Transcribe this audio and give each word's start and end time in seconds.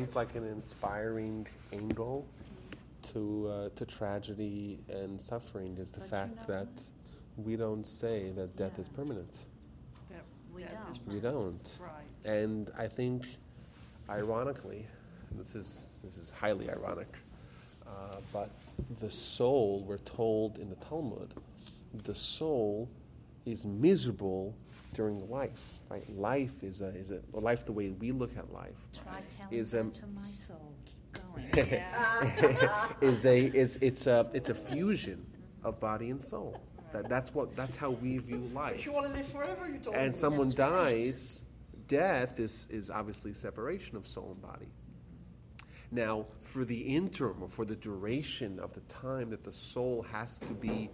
think 0.00 0.14
like 0.14 0.34
an 0.34 0.44
inspiring 0.46 1.46
angle 1.72 2.26
to 3.02 3.48
uh, 3.48 3.68
to 3.76 3.86
tragedy 3.86 4.78
and 4.90 5.18
suffering 5.20 5.76
is 5.78 5.90
the 5.90 6.00
But 6.00 6.04
you 6.06 6.10
fact 6.10 6.36
know- 6.48 6.54
that 6.54 6.68
we 7.36 7.56
don't 7.56 7.86
say 7.86 8.30
that 8.36 8.56
death 8.56 8.78
is 8.78 8.88
permanent. 8.88 9.32
That- 10.10 10.24
We 10.54 10.62
that 10.64 10.72
is 10.90 10.98
don't. 10.98 11.14
We 11.14 11.20
don't. 11.20 11.66
Right. 11.80 12.30
And 12.38 12.70
I 12.78 12.88
think, 12.88 13.24
ironically, 14.10 14.86
this 15.38 15.54
is 15.54 15.88
this 16.04 16.16
is 16.18 16.30
highly 16.30 16.68
ironic, 16.70 17.12
uh, 17.86 18.20
but 18.32 18.50
the 19.00 19.10
soul, 19.10 19.82
we're 19.88 19.98
told 20.20 20.58
in 20.58 20.68
the 20.68 20.76
Talmud, 20.76 21.32
the 22.04 22.14
soul 22.14 22.88
is 23.46 23.64
miserable 23.64 24.54
during 24.94 25.28
life. 25.30 25.80
Right? 25.88 26.08
Life 26.16 26.62
is 26.62 26.80
a 26.80 26.88
is 26.88 27.10
a 27.10 27.20
life 27.32 27.64
the 27.64 27.72
way 27.72 27.90
we 27.90 28.12
look 28.12 28.36
at 28.36 28.52
life 28.52 28.76
Try 28.92 29.22
telling 29.36 29.58
Is, 29.58 29.72
that 29.72 29.80
um, 29.80 29.90
to 29.92 30.06
my 30.06 30.28
soul. 30.28 30.74
Keep 30.84 31.52
going. 31.54 31.68
Yeah. 31.72 32.88
is 33.00 33.24
a 33.26 33.38
is 33.46 33.78
it's 33.80 34.06
a 34.06 34.30
it's 34.34 34.48
a 34.50 34.54
fusion 34.54 35.26
of 35.62 35.80
body 35.80 36.10
and 36.10 36.22
soul. 36.22 36.60
That 36.92 37.08
that's 37.08 37.34
what 37.34 37.56
that's 37.56 37.76
how 37.76 37.90
we 37.90 38.18
view 38.18 38.38
life. 38.54 38.76
If 38.76 38.86
you 38.86 38.92
want 38.92 39.06
to 39.06 39.12
live 39.12 39.26
forever, 39.26 39.68
you 39.68 39.78
told 39.78 39.96
and 39.96 40.12
me. 40.12 40.18
someone 40.18 40.48
That's 40.48 40.58
right. 40.70 41.04
dies, 41.04 41.46
death 41.88 42.38
is, 42.40 42.66
is 42.70 42.90
obviously 42.90 43.32
separation 43.32 43.96
of 43.96 44.06
soul 44.06 44.32
and 44.32 44.42
body. 44.42 44.68
Now, 45.90 46.26
for 46.42 46.64
the 46.64 46.80
interim 46.80 47.42
or 47.42 47.48
for 47.48 47.64
the 47.64 47.76
duration 47.76 48.58
of 48.58 48.72
the 48.74 48.80
time 48.82 49.30
that 49.30 49.44
the 49.44 49.52
soul 49.52 50.02
has 50.10 50.38
to 50.40 50.52
be 50.52 50.90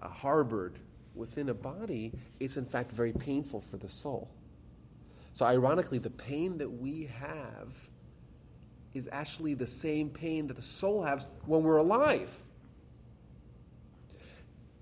uh, 0.00 0.08
harbored 0.08 0.78
within 1.16 1.48
a 1.48 1.54
body, 1.54 2.12
it's 2.40 2.56
in 2.56 2.64
fact 2.64 2.92
very 2.92 3.12
painful 3.12 3.60
for 3.60 3.76
the 3.76 3.88
soul. 3.88 4.30
So, 5.32 5.44
ironically, 5.44 5.98
the 5.98 6.10
pain 6.10 6.58
that 6.58 6.70
we 6.70 7.10
have 7.18 7.88
is 8.94 9.08
actually 9.12 9.54
the 9.54 9.66
same 9.66 10.08
pain 10.08 10.46
that 10.46 10.54
the 10.54 10.62
soul 10.62 11.02
has 11.02 11.26
when 11.44 11.62
we're 11.62 11.76
alive. 11.76 12.34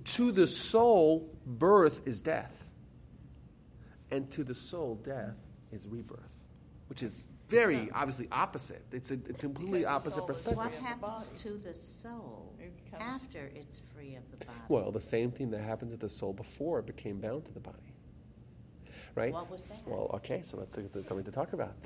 To 0.04 0.30
the 0.30 0.46
soul, 0.46 1.34
birth 1.46 2.06
is 2.06 2.20
death. 2.20 2.70
And 4.10 4.30
to 4.32 4.44
the 4.44 4.54
soul, 4.54 4.96
death 4.96 5.34
is 5.72 5.88
rebirth, 5.88 6.44
which 6.88 7.02
is 7.02 7.26
very 7.48 7.90
obviously 7.92 8.28
opposite. 8.30 8.82
It's 8.92 9.10
a 9.10 9.16
completely 9.16 9.80
Because 9.80 9.92
opposite 10.06 10.14
soul 10.14 10.26
So 10.26 10.26
perspective. 10.26 10.56
what 10.56 10.68
free 10.68 10.76
of 10.76 10.82
the 10.82 10.88
happens 10.88 11.28
to 11.42 11.48
the 11.58 11.74
soul 11.74 12.12
It 12.12 12.43
becomes- 12.98 13.22
after 13.22 13.50
it's 13.54 13.80
free 13.94 14.16
of 14.16 14.30
the 14.30 14.44
body? 14.44 14.58
Well, 14.68 14.90
the 14.90 15.00
same 15.00 15.30
thing 15.30 15.50
that 15.50 15.60
happened 15.60 15.90
to 15.90 15.96
the 15.96 16.08
soul 16.08 16.32
before 16.32 16.78
it 16.80 16.86
became 16.86 17.20
bound 17.20 17.44
to 17.46 17.52
the 17.52 17.60
body. 17.60 17.78
Right? 19.14 19.32
What 19.32 19.50
was 19.50 19.64
that? 19.66 19.78
Well, 19.86 20.10
okay, 20.14 20.42
so 20.42 20.56
that's, 20.56 20.76
that's 20.76 21.08
something 21.08 21.24
to 21.24 21.30
talk 21.32 21.52
about. 21.52 21.76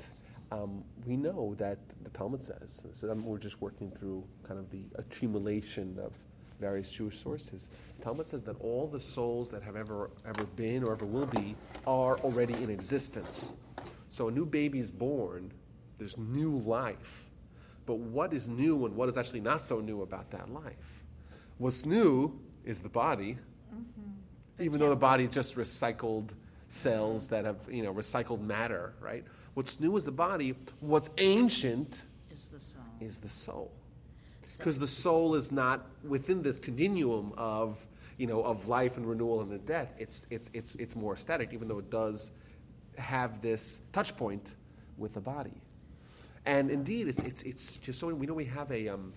Um, 0.51 0.83
we 1.05 1.15
know 1.15 1.53
that 1.59 1.77
the 2.03 2.09
Talmud 2.09 2.41
says, 2.41 2.83
so 2.93 3.11
um, 3.11 3.23
we're 3.23 3.37
just 3.37 3.61
working 3.61 3.91
through 3.91 4.23
kind 4.43 4.59
of 4.59 4.71
the 4.71 4.81
accumulation 4.95 5.99
of 5.99 6.13
various 6.59 6.91
Jewish 6.91 7.21
sources. 7.21 7.69
Talmud 8.01 8.27
says 8.27 8.43
that 8.43 8.59
all 8.59 8.87
the 8.87 8.99
souls 8.99 9.51
that 9.51 9.63
have 9.63 9.75
ever 9.75 10.09
ever 10.25 10.45
been 10.45 10.83
or 10.83 10.91
ever 10.91 11.05
will 11.05 11.27
be 11.27 11.55
are 11.85 12.17
already 12.19 12.53
in 12.55 12.69
existence. 12.69 13.55
So 14.09 14.27
a 14.27 14.31
new 14.31 14.45
baby 14.45 14.79
is 14.79 14.91
born, 14.91 15.51
there's 15.97 16.17
new 16.17 16.57
life. 16.57 17.29
But 17.85 17.99
what 17.99 18.33
is 18.33 18.47
new 18.47 18.85
and 18.85 18.95
what 18.95 19.09
is 19.09 19.17
actually 19.17 19.41
not 19.41 19.63
so 19.63 19.79
new 19.79 20.01
about 20.01 20.31
that 20.31 20.51
life? 20.51 20.98
What's 21.59 21.85
new 21.85 22.39
is 22.63 22.79
the 22.79 22.89
body, 22.89 23.37
even 24.59 24.79
though 24.79 24.89
the 24.89 24.95
body 24.95 25.25
is 25.25 25.29
just 25.29 25.57
recycled 25.57 26.29
cells 26.69 27.27
that 27.27 27.43
have, 27.43 27.67
you 27.69 27.83
know, 27.83 27.93
recycled 27.93 28.39
matter, 28.39 28.93
right? 29.01 29.25
What's 29.55 29.77
new 29.77 29.95
is 29.97 30.05
the 30.05 30.11
body. 30.11 30.55
What's 30.79 31.09
ancient 31.17 32.01
Is 32.31 32.45
the 32.45 32.59
soul. 32.61 32.81
is 33.01 33.17
the 33.17 33.27
soul. 33.27 33.71
Because 34.57 34.79
the 34.79 34.87
soul 34.87 35.35
is 35.35 35.51
not 35.51 35.85
within 36.07 36.43
this 36.43 36.59
continuum 36.59 37.33
of, 37.37 37.85
you 38.17 38.25
know, 38.25 38.41
of 38.41 38.69
life 38.69 38.95
and 38.95 39.05
renewal 39.05 39.41
and 39.41 39.51
the 39.51 39.57
death. 39.57 39.93
It's, 39.99 40.27
it's, 40.31 40.49
it's, 40.53 40.75
it's 40.75 40.95
more 40.95 41.17
static, 41.17 41.51
even 41.51 41.67
though 41.67 41.79
it 41.79 41.89
does 41.89 42.31
have 42.97 43.41
this 43.41 43.81
touch 43.91 44.15
point 44.15 44.47
with 44.97 45.13
the 45.13 45.19
body. 45.19 45.61
And 46.45 46.71
indeed, 46.71 47.09
it's, 47.09 47.19
it's, 47.19 47.41
it's 47.43 47.75
just 47.75 47.99
so 47.99 48.07
we 48.07 48.25
know 48.25 48.33
we 48.33 48.45
have 48.45 48.71
a, 48.71 48.87
um, 48.87 49.11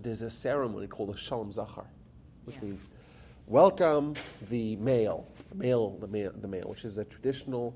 there's 0.00 0.22
a 0.22 0.30
ceremony 0.30 0.86
called 0.86 1.10
a 1.10 1.16
Shalom 1.16 1.50
Zachar, 1.50 1.86
which 2.44 2.56
Yeah. 2.56 2.62
means 2.64 2.86
welcome 3.46 4.14
the 4.48 4.76
male, 4.76 5.26
male, 5.54 5.96
the 6.00 6.06
male, 6.06 6.32
the 6.34 6.48
male, 6.48 6.68
which 6.68 6.84
is 6.84 6.98
a 6.98 7.04
traditional 7.04 7.74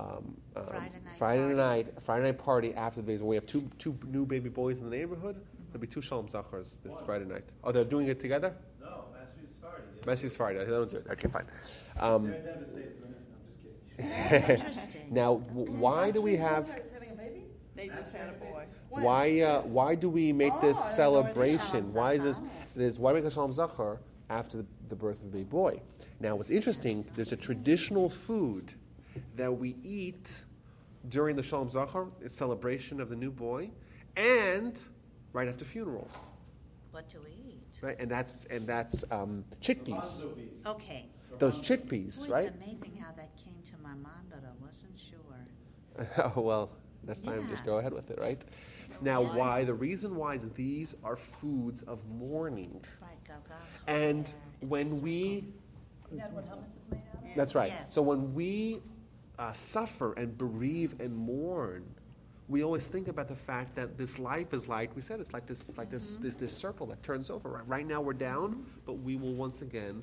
um, 0.00 0.36
um, 0.56 0.64
Friday 0.66 0.80
night 1.04 1.12
Friday 1.18 1.42
party. 1.42 1.54
night, 1.56 2.02
Friday 2.02 2.22
night 2.24 2.38
party 2.38 2.74
after 2.74 3.00
the 3.00 3.06
babies. 3.06 3.22
We 3.22 3.36
have 3.36 3.46
two 3.46 3.70
two 3.78 3.96
new 4.06 4.26
baby 4.26 4.48
boys 4.48 4.78
in 4.78 4.84
the 4.90 4.96
neighborhood. 4.96 5.36
There'll 5.70 5.80
be 5.80 5.86
two 5.86 6.00
Shalom 6.00 6.26
Zachars 6.28 6.76
this 6.82 6.98
Friday 7.06 7.24
night. 7.26 7.44
Oh, 7.62 7.70
they're 7.72 7.84
doing 7.84 8.08
it 8.08 8.18
together. 8.20 8.54
No, 8.80 9.04
Matthew's 9.12 9.54
started. 9.54 9.84
Yeah. 9.98 10.04
Messi's 10.12 10.36
Friday. 10.36 10.58
They 10.64 10.70
don't 10.70 10.90
do 10.90 10.96
it. 10.96 11.06
Okay, 11.12 11.28
fine. 11.28 11.46
Um, 12.00 12.24
They're 12.24 12.40
devastated. 12.42 13.00
man. 13.00 13.14
I'm 13.98 14.06
just 14.08 14.28
kidding. 14.40 14.56
Interesting. 14.56 15.06
now, 15.10 15.36
w- 15.36 15.70
why 15.72 16.10
do 16.10 16.20
we 16.20 16.36
have? 16.36 16.68
Having 17.88 17.90
a 17.90 17.94
baby? 17.94 17.94
They 17.94 17.96
just 17.96 18.14
had 18.14 18.28
a 18.28 18.32
boy. 18.32 18.64
Why 18.90 19.40
uh, 19.40 19.62
why 19.62 19.94
do 19.94 20.08
we 20.08 20.32
make 20.32 20.52
Oh, 20.54 20.60
this 20.60 20.78
I 20.78 20.80
didn't 20.80 20.88
know 20.88 20.96
celebration? 20.96 21.92
Why 21.92 22.12
is 22.14 22.24
this? 22.24 22.36
Zachar. 22.36 22.50
This 22.76 22.98
why 22.98 23.12
make 23.12 23.24
a 23.24 23.30
Shalom 23.30 23.52
Zachar 23.52 24.00
after 24.30 24.58
the, 24.58 24.66
the 24.88 24.96
birth 24.96 25.18
of 25.18 25.24
the 25.24 25.38
baby 25.38 25.44
boy? 25.44 25.80
Now, 26.20 26.36
what's 26.36 26.50
interesting? 26.50 27.04
There's 27.14 27.32
a 27.32 27.36
traditional 27.36 28.08
food 28.08 28.72
that 29.36 29.52
we 29.52 29.76
eat 29.84 30.44
during 31.08 31.36
the 31.36 31.42
Shalom 31.42 31.68
Zachar, 31.70 32.08
a 32.24 32.28
celebration 32.28 33.00
of 33.00 33.08
the 33.08 33.16
new 33.16 33.30
boy, 33.30 33.70
and 34.16 34.78
right 35.32 35.48
after 35.48 35.64
funerals. 35.64 36.30
What 36.92 37.08
do 37.08 37.18
we 37.24 37.30
eat? 37.30 37.62
Right, 37.80 37.96
and 37.98 38.10
that's 38.10 38.44
and 38.46 38.66
that's 38.66 39.04
um, 39.10 39.44
chickpeas. 39.60 40.26
Okay. 40.66 41.06
Those 41.38 41.58
Boy, 41.58 41.64
chickpeas, 41.64 42.28
right? 42.28 42.46
It's 42.46 42.56
amazing 42.56 42.96
how 43.00 43.12
that 43.16 43.34
came 43.36 43.54
to 43.64 43.82
my 43.82 43.94
mind, 43.94 44.28
but 44.28 44.40
I 44.44 44.64
wasn't 44.64 44.98
sure. 44.98 46.32
oh 46.36 46.40
well, 46.40 46.70
next 47.06 47.22
time 47.22 47.48
just 47.48 47.64
go 47.64 47.78
ahead 47.78 47.92
with 47.92 48.10
it, 48.10 48.18
right? 48.18 48.40
Now, 49.00 49.22
Yeah. 49.22 49.36
why? 49.36 49.64
The 49.64 49.74
reason 49.74 50.16
why 50.16 50.34
is 50.34 50.48
these 50.50 50.94
are 51.02 51.16
foods 51.16 51.82
of 51.82 52.06
mourning, 52.08 52.80
Right, 53.00 53.24
go, 53.26 53.34
go. 53.48 53.54
and 53.86 54.26
There, 54.26 54.34
when 54.68 55.00
we. 55.02 55.48
That 56.12 56.32
what 56.32 56.44
hummus 56.50 56.76
is 56.76 56.86
made 56.90 57.02
out 57.16 57.24
of? 57.24 57.34
That's 57.34 57.54
right. 57.54 57.70
Yes. 57.72 57.92
So 57.94 58.02
when 58.02 58.34
we 58.34 58.82
uh, 59.38 59.52
suffer 59.54 60.12
and 60.12 60.36
bereave 60.36 61.00
and 61.00 61.16
mourn, 61.16 61.84
we 62.48 62.62
always 62.62 62.86
think 62.86 63.08
about 63.08 63.28
the 63.28 63.36
fact 63.36 63.76
that 63.76 63.96
this 63.96 64.18
life 64.18 64.52
is 64.52 64.68
like 64.68 64.94
we 64.94 65.00
said. 65.00 65.20
It's 65.20 65.32
like 65.32 65.46
this, 65.46 65.68
it's 65.68 65.78
like 65.78 65.90
this, 65.90 66.18
this, 66.18 66.36
this 66.36 66.54
circle 66.54 66.86
that 66.88 67.02
turns 67.02 67.30
over. 67.30 67.48
Right? 67.48 67.66
right 67.68 67.86
now 67.86 68.02
we're 68.02 68.12
down, 68.12 68.66
but 68.84 68.94
we 68.94 69.16
will 69.16 69.32
once 69.34 69.62
again, 69.62 70.02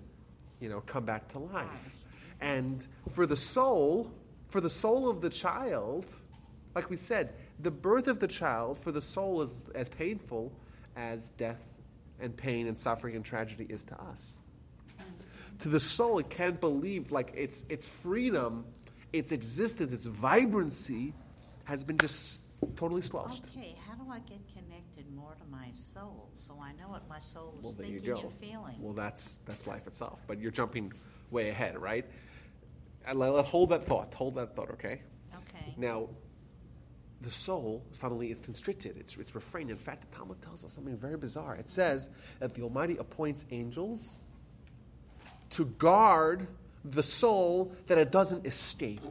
you 0.60 0.68
know, 0.68 0.82
come 0.82 1.06
back 1.06 1.28
to 1.30 1.40
life. 1.40 1.96
And 2.42 2.86
for 3.12 3.28
the 3.28 3.36
soul, 3.36 4.12
for 4.48 4.62
the 4.62 4.70
soul 4.70 5.08
of 5.10 5.22
the 5.22 5.30
child, 5.30 6.12
like 6.80 6.90
we 6.90 6.96
said, 6.96 7.34
the 7.60 7.72
birth 7.72 8.08
of 8.08 8.22
the 8.22 8.28
child 8.28 8.80
for 8.80 8.94
the 8.94 9.02
soul 9.02 9.42
is 9.42 9.66
as 9.76 9.90
painful 9.90 10.54
as 10.96 11.32
death 11.32 11.62
and 12.22 12.36
pain 12.38 12.68
and 12.68 12.80
suffering 12.80 13.18
and 13.18 13.26
tragedy 13.26 13.66
is 13.68 13.84
to 13.84 14.02
us. 14.02 14.38
To 15.60 15.68
the 15.68 15.80
soul 15.82 16.20
it 16.20 16.30
can't 16.30 16.58
believe 16.62 17.12
like 17.12 17.34
its 17.36 17.66
its 17.68 17.86
freedom 17.90 18.64
its 19.12 19.34
existence 19.34 19.92
its 19.92 20.06
vibrancy 20.06 21.14
has 21.66 21.84
been 21.84 21.98
just 21.98 22.40
totally 22.78 23.02
squelched 23.02 23.44
Okay, 23.58 23.76
how 23.86 23.96
do 24.02 24.10
I 24.10 24.20
get 24.20 24.40
connected 24.56 25.06
more 25.14 25.36
to 25.36 25.46
my 25.52 25.68
soul? 25.74 26.30
So 26.34 26.54
I 26.62 26.72
know 26.82 26.88
what 26.88 27.10
my 27.10 27.20
soul 27.20 27.56
is 27.60 27.66
well 27.66 27.74
thinking 27.74 28.06
go. 28.06 28.22
and 28.22 28.32
feeling? 28.36 28.76
well 28.80 28.94
that's 28.94 29.40
that's 29.46 29.68
life 29.68 29.86
itself 29.86 30.22
but 30.28 30.40
you're 30.40 30.52
jumping 30.62 30.94
way 31.30 31.50
ahead 31.50 31.78
right? 31.78 32.06
Uh, 33.06 33.16
let- 33.16 33.44
hold 33.44 33.68
that 33.72 33.84
thought 33.84 34.14
hold 34.14 34.36
that 34.36 34.56
thought 34.56 34.72
okay? 34.72 35.02
Okay. 35.42 35.74
now 35.76 36.08
the 37.22 37.32
soul 37.32 37.84
suddenly 37.92 38.32
is 38.32 38.42
constricted 38.42 38.96
it's, 38.98 39.18
it's 39.18 39.36
refrained 39.36 39.70
in 39.70 39.76
fact 39.76 40.10
the 40.10 40.18
talmud 40.18 40.42
tells 40.42 40.64
us 40.64 40.74
something 40.74 40.96
very 40.98 41.18
bizarre 41.18 41.56
it 41.56 41.68
says 41.68 42.10
that 42.40 42.56
the 42.56 42.62
almighty 42.62 42.98
appoints 42.98 43.46
angels 43.52 44.20
to 45.50 45.66
guard 45.66 46.48
the 46.84 47.04
soul 47.04 47.74
that 47.88 47.98
it 47.98 48.12
doesn't 48.12 48.46
escape. 48.46 49.02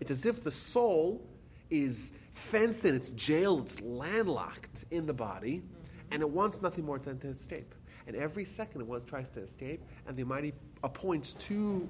It's 0.00 0.10
as 0.10 0.26
if 0.26 0.42
the 0.42 0.50
soul 0.50 1.22
is 1.70 2.12
fenced 2.32 2.84
in, 2.84 2.94
it's 2.94 3.10
jailed, 3.10 3.62
it's 3.62 3.80
landlocked 3.80 4.84
in 4.90 5.06
the 5.06 5.14
body, 5.14 5.62
and 6.10 6.22
it 6.22 6.28
wants 6.28 6.60
nothing 6.62 6.84
more 6.84 6.98
than 6.98 7.18
to 7.20 7.28
escape. 7.28 7.74
And 8.06 8.14
every 8.14 8.44
second 8.44 8.82
it 8.82 8.86
wants 8.86 9.04
tries 9.04 9.28
to 9.30 9.40
escape, 9.40 9.82
and 10.06 10.16
the 10.16 10.22
Almighty 10.22 10.52
appoints 10.84 11.34
two 11.34 11.88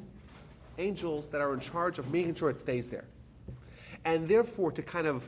angels 0.79 1.29
that 1.31 1.41
are 1.41 1.53
in 1.53 1.61
charge 1.61 1.99
of 1.99 2.13
making 2.13 2.35
sure 2.35 2.49
it 2.49 2.59
stays 2.59 2.91
there. 2.91 3.05
And 4.05 4.29
therefore, 4.29 4.73
to 4.73 4.83
kind 4.83 5.07
of 5.07 5.25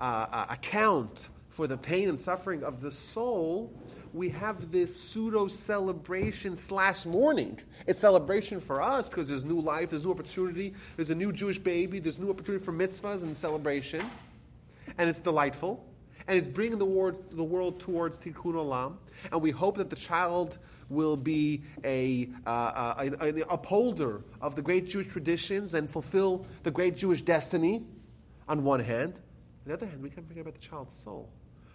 uh, 0.00 0.26
uh, 0.30 0.46
account 0.50 1.30
for 1.48 1.66
the 1.66 1.76
pain 1.76 2.08
and 2.08 2.18
suffering 2.18 2.64
of 2.64 2.80
the 2.80 2.90
soul, 2.90 3.72
we 4.12 4.30
have 4.30 4.70
this 4.70 4.98
pseudo 4.98 5.48
celebration 5.48 6.56
slash 6.56 7.06
mourning. 7.06 7.58
It's 7.86 8.00
celebration 8.00 8.60
for 8.60 8.82
us 8.82 9.08
because 9.08 9.28
there's 9.28 9.44
new 9.44 9.60
life, 9.60 9.90
there's 9.90 10.04
new 10.04 10.10
opportunity, 10.10 10.74
there's 10.96 11.10
a 11.10 11.14
new 11.14 11.32
Jewish 11.32 11.58
baby, 11.58 11.98
there's 11.98 12.18
new 12.18 12.30
opportunity 12.30 12.64
for 12.64 12.72
mitzvahs 12.72 13.22
and 13.22 13.36
celebration. 13.36 14.04
and 14.98 15.08
it's 15.08 15.20
delightful, 15.20 15.84
and 16.26 16.38
it's 16.38 16.48
bringing 16.48 16.78
the 16.78 16.84
world, 16.86 17.22
the 17.32 17.44
world 17.44 17.80
towards 17.80 18.20
Tikkun 18.20 18.54
Olam, 18.54 18.96
and 19.30 19.40
we 19.40 19.50
hope 19.50 19.76
that 19.76 19.90
the 19.90 19.96
child 19.96 20.58
will 20.88 21.16
be 21.16 21.62
a, 21.84 22.28
uh, 22.46 22.50
uh, 22.50 22.94
an, 22.98 23.14
an 23.20 23.44
upholder 23.48 24.22
of 24.40 24.54
the 24.54 24.62
great 24.62 24.86
Jewish 24.86 25.08
traditions 25.08 25.74
and 25.74 25.88
fulfill 25.88 26.46
the 26.64 26.70
great 26.70 26.96
Jewish 26.96 27.22
destiny 27.22 27.82
on 28.52 28.64
one 28.64 28.80
hand. 28.80 29.14
On 29.14 29.68
the 29.68 29.72
other 29.72 29.86
hand, 29.86 30.02
we 30.02 30.10
can't 30.10 30.28
forget 30.28 30.42
about 30.42 30.52
the 30.52 30.60
child's 30.60 30.94
soul. 30.94 31.30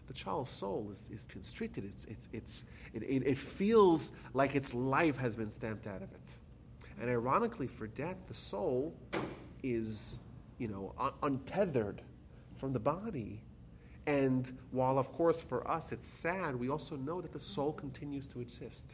The 0.06 0.14
child's 0.14 0.52
soul 0.52 0.90
is, 0.92 1.10
is 1.12 1.26
constricted. 1.26 1.84
It's, 1.86 2.06
it's, 2.06 2.30
it's, 2.32 2.66
it, 2.94 3.02
it, 3.02 3.24
it 3.26 3.38
feels 3.38 4.12
like 4.36 4.56
its 4.56 4.76
life 4.76 5.18
has 5.18 5.36
been 5.36 5.50
stamped 5.50 5.88
out 5.88 6.04
of 6.04 6.12
it. 6.12 6.30
And 7.02 7.10
ironically, 7.10 7.66
for 7.66 7.88
death, 7.88 8.18
the 8.28 8.36
soul 8.36 8.96
is, 9.64 10.20
you 10.60 10.68
know, 10.68 10.94
un- 11.00 11.14
untethered 11.24 12.04
from 12.56 12.74
the 12.74 12.80
body. 12.80 13.42
And 14.06 14.50
while, 14.70 15.00
of 15.00 15.12
course, 15.14 15.42
for 15.42 15.68
us 15.70 15.92
it's 15.92 16.08
sad, 16.08 16.56
we 16.56 16.70
also 16.70 16.96
know 16.96 17.22
that 17.22 17.34
the 17.34 17.40
soul 17.40 17.74
continues 17.74 18.28
to 18.28 18.40
exist. 18.40 18.88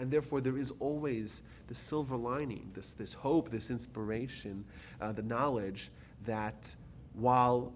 And 0.00 0.10
therefore, 0.10 0.40
there 0.40 0.58
is 0.58 0.72
always 0.80 1.42
the 1.68 1.76
silver 1.76 2.16
lining, 2.16 2.72
this, 2.74 2.90
this 2.92 3.12
hope, 3.12 3.50
this 3.50 3.70
inspiration, 3.70 4.64
uh, 5.00 5.12
the 5.12 5.22
knowledge 5.22 5.92
that 6.26 6.74
while 7.14 7.72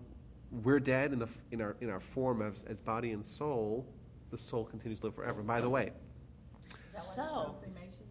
we're 0.50 0.80
dead 0.80 1.12
in, 1.12 1.18
the, 1.18 1.28
in, 1.50 1.60
our, 1.60 1.76
in 1.80 1.90
our 1.90 2.00
form 2.00 2.42
as, 2.42 2.64
as 2.64 2.80
body 2.80 3.12
and 3.12 3.24
soul, 3.24 3.86
the 4.30 4.38
soul 4.38 4.64
continues 4.64 5.00
to 5.00 5.06
live 5.06 5.14
forever. 5.14 5.42
By 5.42 5.60
the 5.60 5.68
way, 5.70 5.92
So, 6.92 7.56
Cremation? 7.62 8.04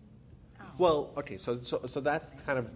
well, 0.78 1.12
okay, 1.18 1.38
so, 1.38 1.58
so, 1.60 1.82
so 1.86 2.00
that's 2.00 2.42
kind 2.42 2.58
of 2.60 2.72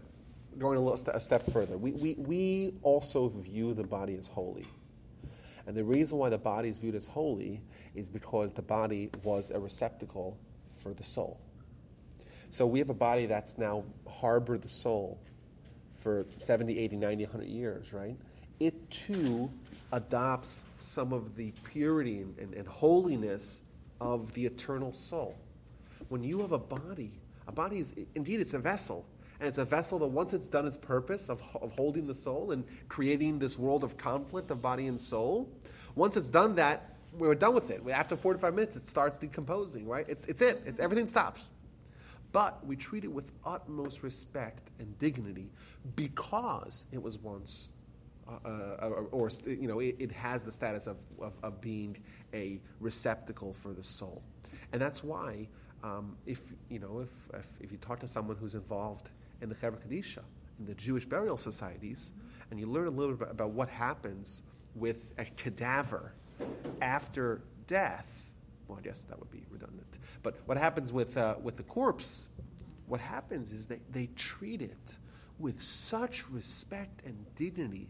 going 0.57 0.77
a, 0.77 0.81
little 0.81 0.97
st- 0.97 1.15
a 1.15 1.19
step 1.19 1.43
further. 1.43 1.77
We, 1.77 1.91
we, 1.93 2.13
we 2.15 2.73
also 2.83 3.27
view 3.29 3.73
the 3.73 3.83
body 3.83 4.15
as 4.17 4.27
holy. 4.27 4.65
And 5.67 5.77
the 5.77 5.83
reason 5.83 6.17
why 6.17 6.29
the 6.29 6.37
body 6.37 6.69
is 6.69 6.77
viewed 6.77 6.95
as 6.95 7.07
holy 7.07 7.61
is 7.95 8.09
because 8.09 8.53
the 8.53 8.61
body 8.63 9.09
was 9.23 9.51
a 9.51 9.59
receptacle 9.59 10.37
for 10.77 10.93
the 10.93 11.03
soul. 11.03 11.39
So 12.49 12.65
we 12.67 12.79
have 12.79 12.89
a 12.89 12.93
body 12.95 13.27
that's 13.27 13.57
now 13.57 13.83
harbored 14.09 14.63
the 14.63 14.69
soul 14.69 15.21
for 15.93 16.25
70, 16.39 16.77
80, 16.77 16.95
90, 16.97 17.23
100 17.25 17.47
years, 17.47 17.93
right? 17.93 18.17
It 18.61 18.91
too 18.91 19.51
adopts 19.91 20.63
some 20.77 21.13
of 21.13 21.35
the 21.35 21.51
purity 21.63 22.19
and, 22.19 22.37
and, 22.37 22.53
and 22.53 22.67
holiness 22.67 23.61
of 23.99 24.33
the 24.33 24.45
eternal 24.45 24.93
soul. 24.93 25.35
When 26.09 26.23
you 26.23 26.41
have 26.41 26.51
a 26.51 26.59
body, 26.59 27.19
a 27.47 27.51
body 27.51 27.79
is 27.79 27.91
indeed 28.13 28.39
it's 28.39 28.53
a 28.53 28.59
vessel. 28.59 29.07
And 29.39 29.47
it's 29.47 29.57
a 29.57 29.65
vessel 29.65 29.97
that 29.97 30.07
once 30.07 30.33
it's 30.33 30.45
done 30.45 30.67
its 30.67 30.77
purpose 30.77 31.27
of, 31.27 31.41
of 31.59 31.71
holding 31.71 32.05
the 32.05 32.13
soul 32.13 32.51
and 32.51 32.63
creating 32.87 33.39
this 33.39 33.57
world 33.57 33.83
of 33.83 33.97
conflict 33.97 34.51
of 34.51 34.61
body 34.61 34.85
and 34.85 35.01
soul, 35.01 35.51
once 35.95 36.15
it's 36.15 36.29
done 36.29 36.53
that, 36.55 36.95
we're 37.17 37.33
done 37.33 37.55
with 37.55 37.71
it. 37.71 37.81
After 37.89 38.15
45 38.15 38.53
minutes, 38.53 38.75
it 38.75 38.85
starts 38.85 39.17
decomposing, 39.17 39.87
right? 39.87 40.05
It's, 40.07 40.25
it's 40.25 40.43
it. 40.43 40.61
It's, 40.67 40.79
everything 40.79 41.07
stops. 41.07 41.49
But 42.31 42.63
we 42.63 42.75
treat 42.75 43.05
it 43.05 43.11
with 43.11 43.31
utmost 43.43 44.03
respect 44.03 44.69
and 44.77 44.99
dignity 44.99 45.49
because 45.95 46.85
it 46.91 47.01
was 47.01 47.17
once, 47.17 47.71
uh, 48.27 48.47
uh, 48.47 48.87
or, 48.87 49.07
or, 49.11 49.29
you 49.45 49.67
know, 49.67 49.79
it, 49.79 49.95
it 49.99 50.11
has 50.11 50.43
the 50.43 50.51
status 50.51 50.87
of, 50.87 50.97
of, 51.19 51.33
of 51.43 51.61
being 51.61 51.97
a 52.33 52.61
receptacle 52.79 53.53
for 53.53 53.73
the 53.73 53.83
soul. 53.83 54.21
And 54.71 54.81
that's 54.81 55.03
why, 55.03 55.47
um, 55.83 56.17
if, 56.25 56.53
you 56.69 56.79
know, 56.79 56.99
if, 56.99 57.09
if, 57.33 57.47
if 57.59 57.71
you 57.71 57.77
talk 57.77 57.99
to 57.99 58.07
someone 58.07 58.37
who's 58.37 58.55
involved 58.55 59.11
in 59.41 59.49
the 59.49 59.55
Chevra 59.55 59.79
Kadisha, 59.85 60.23
in 60.59 60.65
the 60.65 60.75
Jewish 60.75 61.05
burial 61.05 61.37
societies, 61.37 62.11
and 62.49 62.59
you 62.59 62.67
learn 62.67 62.87
a 62.87 62.91
little 62.91 63.15
bit 63.15 63.29
about 63.31 63.51
what 63.51 63.69
happens 63.69 64.43
with 64.75 65.13
a 65.17 65.25
cadaver 65.25 66.13
after 66.81 67.41
death, 67.67 68.33
well, 68.67 68.77
I 68.77 68.81
guess 68.81 69.01
that 69.03 69.19
would 69.19 69.31
be 69.31 69.43
redundant. 69.49 69.97
But 70.23 70.35
what 70.45 70.57
happens 70.57 70.93
with, 70.93 71.17
uh, 71.17 71.35
with 71.41 71.57
the 71.57 71.63
corpse, 71.63 72.29
what 72.87 72.99
happens 72.99 73.51
is 73.51 73.65
they, 73.67 73.79
they 73.89 74.07
treat 74.15 74.61
it 74.61 74.97
with 75.39 75.61
such 75.61 76.29
respect 76.29 77.01
and 77.05 77.25
dignity. 77.35 77.89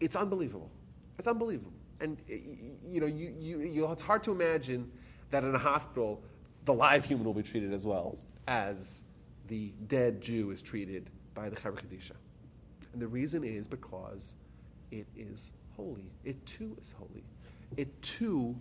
It's 0.00 0.16
unbelievable. 0.16 0.70
It's 1.18 1.28
unbelievable. 1.28 1.72
And, 2.00 2.18
you 2.28 3.00
know, 3.00 3.06
you, 3.06 3.34
you, 3.38 3.60
you, 3.60 3.90
it's 3.90 4.02
hard 4.02 4.22
to 4.24 4.32
imagine 4.32 4.90
that 5.30 5.44
in 5.44 5.54
a 5.54 5.58
hospital, 5.58 6.22
the 6.64 6.74
live 6.74 7.04
human 7.04 7.26
will 7.26 7.34
be 7.34 7.42
treated 7.42 7.72
as 7.72 7.84
well 7.84 8.18
as 8.46 9.02
the 9.48 9.72
dead 9.86 10.20
Jew 10.20 10.50
is 10.50 10.62
treated 10.62 11.10
by 11.34 11.48
the 11.48 11.56
Chevra 11.56 11.80
Kadisha. 11.82 12.12
And 12.92 13.02
the 13.02 13.08
reason 13.08 13.42
is 13.44 13.66
because 13.66 14.36
it 14.90 15.06
is 15.16 15.50
holy. 15.76 16.12
It 16.24 16.44
too 16.46 16.76
is 16.80 16.94
holy. 16.98 17.24
It 17.76 18.00
too 18.00 18.56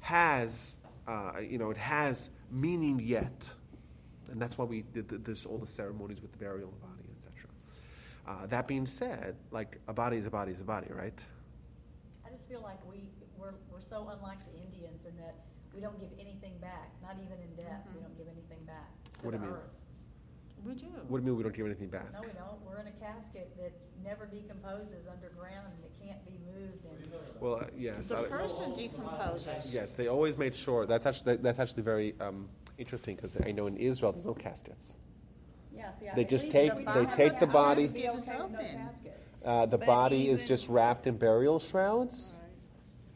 has, 0.00 0.76
uh, 1.08 1.32
you 1.40 1.58
know, 1.58 1.70
it 1.70 1.76
has 1.76 2.30
meaning 2.50 3.00
yet. 3.02 3.48
And 4.30 4.40
that's 4.40 4.58
why 4.58 4.64
we 4.64 4.82
did 4.82 5.08
this, 5.24 5.46
all 5.46 5.58
the 5.58 5.66
ceremonies 5.66 6.20
with 6.20 6.32
the 6.32 6.38
burial 6.38 6.68
of. 6.68 6.95
Uh, 8.26 8.46
that 8.46 8.66
being 8.66 8.86
said, 8.86 9.36
like 9.50 9.78
a 9.86 9.92
body 9.92 10.16
is 10.16 10.26
a 10.26 10.30
body 10.30 10.50
is 10.52 10.60
a 10.60 10.64
body, 10.64 10.88
right? 10.90 11.24
I 12.26 12.30
just 12.30 12.48
feel 12.48 12.60
like 12.60 12.78
we, 12.90 13.08
we're, 13.38 13.54
we're 13.70 13.80
so 13.80 14.10
unlike 14.12 14.38
the 14.52 14.58
Indians 14.60 15.04
in 15.04 15.16
that 15.16 15.36
we 15.72 15.80
don't 15.80 15.98
give 16.00 16.10
anything 16.18 16.54
back, 16.60 16.90
not 17.02 17.16
even 17.24 17.38
in 17.40 17.54
death, 17.54 17.86
we 17.94 18.00
don't 18.00 18.16
give 18.18 18.26
anything 18.26 18.64
back 18.66 18.90
to 19.20 19.26
What 19.26 19.30
do 19.32 19.36
you 19.38 19.44
mean? 19.44 19.54
earth. 19.54 19.70
we 20.64 20.74
do. 20.74 20.86
What 21.06 21.18
do 21.18 21.22
you 21.22 21.26
mean 21.26 21.36
we 21.36 21.42
don't 21.44 21.54
give 21.54 21.66
anything 21.66 21.88
back? 21.88 22.12
No, 22.12 22.22
we 22.22 22.32
don't, 22.34 22.60
we're 22.66 22.80
in 22.80 22.88
a 22.88 22.98
casket 22.98 23.56
that 23.58 23.72
never 24.02 24.26
decomposes 24.26 25.06
underground 25.06 25.68
and 25.76 25.84
it 25.84 25.92
can't 26.02 26.24
be 26.26 26.38
moved 26.52 26.84
and. 26.84 27.12
Well, 27.40 27.56
uh, 27.56 27.66
yes. 27.76 28.08
The 28.08 28.18
I- 28.18 28.24
person 28.24 28.74
decomposes. 28.74 29.72
Yes, 29.72 29.92
they 29.92 30.08
always 30.08 30.36
made 30.36 30.54
sure. 30.56 30.84
That's 30.86 31.06
actually 31.06 31.36
that's 31.36 31.60
actually 31.60 31.84
very 31.84 32.14
um, 32.20 32.48
interesting 32.76 33.14
because 33.14 33.36
I 33.46 33.52
know 33.52 33.68
in 33.68 33.76
Israel 33.76 34.10
there's 34.10 34.26
no 34.26 34.34
caskets. 34.34 34.96
Yeah, 35.86 35.92
see, 35.98 36.08
I- 36.08 36.14
They 36.14 36.24
just 36.24 36.50
take- 36.50 36.74
we 36.74 36.84
they 36.84 37.06
take 37.14 37.38
the 37.38 37.46
body- 37.46 37.82
would 37.86 37.94
be 37.94 38.04
It 38.04 38.14
is 38.14 38.28
okay 38.28 38.42
with 38.42 38.50
no 38.52 38.58
open. 38.58 38.66
casket. 38.76 39.22
Uh, 39.44 39.66
the 39.66 39.78
But 39.78 39.86
body 39.86 40.28
is 40.28 40.44
just 40.44 40.68
wrapped 40.68 41.06
in 41.06 41.16
burial 41.18 41.58
shrouds, 41.60 42.40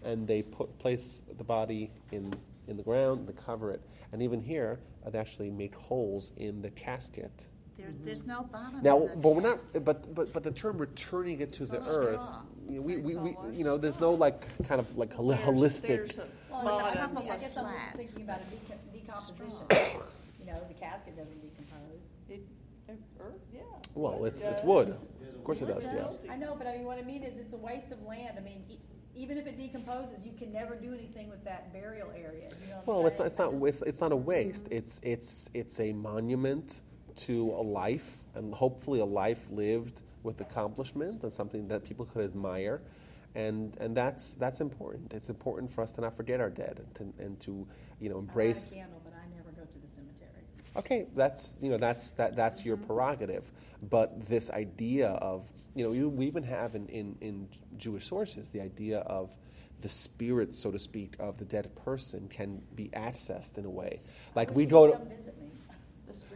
and 0.02 0.26
they 0.28 0.42
put 0.42 0.78
place 0.78 1.22
the 1.36 1.44
body 1.44 1.90
in 2.12 2.34
in 2.68 2.76
the 2.76 2.82
ground, 2.84 3.26
they 3.26 3.32
cover 3.32 3.72
it, 3.72 3.80
and 4.12 4.22
even 4.22 4.40
here 4.40 4.78
uh, 5.04 5.10
they 5.10 5.18
actually 5.18 5.50
make 5.50 5.74
holes 5.74 6.30
in 6.36 6.62
the 6.62 6.70
casket. 6.70 7.48
There, 7.76 7.88
there's 8.04 8.24
no 8.24 8.42
bottom. 8.44 8.80
Now, 8.82 9.00
to 9.00 9.08
the 9.08 9.16
but 9.16 9.28
we're 9.34 9.40
not. 9.42 9.54
casket. 9.56 9.84
But 9.84 10.14
but 10.14 10.32
but 10.32 10.42
the 10.44 10.52
term 10.52 10.78
returning 10.78 11.40
it 11.40 11.52
to 11.54 11.66
the 11.66 11.78
It's 11.78 11.88
earth. 11.88 12.20
straw. 12.20 12.42
You 12.68 12.76
know, 12.76 12.82
we, 12.82 12.96
we, 12.98 13.12
It's 13.14 13.20
we 13.22 13.34
almost 13.34 13.54
you 13.58 13.64
know 13.64 13.76
there's 13.76 13.98
no 13.98 14.12
like 14.14 14.40
kind 14.68 14.80
of 14.80 14.96
like 14.96 15.12
holi- 15.12 15.34
There's- 15.36 15.48
holistic. 15.50 15.86
there's 15.88 16.18
a 16.18 16.26
Well, 16.52 16.64
Well, 16.64 16.78
I 16.78 16.90
a 16.90 16.92
guess- 16.94 17.02
couple 17.02 17.18
I 17.18 17.20
of 17.20 17.26
guess 17.40 17.56
I'm 17.56 17.64
slats. 17.64 17.96
thinking 17.96 18.22
about 18.22 18.40
a 18.40 18.44
deco- 18.44 18.92
decomposition. 18.92 19.66
You 20.38 20.46
know, 20.46 20.60
the 20.68 20.74
casket 20.74 21.16
doesn't 21.16 21.40
decompose. 21.42 21.58
It, 21.58 21.59
it- 21.59 21.59
or, 23.18 23.32
yeah. 23.52 23.60
well, 23.94 24.24
it's 24.24 24.46
it's 24.46 24.62
wood. 24.62 24.88
Of 25.28 25.44
course 25.44 25.60
it 25.62 25.66
does. 25.66 25.90
does. 25.90 26.18
Yeah. 26.24 26.32
I 26.32 26.36
know, 26.36 26.54
but 26.56 26.66
I 26.66 26.76
mean, 26.76 26.84
what 26.84 26.98
I 26.98 27.02
mean 27.02 27.22
is 27.22 27.38
it's 27.38 27.54
a 27.54 27.56
waste 27.56 27.92
of 27.92 28.02
land. 28.02 28.36
I 28.38 28.40
mean, 28.42 28.62
e- 28.68 28.78
even 29.14 29.38
if 29.38 29.46
it 29.46 29.56
decomposes, 29.58 30.24
you 30.24 30.32
can 30.32 30.52
never 30.52 30.76
do 30.76 30.92
anything 30.94 31.28
with 31.30 31.42
that 31.44 31.72
burial 31.72 32.10
area. 32.10 32.48
You 32.64 32.70
know 32.70 32.76
what 32.76 32.86
Well, 32.86 33.00
I'm 33.00 33.06
it's 33.06 33.18
not, 33.18 33.32
saying? 33.32 33.32
it's 33.32 33.38
not 33.38 33.50
just- 33.52 33.82
it's, 33.82 33.82
it's 33.88 34.00
not 34.00 34.12
a 34.12 34.16
waste. 34.16 34.68
It's 34.70 35.00
it's 35.02 35.50
it's 35.54 35.80
a 35.80 35.92
monument 35.92 36.82
to 37.16 37.50
a 37.50 37.62
life, 37.62 38.18
and 38.34 38.54
hopefully 38.54 39.00
a 39.00 39.04
life 39.04 39.50
lived 39.50 40.02
with 40.22 40.40
accomplishment 40.40 41.22
and 41.22 41.32
something 41.32 41.68
that 41.68 41.84
people 41.84 42.04
could 42.06 42.24
admire, 42.24 42.82
and 43.34 43.76
and 43.80 43.96
that's 43.96 44.34
that's 44.34 44.60
important. 44.60 45.12
It's 45.14 45.28
important 45.30 45.70
for 45.70 45.82
us 45.82 45.92
to 45.92 46.02
not 46.02 46.14
forget 46.16 46.40
our 46.40 46.50
dead 46.50 46.80
and 46.84 46.94
to, 47.16 47.22
and 47.24 47.40
to 47.40 47.66
you 47.98 48.08
know 48.10 48.16
I 48.16 48.18
light 48.18 48.26
a 48.26 48.28
embrace. 48.28 48.74
candle, 48.74 49.00
but 49.02 49.14
I 49.14 49.26
never 49.34 49.50
go 49.52 49.64
to 49.64 49.78
the 49.78 49.88
cemetery. 49.88 50.44
Okay, 50.76 51.06
that's 51.16 51.56
you 51.60 51.68
know 51.68 51.78
that's 51.78 52.12
that 52.12 52.36
that's 52.36 52.64
your 52.64 52.76
prerogative, 52.76 53.50
but 53.82 54.22
this 54.28 54.50
idea 54.50 55.08
of 55.08 55.50
you 55.74 55.84
know 55.84 55.92
you, 55.92 56.08
we 56.08 56.26
even 56.26 56.44
have 56.44 56.76
in, 56.76 56.86
in 56.88 57.16
in 57.20 57.48
Jewish 57.76 58.06
sources 58.06 58.50
the 58.50 58.60
idea 58.60 59.00
of 59.00 59.36
the 59.80 59.88
spirit, 59.88 60.54
so 60.54 60.70
to 60.70 60.78
speak, 60.78 61.14
of 61.18 61.38
the 61.38 61.44
dead 61.44 61.74
person 61.74 62.28
can 62.28 62.62
be 62.76 62.88
accessed 62.90 63.58
in 63.58 63.64
a 63.64 63.70
way, 63.70 63.98
like 64.36 64.54
we 64.54 64.64
go 64.64 64.86
you'd 64.86 64.92
to. 64.92 65.16
Visit 65.16 65.40
me. 65.40 65.46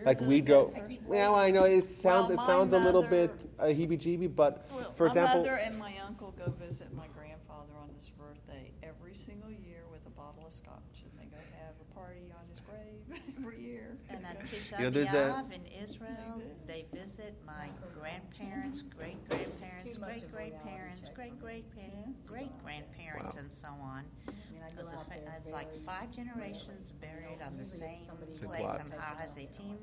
Like 0.05 0.21
we 0.21 0.41
go, 0.41 0.71
dead 0.71 0.83
person. 0.83 1.05
well, 1.07 1.35
I 1.35 1.50
know 1.50 1.64
it 1.64 1.87
sounds 1.87 2.29
Well, 2.29 2.35
it 2.35 2.37
my 2.37 2.47
sounds 2.47 2.73
a 2.73 2.79
little 2.79 3.03
bit 3.03 3.31
uh, 3.59 3.64
heebie-jeebie, 3.64 4.35
but 4.35 4.69
Well, 4.71 4.93
for 4.93 5.07
example, 5.09 5.43
my 5.43 5.49
mother 5.49 5.61
and 5.62 5.79
my 5.79 5.95
uncle 6.07 6.33
go 6.38 6.53
visit 6.64 6.95
my 6.95 7.07
grandfather 7.09 7.73
on 7.81 7.91
his 7.97 8.09
birthday 8.11 8.71
every 8.83 9.14
single 9.14 9.50
year 9.50 9.83
with 9.91 10.07
a 10.07 10.11
bottle 10.11 10.45
of 10.47 10.53
scotch, 10.53 11.03
and 11.03 11.11
they 11.19 11.26
go 11.26 11.43
have 11.59 11.75
a 11.81 11.95
party 11.95 12.31
on 12.31 12.47
his 12.50 12.61
grave 12.61 13.21
every 13.38 14.34
year. 14.53 14.61
And 14.73 14.79
You 14.79 14.85
know, 14.85 14.91
there's 14.91 15.13
a- 15.15 15.55
in 15.55 15.67
Israel, 15.67 16.43
they 16.67 16.87
visit 16.93 17.35
my 17.47 17.69
grandparents, 17.99 18.83
great 18.83 19.27
grandparents, 19.29 19.85
It's 19.85 19.95
too 19.97 20.01
much 20.01 20.11
great 20.11 20.23
of 20.25 20.29
a 20.29 20.33
great 20.37 20.63
parents, 20.65 21.09
great 21.11 21.39
great 21.41 21.71
parents, 21.75 22.21
great 22.29 22.63
grandparents, 22.63 23.35
Wow. 23.35 23.41
and 23.41 23.53
so 23.53 23.69
on. 23.69 24.05
I 24.29 24.31
mean, 24.53 24.63
I 24.63 24.67
It 24.69 24.73
go 24.73 24.79
was 24.79 24.93
a 24.93 24.97
out 24.97 25.09
fa- 25.09 25.21
there 25.25 25.35
it's 25.39 25.51
like 25.53 25.73
five 25.85 26.11
generations 26.11 26.93
buried 26.93 27.41
on 27.43 27.57
the 27.57 27.65
same 27.65 28.05
somebody's 28.05 28.41
It's 28.41 28.43
a 28.43 28.47
place 28.47 28.81
in 28.81 28.91
Har 28.93 29.17
HaZeitim, 29.17 29.79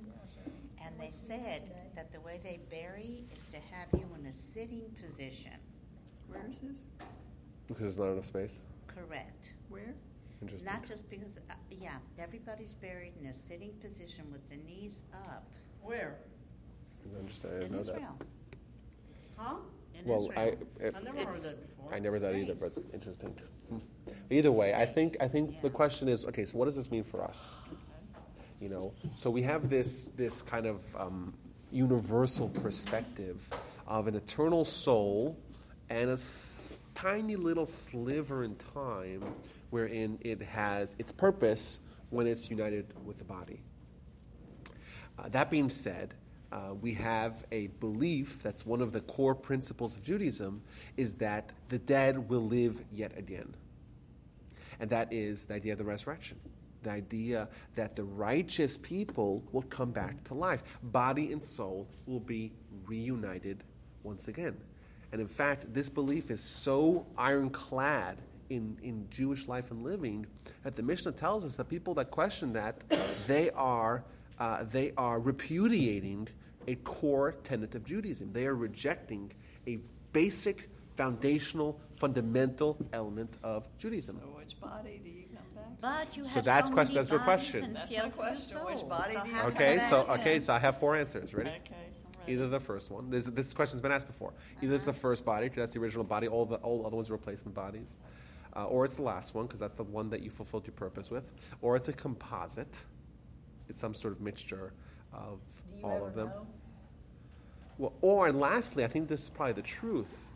and 0.82 1.00
they 1.00 1.12
said 1.12 1.72
that 1.96 2.12
the 2.12 2.22
way 2.22 2.40
they 2.42 2.58
bury 2.70 3.26
is 3.32 3.46
to 3.48 3.58
have 3.60 3.88
you 3.94 4.08
in 4.18 4.26
a 4.26 4.34
sitting 4.34 4.90
position. 5.04 5.60
Where 6.28 6.46
is 6.48 6.60
this? 6.60 6.78
Because 7.68 7.96
there's 7.96 8.00
not 8.00 8.12
enough 8.14 8.26
space. 8.26 8.62
Correct. 8.88 9.54
Where? 9.70 9.96
Interesting. 10.42 10.72
Not 10.72 10.86
just 10.88 11.10
because, 11.10 11.38
uh, 11.50 11.54
yeah, 11.70 11.98
everybody's 12.18 12.74
buried 12.76 13.14
in 13.22 13.28
a 13.28 13.34
sitting 13.34 13.72
position 13.82 14.26
with 14.32 14.48
the 14.50 14.58
knees 14.58 15.04
up 15.14 15.46
Where? 15.84 16.16
I 17.14 17.20
understand. 17.20 17.54
I 17.54 17.60
didn't 17.60 17.72
in 17.74 17.78
know 17.78 17.84
that. 17.84 17.94
Israel. 17.96 18.18
Huh? 19.38 19.56
In 20.00 20.06
Well, 20.06 20.32
I, 20.36 20.44
it- 20.44 20.96
I 20.96 21.00
never 21.02 21.18
heard 21.18 21.22
It's- 21.22 21.42
that 21.44 21.68
before. 21.68 21.94
I 21.94 22.00
never 22.00 22.20
that 22.20 22.36
either, 22.36 22.54
but 22.56 22.72
Space. 22.72 22.86
interesting. 22.94 23.30
Hmm. 23.70 23.78
Either 24.30 24.52
way, 24.52 24.74
I 24.74 24.86
think 24.86 25.18
I 25.20 25.28
think 25.28 25.62
the 25.62 25.70
question 25.70 26.08
is 26.08 26.26
okay. 26.26 26.46
So 26.46 26.58
what 26.58 26.66
does 26.66 26.76
this 26.76 26.90
mean 26.92 27.04
for 27.04 27.24
us? 27.24 27.56
You 28.60 28.70
know, 28.70 28.94
so 29.16 29.30
we 29.30 29.42
have 29.44 29.70
this 29.70 30.06
this 30.16 30.42
kind 30.42 30.66
of 30.68 30.96
um, 30.96 31.34
universal 31.72 32.50
perspective 32.50 33.48
of 33.88 34.08
an 34.08 34.16
eternal 34.16 34.64
soul 34.66 35.38
and 35.90 36.10
a 36.10 36.14
s- 36.14 36.82
tiny 36.96 37.36
little 37.36 37.66
sliver 37.66 38.44
in 38.44 38.56
time 38.74 39.24
wherein 39.72 40.20
it 40.22 40.42
has 40.42 40.96
its 41.00 41.12
purpose 41.12 41.80
when 42.10 42.28
it's 42.28 42.50
united 42.50 42.94
with 43.04 43.18
the 43.18 43.24
body. 43.24 43.62
Uh, 45.18 45.30
that 45.30 45.50
being 45.50 45.70
said, 45.70 46.14
uh, 46.52 46.74
we 46.80 46.94
have 46.94 47.46
a 47.52 47.68
belief 47.68 48.44
that's 48.44 48.66
one 48.66 48.82
of 48.82 48.92
the 48.92 49.00
core 49.02 49.36
principles 49.36 49.96
of 49.96 50.04
Judaism 50.04 50.62
is 50.98 51.16
that 51.16 51.52
the 51.70 51.80
dead 51.80 52.30
will 52.30 52.46
live 52.46 52.84
yet 52.92 53.18
again. 53.18 53.56
And 54.80 54.90
that 54.90 55.14
is 55.14 55.46
the 55.46 55.56
idea 55.56 55.74
of 55.74 55.78
the 55.78 55.86
resurrection. 55.86 56.40
The 56.84 56.92
idea 56.92 57.48
that 57.76 57.96
the 57.96 58.04
righteous 58.04 58.78
people 58.78 59.44
will 59.52 59.62
come 59.62 59.92
back 59.92 60.24
to 60.26 60.34
life. 60.34 60.78
Body 60.84 61.32
and 61.32 61.42
soul 61.42 61.88
will 62.06 62.20
be 62.20 62.52
reunited 62.86 63.64
once 64.04 64.28
again. 64.28 64.58
And 65.12 65.22
in 65.22 65.28
fact, 65.28 65.74
this 65.74 65.90
belief 65.90 66.32
is 66.32 66.44
so 66.44 67.06
ironclad 67.18 68.18
in, 68.52 68.78
in 68.84 69.08
Jewish 69.10 69.48
life 69.48 69.72
and 69.72 69.82
living 69.82 70.26
that 70.64 70.76
the 70.76 70.84
Mishnah 70.84 71.14
tells 71.14 71.46
us 71.46 71.56
that 71.56 71.70
people 71.70 71.94
that 71.96 72.12
question 72.12 72.54
that, 72.54 72.84
they 73.28 73.50
are, 73.52 74.04
uh, 74.40 74.64
they 74.66 74.92
are 74.98 75.20
repudiating 75.20 76.28
a 76.68 76.76
core 76.76 77.32
tenet 77.44 77.74
of 77.76 77.86
Judaism. 77.86 78.34
They 78.34 78.46
are 78.46 78.56
rejecting 78.56 79.32
a 79.66 79.80
basic, 80.12 80.70
foundational, 80.96 81.80
fundamental 81.96 82.78
element 82.92 83.34
of 83.42 83.68
Judaism. 83.78 84.20
So 84.22 84.28
which 84.38 84.60
body 84.60 85.00
do 85.04 85.10
you 85.10 85.26
come 85.34 85.46
back? 85.56 86.06
But 86.10 86.18
you 86.18 86.24
have 86.24 86.32
So 86.34 86.42
that's 86.42 86.68
so 86.68 86.74
question- 86.74 86.96
that's 86.96 87.10
your 87.10 87.20
question. 87.20 87.74
That's 87.74 87.92
my 87.92 88.00
few 88.02 88.12
question. 88.12 88.58
Which 88.66 88.88
body 88.88 89.14
So 89.14 89.24
do 89.24 89.30
you 89.30 89.36
come 89.36 89.48
Okay, 89.54 89.78
come 89.78 89.90
so 89.90 90.04
back 90.04 90.20
okay, 90.20 90.36
in? 90.36 90.42
so 90.42 90.54
I 90.54 90.60
have 90.60 90.78
four 90.78 90.96
answers. 90.98 91.34
Ready? 91.34 91.50
Okay, 91.50 91.60
I'm. 92.26 92.30
Either 92.30 92.48
the 92.50 92.60
first 92.60 92.92
one. 92.92 93.10
This, 93.10 93.26
this 93.26 93.52
question's 93.52 93.82
been 93.82 93.92
asked 93.92 94.06
before. 94.06 94.34
Either 94.62 94.76
it's 94.76 94.86
the 94.86 94.94
first 94.94 95.26
body, 95.26 95.48
because 95.48 95.62
that's 95.64 95.74
the 95.74 95.80
original 95.80 96.04
body. 96.04 96.28
All 96.28 96.46
the 96.46 96.58
all 96.58 96.86
other 96.86 96.96
ones 96.96 97.10
are 97.10 97.14
replacement 97.14 97.56
bodies, 97.56 97.98
uh, 98.56 98.66
or 98.66 98.86
it's 98.86 98.96
the 98.96 99.02
last 99.02 99.34
one, 99.34 99.46
because 99.46 99.60
that's 99.60 99.76
the 99.76 99.84
one 99.84 100.10
that 100.10 100.22
you 100.22 100.30
fulfilled 100.30 100.66
your 100.66 100.74
purpose 100.74 101.10
with, 101.12 101.32
or 101.62 101.76
it's 101.76 101.88
a 101.88 101.94
composite. 101.94 102.84
It's 103.70 103.80
some 103.80 103.94
sort 103.94 104.14
of 104.14 104.22
mixture 104.22 104.74
of 105.14 105.40
all 105.84 106.06
of 106.06 106.16
them. 106.16 106.28
know? 106.28 106.48
Well, 107.78 107.94
or 108.02 108.28
and 108.28 108.40
lastly, 108.40 108.84
I 108.84 108.88
think 108.88 109.08
this 109.08 109.24
is 109.24 109.30
probably 109.30 109.54
the 109.54 109.62
truth. 109.62 110.30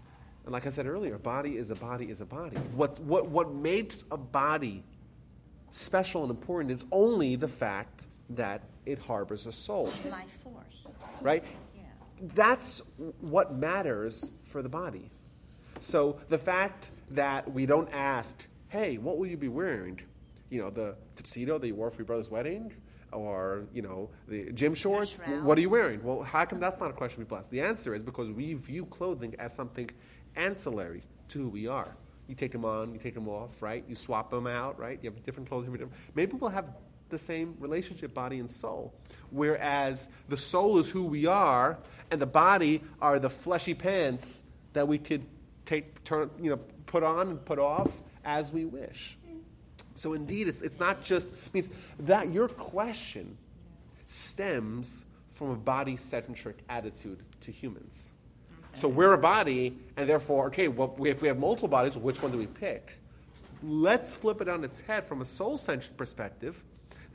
And 0.45 0.53
like 0.53 0.65
I 0.65 0.69
said 0.69 0.85
earlier, 0.87 1.17
body 1.17 1.57
is 1.57 1.69
a 1.69 1.75
body 1.75 2.05
is 2.05 2.21
a 2.21 2.25
body. 2.25 2.55
What's, 2.75 2.99
what 2.99 3.27
what 3.29 3.53
makes 3.53 4.05
a 4.11 4.17
body 4.17 4.83
special 5.71 6.21
and 6.21 6.31
important 6.31 6.71
is 6.71 6.85
only 6.91 7.35
the 7.35 7.47
fact 7.47 8.05
that 8.29 8.61
it 8.85 8.99
harbors 8.99 9.45
a 9.45 9.51
soul, 9.51 9.85
Life 10.09 10.37
force. 10.43 10.87
right? 11.21 11.43
Yeah. 11.75 11.81
That's 12.33 12.81
what 13.19 13.53
matters 13.55 14.29
for 14.45 14.61
the 14.61 14.69
body. 14.69 15.09
So 15.79 16.19
the 16.29 16.37
fact 16.37 16.89
that 17.11 17.51
we 17.51 17.65
don't 17.65 17.89
ask, 17.93 18.47
"Hey, 18.69 18.97
what 18.97 19.17
will 19.17 19.27
you 19.27 19.37
be 19.37 19.47
wearing?" 19.47 19.99
You 20.49 20.61
know, 20.61 20.69
the 20.69 20.95
tuxedo 21.15 21.57
that 21.57 21.67
you 21.67 21.75
wore 21.75 21.89
for 21.91 21.97
your 21.97 22.05
brother's 22.05 22.29
wedding, 22.29 22.71
or 23.11 23.65
you 23.73 23.81
know, 23.81 24.09
the 24.27 24.51
gym 24.51 24.73
shorts. 24.75 25.17
What 25.43 25.57
are 25.57 25.61
you 25.61 25.69
wearing? 25.69 26.03
Well, 26.03 26.21
how 26.23 26.45
come 26.45 26.59
that's 26.59 26.79
not 26.79 26.89
a 26.89 26.93
question 26.93 27.19
we 27.19 27.25
bless? 27.25 27.47
The 27.47 27.61
answer 27.61 27.93
is 27.95 28.03
because 28.03 28.31
we 28.31 28.53
view 28.53 28.85
clothing 28.85 29.35
as 29.39 29.53
something 29.53 29.89
ancillary 30.35 31.03
to 31.29 31.39
who 31.43 31.49
we 31.49 31.67
are. 31.67 31.95
You 32.27 32.35
take 32.35 32.51
them 32.51 32.65
on, 32.65 32.91
you 32.93 32.99
take 32.99 33.13
them 33.13 33.27
off, 33.27 33.61
right? 33.61 33.83
You 33.87 33.95
swap 33.95 34.31
them 34.31 34.47
out, 34.47 34.79
right? 34.79 34.99
You 35.01 35.09
have 35.11 35.23
different 35.23 35.47
clothing. 35.49 35.71
different- 35.71 35.93
Maybe 36.15 36.33
we'll 36.33 36.49
have 36.49 36.69
the 37.09 37.17
same 37.19 37.55
relationship, 37.59 38.13
body 38.15 38.39
and 38.39 38.49
soul. 38.49 38.93
Whereas 39.29 40.09
the 40.27 40.37
soul 40.37 40.79
is 40.79 40.89
who 40.89 41.05
we 41.05 41.27
are, 41.27 41.77
and 42.09 42.19
the 42.19 42.25
body 42.25 42.81
are 43.01 43.19
the 43.19 43.29
fleshy 43.29 43.75
pants 43.75 44.49
that 44.73 44.87
we 44.87 44.97
could 44.97 45.23
take, 45.65 46.03
turn, 46.03 46.31
you 46.41 46.49
know, 46.51 46.59
put 46.95 47.03
on 47.03 47.27
and 47.27 47.43
put 47.43 47.59
off 47.59 47.91
as 48.23 48.53
we 48.53 48.63
wish. 48.63 49.17
So 49.95 50.13
indeed, 50.13 50.47
it's, 50.47 50.61
it's 50.61 50.79
not 50.79 51.03
just 51.03 51.53
means 51.53 51.69
that 51.99 52.31
your 52.31 52.47
question 52.47 53.37
stems 54.07 55.03
from 55.27 55.49
a 55.49 55.55
body-centric 55.57 56.55
attitude 56.69 57.19
to 57.41 57.51
humans. 57.51 58.11
So 58.75 58.87
we're 58.87 59.11
a 59.11 59.17
body, 59.17 59.77
and 59.97 60.07
therefore, 60.07 60.47
okay, 60.47 60.69
well, 60.69 60.95
if 61.03 61.21
we 61.21 61.27
have 61.27 61.37
multiple 61.37 61.67
bodies, 61.67 61.97
which 61.97 62.21
one 62.21 62.31
do 62.31 62.37
we 62.37 62.47
pick? 62.47 62.97
Let's 63.61 64.13
flip 64.13 64.39
it 64.39 64.47
on 64.47 64.63
its 64.63 64.79
head 64.79 65.03
from 65.03 65.19
a 65.19 65.25
soul-centric 65.25 65.97
perspective. 65.97 66.63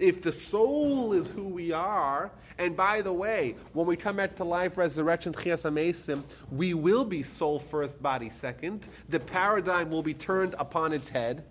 If 0.01 0.23
the 0.23 0.33
soul 0.33 1.13
is 1.13 1.29
who 1.29 1.45
we 1.45 1.73
are, 1.73 2.31
and 2.59 2.75
by 2.75 3.03
the 3.03 3.13
way, 3.13 3.55
when 3.75 3.87
we 3.87 3.97
come 3.97 4.17
back 4.17 4.37
to 4.37 4.45
life, 4.45 4.79
resurrection, 4.79 5.35
Chias 5.35 5.71
HaMesim, 5.71 6.23
we 6.51 6.73
will 6.73 7.05
be 7.05 7.23
soul 7.23 7.59
first, 7.59 8.03
body 8.03 8.31
second. 8.31 8.89
The 9.11 9.21
paradigm 9.21 9.91
will 9.91 10.03
be 10.03 10.15
turned 10.15 10.55
upon 10.59 10.95
its 10.95 11.09
head. 11.09 11.45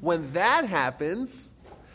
When 0.00 0.32
that 0.32 0.64
happens, 0.64 1.50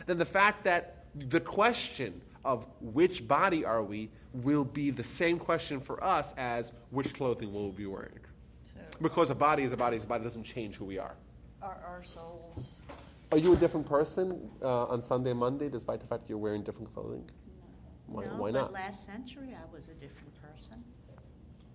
then 0.06 0.18
the 0.18 0.26
fact 0.26 0.66
that 0.66 1.06
the 1.16 1.40
question 1.40 2.22
of 2.44 2.68
which 2.82 3.28
body 3.28 3.64
are 3.66 3.82
we 3.82 4.10
will 4.34 4.66
be 4.66 4.92
the 4.92 5.04
same 5.04 5.40
question 5.40 5.80
for 5.80 6.04
us 6.04 6.34
as 6.38 6.74
which 6.92 7.14
clothing 7.14 7.54
will 7.54 7.70
we 7.70 7.78
be 7.78 7.86
wearing. 7.86 8.20
So 8.64 8.80
Because 9.02 9.30
a 9.30 9.36
body 9.36 9.64
is 9.64 9.74
a 9.74 9.78
body 9.78 9.98
is 9.98 10.04
a 10.04 10.08
body 10.08 10.24
doesn't 10.26 10.44
change 10.44 10.76
who 10.76 10.86
we 10.86 10.98
are. 10.98 11.16
are 11.62 11.80
our 11.88 12.04
souls? 12.04 12.82
Are 13.32 13.38
you 13.38 13.54
a 13.54 13.56
different 13.58 13.86
person 13.86 14.50
uh, 14.62 14.86
on 14.86 15.04
Sunday 15.04 15.32
and 15.32 15.40
Monday 15.40 15.70
despite 15.70 16.00
the 16.00 16.08
fact 16.08 16.24
that 16.24 16.30
you're 16.30 16.38
wearing 16.38 16.64
different 16.64 16.94
clothing? 16.94 17.30
Why, 18.08 18.24
no, 18.24 18.30
why 18.38 18.52
but 18.52 18.72
last 18.72 19.06
century 19.06 19.50
I 19.54 19.76
was 19.76 19.90
a 19.90 19.94
different 19.96 20.34
person. 20.42 20.82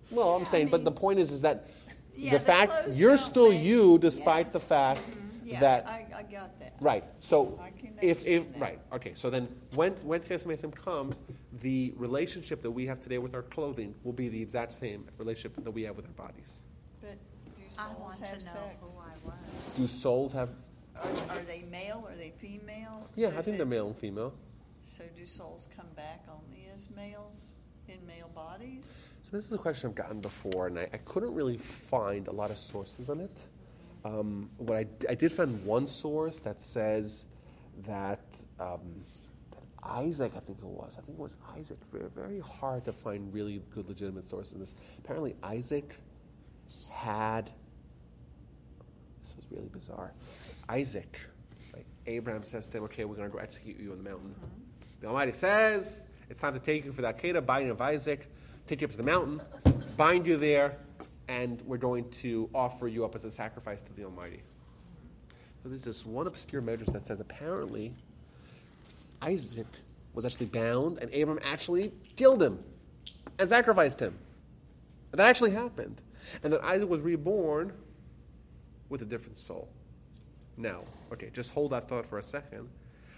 Well, 0.09 0.29
I'm 0.35 0.45
saying, 0.45 0.69
but 0.69 0.83
the 0.83 0.91
point 0.91 1.19
is, 1.19 1.31
is 1.31 1.41
that 1.41 1.69
Yeah, 2.15 2.31
the 2.33 2.37
the 2.39 2.43
fact 2.45 2.73
you're 2.93 3.17
still 3.17 3.51
make- 3.51 3.61
you 3.63 3.99
despite 3.99 4.47
yeah. 4.47 4.51
the 4.53 4.59
fact 4.59 5.01
Yeah, 5.45 5.59
that 5.59 5.87
I, 5.87 6.07
I 6.17 6.23
got 6.23 6.57
that. 6.59 6.73
Right. 6.79 7.03
So 7.19 7.59
if, 8.01 8.25
if 8.25 8.51
that. 8.53 8.59
right, 8.59 8.79
okay. 8.93 9.11
So 9.13 9.29
then 9.29 9.47
when 9.75 9.91
when 10.03 10.21
Chesed 10.21 10.75
comes, 10.83 11.21
the 11.61 11.93
relationship 11.97 12.63
that 12.63 12.71
we 12.71 12.87
have 12.87 12.99
today 12.99 13.19
with 13.19 13.35
our 13.35 13.43
clothing 13.43 13.93
will 14.03 14.13
be 14.13 14.27
the 14.27 14.41
exact 14.41 14.73
same 14.73 15.05
relationship 15.19 15.63
that 15.63 15.71
we 15.71 15.83
have 15.83 15.95
with 15.95 16.05
our 16.07 16.13
bodies. 16.27 16.63
But 16.99 17.17
do 17.55 17.61
I 17.67 17.69
souls 17.69 17.99
want 17.99 18.15
to 18.15 18.21
know 18.21 18.27
have 18.27 18.41
sex? 18.41 18.75
who 18.81 18.87
I 18.87 19.15
was. 19.25 19.75
Do 19.77 19.87
souls 19.87 20.33
have? 20.33 20.49
Are, 20.95 21.09
are 21.35 21.41
they 21.47 21.63
male? 21.71 22.05
Are 22.09 22.15
they 22.15 22.31
female? 22.31 23.09
Yeah, 23.15 23.29
I 23.29 23.41
think 23.41 23.55
it- 23.55 23.57
they're 23.57 23.65
male 23.65 23.87
and 23.87 23.97
female. 23.97 24.33
So 24.85 25.03
do 25.15 25.25
souls 25.25 25.69
come 25.75 25.87
back 25.95 26.25
only 26.29 26.67
as 26.75 26.89
males 26.89 27.53
in 27.87 28.05
male 28.05 28.29
bodies? 28.35 28.93
So 29.21 29.29
this 29.37 29.45
is 29.45 29.53
a 29.53 29.57
question 29.57 29.89
I've 29.89 29.95
gotten 29.95 30.19
before, 30.19 30.67
and 30.67 30.77
I, 30.77 30.89
I 30.91 30.97
couldn't 30.97 31.33
really 31.33 31.57
find 31.57 32.27
a 32.27 32.33
lot 32.33 32.51
of 32.51 32.57
sources 32.57 33.09
on 33.09 33.21
it. 33.21 33.37
Um, 34.03 34.49
what 34.57 34.75
I, 34.77 34.85
I 35.09 35.15
did 35.15 35.31
find 35.31 35.65
one 35.65 35.87
source 35.87 36.39
that 36.39 36.61
says 36.61 37.27
that, 37.87 38.19
um, 38.59 39.03
that 39.51 39.63
Isaac, 39.81 40.33
I 40.35 40.39
think 40.41 40.57
it 40.59 40.65
was, 40.65 40.97
I 40.97 41.01
think 41.05 41.17
it 41.17 41.21
was 41.21 41.37
Isaac. 41.57 41.77
Very, 41.89 42.09
very 42.09 42.41
hard 42.41 42.83
to 42.83 42.91
find 42.91 43.33
really 43.33 43.61
good 43.73 43.87
legitimate 43.87 44.25
sources 44.27 44.53
in 44.53 44.59
this. 44.59 44.75
Apparently, 44.99 45.35
Isaac 45.41 45.95
had. 46.91 47.49
This 49.23 49.35
was 49.37 49.45
really 49.49 49.69
bizarre. 49.69 50.13
Isaac, 50.69 51.19
like 51.73 51.85
Abraham 52.05 52.43
says 52.43 52.67
to 52.67 52.77
him, 52.77 52.83
"Okay, 52.85 53.05
we're 53.05 53.15
going 53.15 53.29
to 53.29 53.33
go 53.33 53.41
execute 53.41 53.79
you 53.79 53.91
on 53.91 53.97
the 53.97 54.09
mountain." 54.09 54.35
The 55.01 55.07
Almighty 55.07 55.31
says, 55.31 56.07
"It's 56.29 56.39
time 56.39 56.53
to 56.53 56.59
take 56.59 56.85
you 56.85 56.91
for 56.91 57.01
the 57.01 57.13
Akedah, 57.13 57.45
binding 57.45 57.71
of 57.71 57.81
Isaac. 57.81 58.27
Take 58.65 58.81
you 58.81 58.85
up 58.87 58.91
to 58.91 58.97
the 58.97 59.03
mountain, 59.03 59.41
bind 59.97 60.25
you 60.25 60.37
there, 60.37 60.77
and 61.27 61.61
we're 61.63 61.77
going 61.77 62.09
to 62.11 62.49
offer 62.53 62.87
you 62.87 63.03
up 63.03 63.13
as 63.15 63.25
a 63.25 63.31
sacrifice 63.31 63.81
to 63.81 63.93
the 63.93 64.05
Almighty." 64.05 64.41
So 65.61 65.69
there's 65.69 65.83
this 65.83 66.05
one 66.05 66.27
obscure 66.27 66.61
midrash 66.61 66.89
that 66.89 67.05
says 67.05 67.19
apparently 67.19 67.95
Isaac 69.21 69.67
was 70.13 70.25
actually 70.25 70.47
bound, 70.47 70.99
and 70.99 71.13
Abram 71.13 71.39
actually 71.43 71.93
killed 72.15 72.41
him 72.41 72.63
and 73.39 73.49
sacrificed 73.49 73.99
him. 73.99 74.17
And 75.11 75.19
that 75.19 75.27
actually 75.27 75.51
happened. 75.51 76.01
And 76.43 76.51
then 76.53 76.59
Isaac 76.61 76.89
was 76.89 77.01
reborn 77.01 77.73
with 78.89 79.01
a 79.01 79.05
different 79.05 79.37
soul. 79.37 79.69
Now, 80.57 80.81
okay, 81.11 81.29
just 81.33 81.51
hold 81.51 81.71
that 81.71 81.87
thought 81.89 82.05
for 82.05 82.17
a 82.19 82.23
second. 82.23 82.69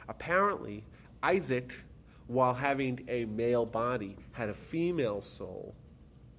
Apparently, 0.07 0.83
Isaac, 1.21 1.73
while 2.27 2.53
having 2.53 3.05
a 3.07 3.25
male 3.25 3.65
body, 3.65 4.15
had 4.31 4.49
a 4.49 4.53
female 4.53 5.21
soul 5.21 5.75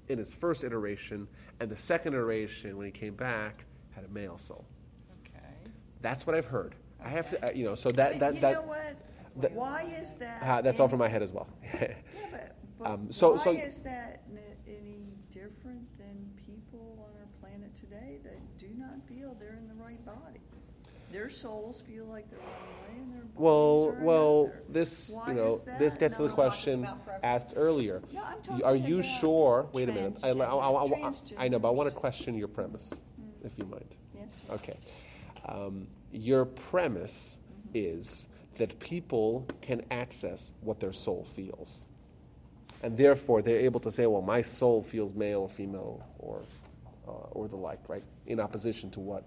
in 0.09 0.19
his 0.19 0.33
first 0.33 0.65
iteration, 0.65 1.29
and 1.61 1.71
the 1.71 1.77
second 1.77 2.15
iteration, 2.15 2.77
when 2.77 2.87
he 2.87 2.93
came 2.93 3.15
back, 3.15 3.65
had 3.95 4.05
a 4.05 4.09
male 4.09 4.39
soul. 4.39 4.65
Okay. 5.27 5.45
That's 6.01 6.27
what 6.27 6.37
I've 6.37 6.47
heard. 6.47 6.75
I 7.03 7.09
have 7.09 7.31
to, 7.31 7.47
uh, 7.49 7.53
you 7.53 7.65
know, 7.65 7.75
so 7.75 7.93
that 7.93 8.19
that 8.21 8.35
you 8.37 8.41
that 8.41 8.53
know 8.55 8.63
what? 8.63 8.97
that- 9.37 9.53
Why 9.53 9.83
is 10.01 10.15
that? 10.15 10.43
uh, 10.43 10.63
that's 10.63 10.81
all 10.81 10.89
from 10.89 10.99
my 10.99 11.09
head 11.09 11.23
as 11.23 11.33
well. 11.33 11.49
Yeah, 11.63 11.93
but, 12.31 12.57
but 12.79 12.91
Um, 12.91 13.13
so- 13.13 13.33
why 13.33 13.37
so- 13.37 13.53
is 13.53 13.81
that 13.83 14.23
n- 14.31 14.39
any 14.67 15.09
different 15.31 15.87
than 15.99 16.31
people 16.47 17.07
on 17.07 17.21
our 17.21 17.27
planet 17.41 17.75
today 17.75 18.19
that 18.25 18.39
do 18.59 18.69
not 18.77 19.03
feel 19.09 19.35
they're 19.39 19.57
in 19.57 19.69
the 19.69 19.75
right 19.75 20.03
body? 20.07 20.41
Their 21.17 21.31
souls 21.31 21.81
feel 21.81 22.05
like 22.05 22.29
they're 22.29 22.39
one 22.41 22.49
way 22.51 23.01
and 23.01 23.15
their 23.15 23.23
bodies 23.23 23.37
well, 23.37 23.89
are 23.89 24.05
well, 24.05 24.45
another. 24.45 24.63
this 24.69 25.15
Why 25.15 25.29
you 25.29 25.35
know 25.35 25.63
this 25.79 25.97
gets 25.97 26.19
to 26.19 26.25
the 26.25 26.29
I'm 26.29 26.35
question 26.35 26.87
asked 27.23 27.55
earlier. 27.57 28.03
No, 28.13 28.23
I'm 28.23 28.43
talking 28.43 28.63
Are 28.63 28.77
you 28.77 29.03
sure? 29.03 29.67
Wait 29.73 29.89
a 29.89 29.93
minute. 29.93 30.19
I, 30.23 30.29
I, 30.29 30.33
I, 30.33 30.45
I, 30.45 30.85
I. 30.85 31.13
I 31.39 31.49
know, 31.49 31.59
but 31.59 31.69
I 31.69 31.71
want 31.71 31.89
to 31.89 31.95
question 31.95 32.37
your 32.37 32.49
premise, 32.49 33.01
if 33.43 33.57
you 33.57 33.65
mind. 33.65 33.95
Yes. 34.15 34.43
Okay. 34.51 34.77
Um, 35.47 35.87
your 36.13 36.45
premise 36.45 37.39
is 37.73 38.29
that 38.59 38.79
people 38.79 39.49
can 39.63 39.87
access 39.91 40.53
what 40.61 40.81
their 40.81 40.93
soul 40.93 41.25
feels. 41.25 41.87
And 42.83 42.95
therefore, 42.99 43.41
they're 43.41 43.61
able 43.61 43.81
to 43.81 43.91
say, 43.91 44.07
well, 44.07 44.21
my 44.21 44.43
soul 44.43 44.83
feels 44.83 45.15
male 45.15 45.41
or 45.41 45.49
female 45.49 46.07
or, 46.19 46.43
uh, 47.09 47.11
or 47.31 47.49
the 47.49 47.57
like, 47.57 47.89
right? 47.89 48.05
In 48.27 48.39
opposition 48.39 48.91
to 48.91 49.01
what 49.01 49.25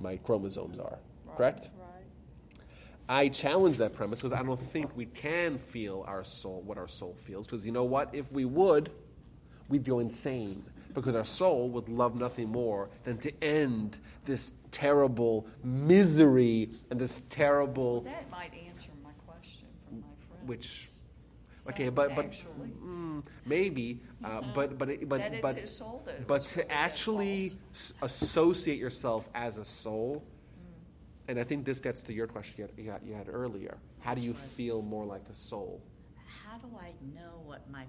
my 0.00 0.16
chromosomes 0.16 0.78
are. 0.78 0.98
Correct? 1.36 1.70
Right. 1.78 2.60
I 3.08 3.28
challenge 3.28 3.76
that 3.78 3.94
premise 3.94 4.20
because 4.20 4.32
I 4.32 4.42
don't 4.42 4.60
think 4.60 4.96
we 4.96 5.06
can 5.06 5.58
feel 5.58 6.04
our 6.08 6.24
soul, 6.24 6.62
what 6.62 6.78
our 6.78 6.88
soul 6.88 7.14
feels. 7.20 7.46
Because 7.46 7.64
you 7.64 7.72
know 7.72 7.84
what? 7.84 8.14
If 8.14 8.32
we 8.32 8.44
would, 8.44 8.90
we'd 9.68 9.84
go 9.84 9.98
insane. 10.00 10.64
Because 10.92 11.14
our 11.14 11.24
soul 11.24 11.68
would 11.70 11.88
love 11.90 12.16
nothing 12.16 12.48
more 12.48 12.88
than 13.04 13.18
to 13.18 13.44
end 13.44 13.98
this 14.24 14.52
terrible 14.70 15.46
misery 15.62 16.70
and 16.90 16.98
this 16.98 17.20
terrible, 17.28 18.00
That 18.00 18.30
might 18.30 18.52
answer 18.66 18.88
my 19.04 19.10
question 19.26 19.66
from 19.86 20.00
my 20.00 20.06
friend. 20.26 20.48
which, 20.48 20.88
okay, 21.68 21.90
but 21.90 22.16
but 22.16 22.30
mm, 22.32 23.22
maybe, 23.44 24.00
uh, 24.24 24.40
but 24.54 24.78
but 24.78 25.06
but 25.06 25.42
but 25.42 25.58
his 25.58 25.76
soul 25.76 26.02
that 26.06 26.26
but 26.26 26.42
to 26.46 26.72
actually 26.72 27.52
associate 28.00 28.78
yourself 28.78 29.28
as 29.34 29.58
a 29.58 29.66
soul, 29.66 30.24
and 31.28 31.38
I 31.38 31.44
think 31.44 31.64
this 31.64 31.78
gets 31.78 32.02
to 32.04 32.12
your 32.12 32.26
question 32.26 32.68
you 32.76 32.90
had, 32.90 33.00
you 33.04 33.14
had, 33.14 33.28
earlier. 33.28 33.78
How 34.00 34.14
do 34.14 34.20
you 34.20 34.32
was- 34.32 34.40
feel 34.52 34.82
more 34.82 35.04
like 35.04 35.22
a 35.30 35.34
soul? 35.34 35.82
How 36.44 36.58
do 36.58 36.68
I 36.78 36.92
know 37.14 37.42
what 37.44 37.68
my 37.70 37.84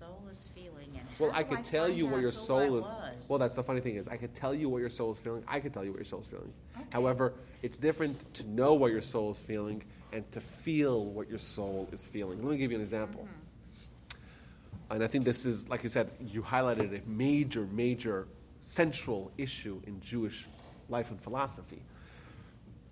soul 0.00 0.26
is 0.30 0.48
feeling 0.54 0.88
and 0.94 1.06
Well, 1.18 1.30
I 1.34 1.42
could 1.42 1.64
tell 1.64 1.88
you 1.88 2.06
what 2.06 2.20
your 2.20 2.32
soul 2.32 2.78
is. 2.78 3.28
Well, 3.28 3.38
that's 3.38 3.54
the 3.54 3.62
funny 3.62 3.80
thing 3.80 3.96
is, 3.96 4.08
I 4.08 4.16
could 4.16 4.34
tell 4.34 4.54
you 4.54 4.68
what 4.68 4.78
your 4.78 4.88
soul 4.88 5.12
is 5.12 5.18
feeling. 5.18 5.44
I 5.46 5.60
could 5.60 5.74
tell 5.74 5.84
you 5.84 5.90
what 5.90 5.98
your 5.98 6.06
soul 6.06 6.20
is 6.20 6.26
feeling. 6.26 6.52
Okay. 6.74 6.86
However, 6.92 7.34
it's 7.62 7.78
different 7.78 8.34
to 8.34 8.48
know 8.48 8.74
what 8.74 8.92
your 8.92 9.02
soul 9.02 9.32
is 9.32 9.38
feeling 9.38 9.84
and 10.12 10.30
to 10.32 10.40
feel 10.40 11.04
what 11.04 11.28
your 11.28 11.38
soul 11.38 11.88
is 11.92 12.06
feeling. 12.06 12.42
Let 12.42 12.50
me 12.52 12.56
give 12.56 12.70
you 12.70 12.78
an 12.78 12.82
example. 12.82 13.22
Mm-hmm. 13.22 14.94
And 14.94 15.04
I 15.04 15.06
think 15.06 15.24
this 15.24 15.46
is, 15.46 15.68
like 15.68 15.82
you 15.84 15.88
said, 15.88 16.10
you 16.20 16.42
highlighted 16.42 16.98
a 16.98 17.08
major, 17.08 17.66
major 17.70 18.26
central 18.62 19.30
issue 19.38 19.80
in 19.86 20.00
Jewish 20.00 20.48
life 20.88 21.10
and 21.10 21.20
philosophy. 21.20 21.82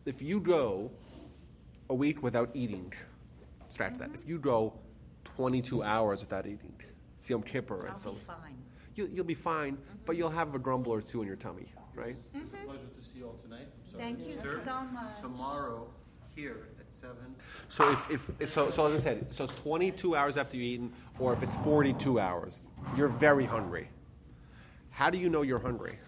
If 0.08 0.22
you 0.22 0.40
go 0.40 0.90
a 1.90 1.94
week 1.94 2.22
without 2.22 2.48
eating, 2.54 2.94
scratch 3.68 3.98
that. 3.98 4.08
If 4.14 4.26
you 4.26 4.38
go 4.38 4.72
22 5.24 5.82
hours 5.82 6.22
without 6.22 6.46
eating, 6.46 6.72
it's 7.18 7.28
Yom 7.28 7.42
Kippur. 7.42 7.86
I'll 7.86 7.94
it's 7.94 8.06
a- 8.06 8.12
be 8.12 8.16
fine. 8.26 8.56
You'll, 8.94 9.08
you'll 9.08 9.24
be 9.26 9.34
fine, 9.34 9.74
mm-hmm. 9.74 9.96
but 10.06 10.16
you'll 10.16 10.30
have 10.30 10.54
a 10.54 10.58
grumble 10.58 10.92
or 10.92 11.02
two 11.02 11.20
in 11.20 11.26
your 11.26 11.36
tummy, 11.36 11.66
right? 11.94 12.16
It's 12.32 12.54
a 12.54 12.56
mm-hmm. 12.56 12.64
pleasure 12.64 12.86
to 12.86 13.02
see 13.02 13.18
you 13.18 13.26
all 13.26 13.34
tonight. 13.34 13.66
I'm 13.66 13.90
sorry 13.90 14.02
Thank 14.02 14.18
to 14.20 14.24
you 14.24 14.32
disturb. 14.32 14.64
so 14.64 14.80
much. 14.94 15.20
Tomorrow, 15.20 15.90
here 16.34 16.68
at 16.80 16.90
seven. 16.90 17.36
So 17.68 17.92
if, 17.92 18.10
if, 18.10 18.30
if 18.40 18.50
so, 18.50 18.70
so 18.70 18.86
as 18.86 18.94
I 18.94 18.98
said, 18.98 19.26
so 19.28 19.44
it's 19.44 19.54
22 19.56 20.16
hours 20.16 20.38
after 20.38 20.56
you've 20.56 20.64
eaten, 20.64 20.92
or 21.18 21.34
if 21.34 21.42
it's 21.42 21.54
42 21.56 22.18
hours, 22.18 22.60
you're 22.96 23.08
very 23.08 23.44
hungry. 23.44 23.90
How 24.88 25.10
do 25.10 25.18
you 25.18 25.28
know 25.28 25.42
you're 25.42 25.58
hungry? 25.58 25.98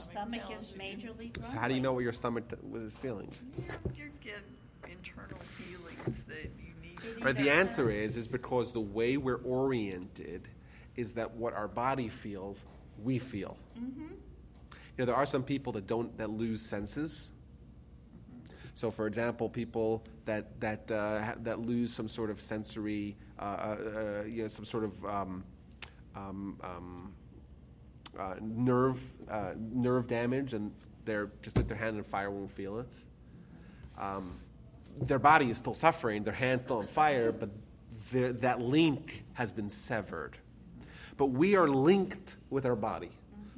Your 0.00 0.12
stomach 0.12 0.50
is 0.50 0.72
you. 0.72 0.80
majorly 0.80 1.44
So 1.44 1.56
how 1.56 1.68
do 1.68 1.74
you 1.74 1.80
know 1.80 1.92
what 1.92 2.02
your 2.02 2.12
stomach 2.12 2.48
t- 2.48 2.56
is 2.78 2.96
feeling? 2.96 3.32
You, 3.58 3.64
you 4.04 4.10
get 4.20 4.42
internal 4.90 5.38
feelings 5.40 6.24
that 6.24 6.50
you 6.58 6.72
need. 6.82 7.24
Right, 7.24 7.36
the 7.36 7.50
answer 7.50 7.90
is 7.90 8.16
is 8.16 8.28
because 8.28 8.72
the 8.72 8.80
way 8.80 9.16
we're 9.16 9.42
oriented 9.42 10.48
is 10.96 11.14
that 11.14 11.32
what 11.32 11.54
our 11.54 11.68
body 11.68 12.08
feels, 12.08 12.64
we 13.02 13.18
feel. 13.18 13.56
You 13.76 15.06
know, 15.06 15.06
there 15.06 15.14
are 15.14 15.26
some 15.26 15.42
people 15.42 15.72
that 15.74 15.86
don't 15.86 16.16
that 16.18 16.30
lose 16.30 16.68
senses. 16.68 17.32
So, 18.74 18.90
for 18.90 19.06
example, 19.06 19.48
people 19.48 20.04
that 20.24 20.60
that 20.60 20.90
uh, 20.90 21.34
that 21.42 21.58
lose 21.58 21.92
some 21.92 22.08
sort 22.08 22.30
of 22.30 22.40
sensory, 22.40 23.16
uh, 23.38 23.42
uh, 23.42 23.44
uh, 23.44 24.24
you 24.24 24.42
know, 24.42 24.48
some 24.48 24.64
sort 24.64 24.84
of 24.84 25.04
um, 25.04 25.44
um, 26.14 26.58
um, 26.62 27.12
uh, 28.18 28.34
nerve 28.40 29.02
uh, 29.30 29.52
nerve 29.56 30.06
damage, 30.06 30.54
and 30.54 30.72
they're 31.04 31.30
just 31.42 31.56
like 31.56 31.68
their 31.68 31.76
hand 31.76 31.96
on 31.96 32.02
fire 32.04 32.30
won't 32.30 32.50
feel 32.50 32.78
it. 32.78 32.92
Um, 33.98 34.40
their 35.00 35.18
body 35.18 35.50
is 35.50 35.58
still 35.58 35.74
suffering, 35.74 36.24
their 36.24 36.34
hand's 36.34 36.64
still 36.64 36.78
on 36.78 36.86
fire, 36.86 37.32
but 37.32 37.50
that 38.12 38.60
link 38.60 39.24
has 39.34 39.52
been 39.52 39.70
severed. 39.70 40.36
But 41.16 41.26
we 41.26 41.54
are 41.54 41.68
linked 41.68 42.36
with 42.48 42.66
our 42.66 42.76
body. 42.76 43.10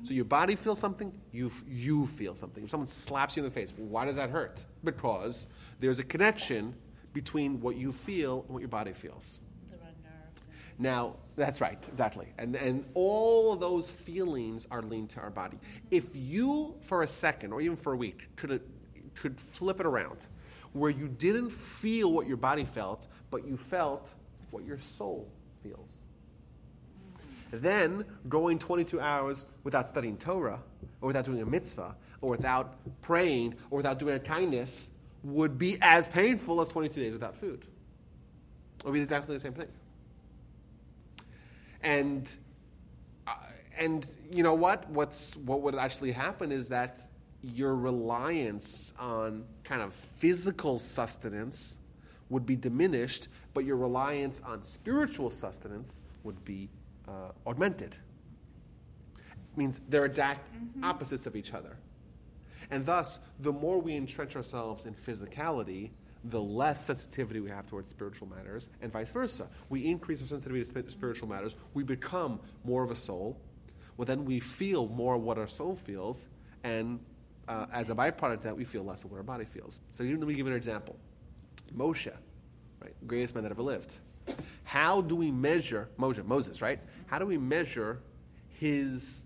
So 0.05 0.15
your 0.15 0.25
body 0.25 0.57
feels 0.57 0.81
something, 0.81 1.13
you, 1.31 1.53
you 1.69 2.07
feel 2.07 2.35
something. 2.35 2.65
If 2.65 2.71
someone 2.71 2.89
slaps 2.89 3.37
you 3.37 3.45
in 3.45 3.49
the 3.49 3.55
face, 3.55 3.73
why 3.77 4.05
does 4.05 4.17
that 4.17 4.31
hurt? 4.31 4.65
Because 4.83 5.47
there's 5.79 6.01
a 6.01 6.05
connection 6.05 6.75
between 7.13 7.61
what 7.61 7.77
you 7.77 7.93
feel 7.93 8.43
and 8.47 8.51
what 8.51 8.61
your 8.61 8.69
body 8.69 8.93
feels. 8.93 9.41
There 9.71 9.79
are 9.79 9.93
nerves. 10.03 10.49
And 10.71 10.72
Now, 10.83 11.15
that's 11.37 11.61
right, 11.61 11.79
exactly. 11.93 12.27
And, 12.39 12.57
and 12.57 12.85
all 12.95 13.55
those 13.55 13.89
feelings 13.89 14.67
are 14.69 14.83
linked 14.83 15.13
to 15.13 15.21
our 15.21 15.31
body. 15.31 15.57
If 15.93 16.09
you, 16.13 16.75
for 16.81 17.03
a 17.03 17.07
second 17.07 17.53
or 17.53 17.61
even 17.61 17.77
for 17.77 17.93
a 17.93 17.97
week, 17.97 18.35
could, 18.35 18.61
could 19.15 19.39
flip 19.39 19.79
it 19.79 19.87
around, 19.87 20.27
where 20.73 20.91
you 20.91 21.07
didn't 21.07 21.51
feel 21.51 22.11
what 22.11 22.27
your 22.27 22.37
body 22.37 22.65
felt, 22.65 23.07
but 23.31 23.47
you 23.47 23.57
felt 23.57 24.09
what 24.51 24.65
your 24.65 24.81
soul 24.99 25.31
feels. 25.63 25.93
Then, 27.53 28.05
going 28.29 28.59
22 28.59 28.99
hours 28.99 29.47
without 29.63 29.87
studying 29.87 30.17
Torah, 30.17 30.61
or 31.01 31.07
without 31.07 31.27
doing 31.27 31.41
a 31.43 31.47
mitzvah, 31.47 31.95
or 32.21 32.31
without 32.31 32.75
praying, 33.03 33.55
or 33.71 33.77
without 33.77 34.01
doing 34.01 34.17
a 34.17 34.21
kindness, 34.21 34.91
would 35.23 35.59
be 35.59 35.79
as 35.81 36.09
painful 36.09 36.61
as 36.61 36.67
22 36.67 37.01
days 37.01 37.13
without 37.13 37.37
food. 37.37 37.65
It 38.81 38.85
would 38.85 38.95
be 38.95 39.01
exactly 39.01 39.37
the 39.37 39.41
same 39.41 39.53
thing. 39.53 39.69
And 41.83 42.29
uh, 43.27 43.35
and 43.79 44.07
you 44.31 44.43
know 44.43 44.55
what? 44.55 44.89
What's 44.91 45.37
what 45.37 45.63
would 45.63 45.75
actually 45.75 46.13
happen 46.13 46.53
is 46.53 46.69
that 46.69 47.09
your 47.43 47.75
reliance 47.75 48.95
on 48.99 49.45
kind 49.65 49.83
of 49.83 49.95
physical 49.95 50.79
sustenance 50.79 51.77
would 52.29 52.47
be 52.47 52.57
diminished, 52.57 53.29
but 53.53 53.65
your 53.65 53.77
reliance 53.77 54.41
on 54.47 54.65
spiritual 54.65 55.29
sustenance 55.29 56.01
would 56.23 56.45
be 56.45 56.71
uh, 57.09 57.33
augmented. 57.47 57.97
means 59.57 59.81
they're 59.89 60.07
exact 60.07 60.49
opposites 60.83 61.27
of 61.27 61.37
each 61.37 61.53
other. 61.53 61.77
And 62.71 62.87
thus, 62.87 63.19
the 63.41 63.53
more 63.53 63.79
we 63.79 63.97
entrench 63.97 64.35
ourselves 64.37 64.87
in 64.87 64.95
physicality, 64.95 65.91
the 66.25 66.41
less 66.41 66.85
sensitivity 66.85 67.41
we 67.41 67.51
have 67.51 67.67
towards 67.67 67.89
spiritual 67.89 68.29
matters, 68.29 68.69
and 68.81 68.93
vice 68.93 69.11
versa. 69.11 69.49
We 69.69 69.87
increase 69.87 70.21
our 70.21 70.29
sensitivity 70.29 70.65
to 70.83 70.91
spiritual 70.91 71.29
matters, 71.29 71.57
we 71.75 71.83
become 71.83 72.41
more 72.65 72.83
of 72.83 72.91
a 72.91 72.97
soul. 72.97 73.41
Well, 73.97 74.07
then 74.07 74.25
we 74.25 74.41
feel 74.41 74.89
more 74.89 75.19
what 75.19 75.39
our 75.39 75.47
soul 75.47 75.77
feels, 75.77 76.27
and 76.65 77.01
uh, 77.49 77.67
as 77.73 77.91
a 77.91 77.95
byproduct 77.95 78.35
of 78.35 78.43
that, 78.45 78.57
we 78.57 78.65
feel 78.65 78.85
less 78.85 79.05
of 79.05 79.11
what 79.11 79.19
our 79.19 79.23
body 79.23 79.45
feels. 79.45 79.81
So, 79.93 80.05
let 80.05 80.21
me 80.21 80.35
give 80.35 80.47
an 80.47 80.55
example. 80.55 80.97
Moshe, 81.77 82.13
right, 82.81 82.95
greatest 83.07 83.35
man 83.35 83.45
that 83.45 83.53
ever 83.53 83.63
lived. 83.63 83.91
How 84.65 85.01
do 85.01 85.17
we 85.17 85.31
measure 85.31 85.89
Moshe, 85.99 86.25
Moses, 86.25 86.63
right? 86.63 86.79
How 87.07 87.19
do 87.19 87.27
we 87.27 87.39
measure 87.39 88.01
his 88.49 89.23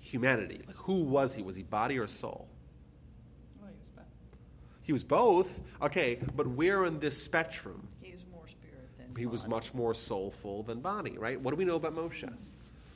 humanity? 0.00 0.60
Like, 0.66 0.76
who 0.76 1.02
was 1.02 1.34
he? 1.34 1.42
Was 1.42 1.56
he 1.56 1.62
body 1.62 1.98
or 1.98 2.06
soul? 2.06 2.48
Well, 3.60 3.70
he 3.70 3.78
was 3.78 3.88
back. 3.90 4.06
He 4.82 4.92
was 4.92 5.04
both. 5.04 5.60
Okay, 5.80 6.18
but 6.34 6.46
where 6.46 6.84
in 6.84 6.98
this 6.98 7.22
spectrum? 7.22 7.88
He 8.00 8.12
was 8.12 8.24
more 8.30 8.46
spirit 8.48 8.88
than 8.98 9.14
He 9.16 9.26
was 9.26 9.46
much 9.46 9.74
more 9.74 9.94
soulful 9.94 10.62
than 10.62 10.80
body, 10.80 11.16
right? 11.18 11.40
What 11.40 11.52
do 11.52 11.56
we 11.56 11.64
know 11.64 11.76
about 11.76 11.94
Moshe? 11.94 12.30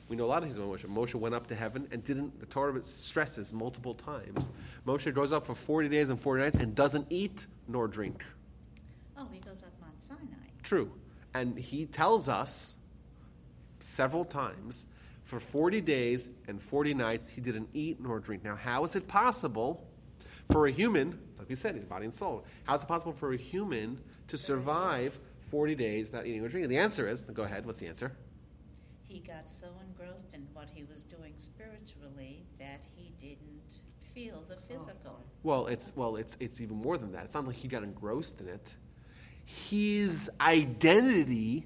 We 0.09 0.15
know 0.15 0.25
a 0.25 0.27
lot 0.27 0.37
of 0.37 0.45
things 0.45 0.57
about 0.57 0.69
Moshe. 0.69 0.85
Moshe 0.85 1.15
went 1.15 1.35
up 1.35 1.47
to 1.47 1.55
heaven 1.55 1.87
and 1.91 2.03
didn't, 2.03 2.39
the 2.39 2.45
Torah 2.45 2.83
stresses 2.85 3.53
multiple 3.53 3.93
times. 3.93 4.49
Moshe 4.85 5.13
goes 5.13 5.33
up 5.33 5.45
for 5.45 5.55
40 5.55 5.89
days 5.89 6.09
and 6.09 6.19
40 6.19 6.43
nights 6.43 6.55
and 6.55 6.73
doesn't 6.75 7.07
eat 7.09 7.45
nor 7.67 7.87
drink. 7.87 8.23
oh, 9.17 9.27
he 9.31 9.39
goes 9.39 9.63
up 9.63 9.71
Mount 9.81 10.01
Sinai. 10.01 10.21
True. 10.63 10.91
And 11.33 11.57
he 11.57 11.85
tells 11.85 12.29
us 12.29 12.77
several 13.81 14.25
times 14.25 14.85
For 15.23 15.41
40 15.41 15.81
days 15.81 16.29
and 16.47 16.61
40 16.63 16.93
nights, 16.93 17.29
he 17.29 17.41
didn't 17.41 17.67
eat 17.73 17.99
nor 17.99 18.19
drink. 18.21 18.45
Now, 18.45 18.55
how 18.55 18.85
is 18.85 18.95
it 18.95 19.09
possible 19.09 19.85
for 20.49 20.67
a 20.67 20.71
human, 20.71 21.19
like 21.37 21.49
we 21.49 21.55
said, 21.55 21.75
his 21.75 21.85
body 21.85 22.05
and 22.05 22.13
soul, 22.13 22.45
how 22.65 22.75
is 22.75 22.83
it 22.83 22.87
possible 22.87 23.13
for 23.13 23.33
a 23.33 23.37
human 23.37 23.99
to 24.27 24.37
survive 24.37 25.19
40 25.41 25.75
days 25.75 26.07
without 26.07 26.25
eating 26.25 26.43
or 26.43 26.49
drinking? 26.49 26.69
The 26.69 26.77
answer 26.77 27.07
is 27.07 27.21
go 27.21 27.43
ahead, 27.43 27.65
what's 27.65 27.79
the 27.79 27.87
answer? 27.87 28.11
He 29.03 29.19
got 29.19 29.49
so 29.49 29.67
engrossed 29.87 30.33
in 30.33 30.47
what 30.53 30.69
he 30.73 30.83
was 30.83 31.03
doing 31.03 31.33
spiritually 31.37 32.45
that 32.59 32.83
he 32.95 33.13
didn't 33.19 33.81
feel 34.13 34.43
the 34.49 34.57
physical. 34.67 35.23
Well, 35.43 35.67
it's 35.67 35.93
well, 35.95 36.17
it's 36.17 36.35
it's 36.39 36.59
even 36.59 36.77
more 36.77 36.97
than 36.97 37.13
that. 37.13 37.25
It's 37.25 37.33
not 37.33 37.47
like 37.47 37.55
he 37.55 37.67
got 37.67 37.83
engrossed 37.83 38.41
in 38.41 38.49
it. 38.49 38.67
His 39.45 40.29
identity 40.41 41.65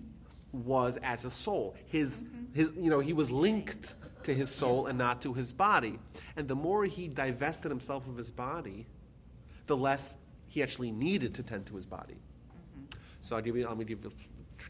was 0.52 0.98
as 0.98 1.26
a 1.26 1.32
soul. 1.32 1.76
His 1.88 2.24
mm-hmm. 2.24 2.54
his 2.54 2.72
you 2.76 2.90
know, 2.90 3.00
he 3.00 3.14
was 3.14 3.32
linked 3.32 3.94
to 4.24 4.34
his 4.34 4.50
soul 4.50 4.86
and 4.86 4.98
not 4.98 5.22
to 5.22 5.34
his 5.34 5.54
body. 5.54 6.00
And 6.36 6.48
the 6.48 6.56
more 6.56 6.86
he 6.86 7.08
divested 7.08 7.72
himself 7.72 8.08
of 8.08 8.18
his 8.18 8.32
body, 8.32 8.86
the 9.72 9.78
less 9.78 10.18
he 10.48 10.62
actually 10.62 10.92
needed 10.92 11.34
to 11.36 11.44
tend 11.44 11.66
to 11.66 11.76
his 11.78 11.86
body. 11.86 12.16
Mm-hmm. 12.16 13.00
So 13.22 13.38
I'll 13.38 13.42
give 13.42 13.56
you, 13.56 13.66
let 13.66 13.78
me 13.78 13.86
give 13.86 14.04
you, 14.04 14.12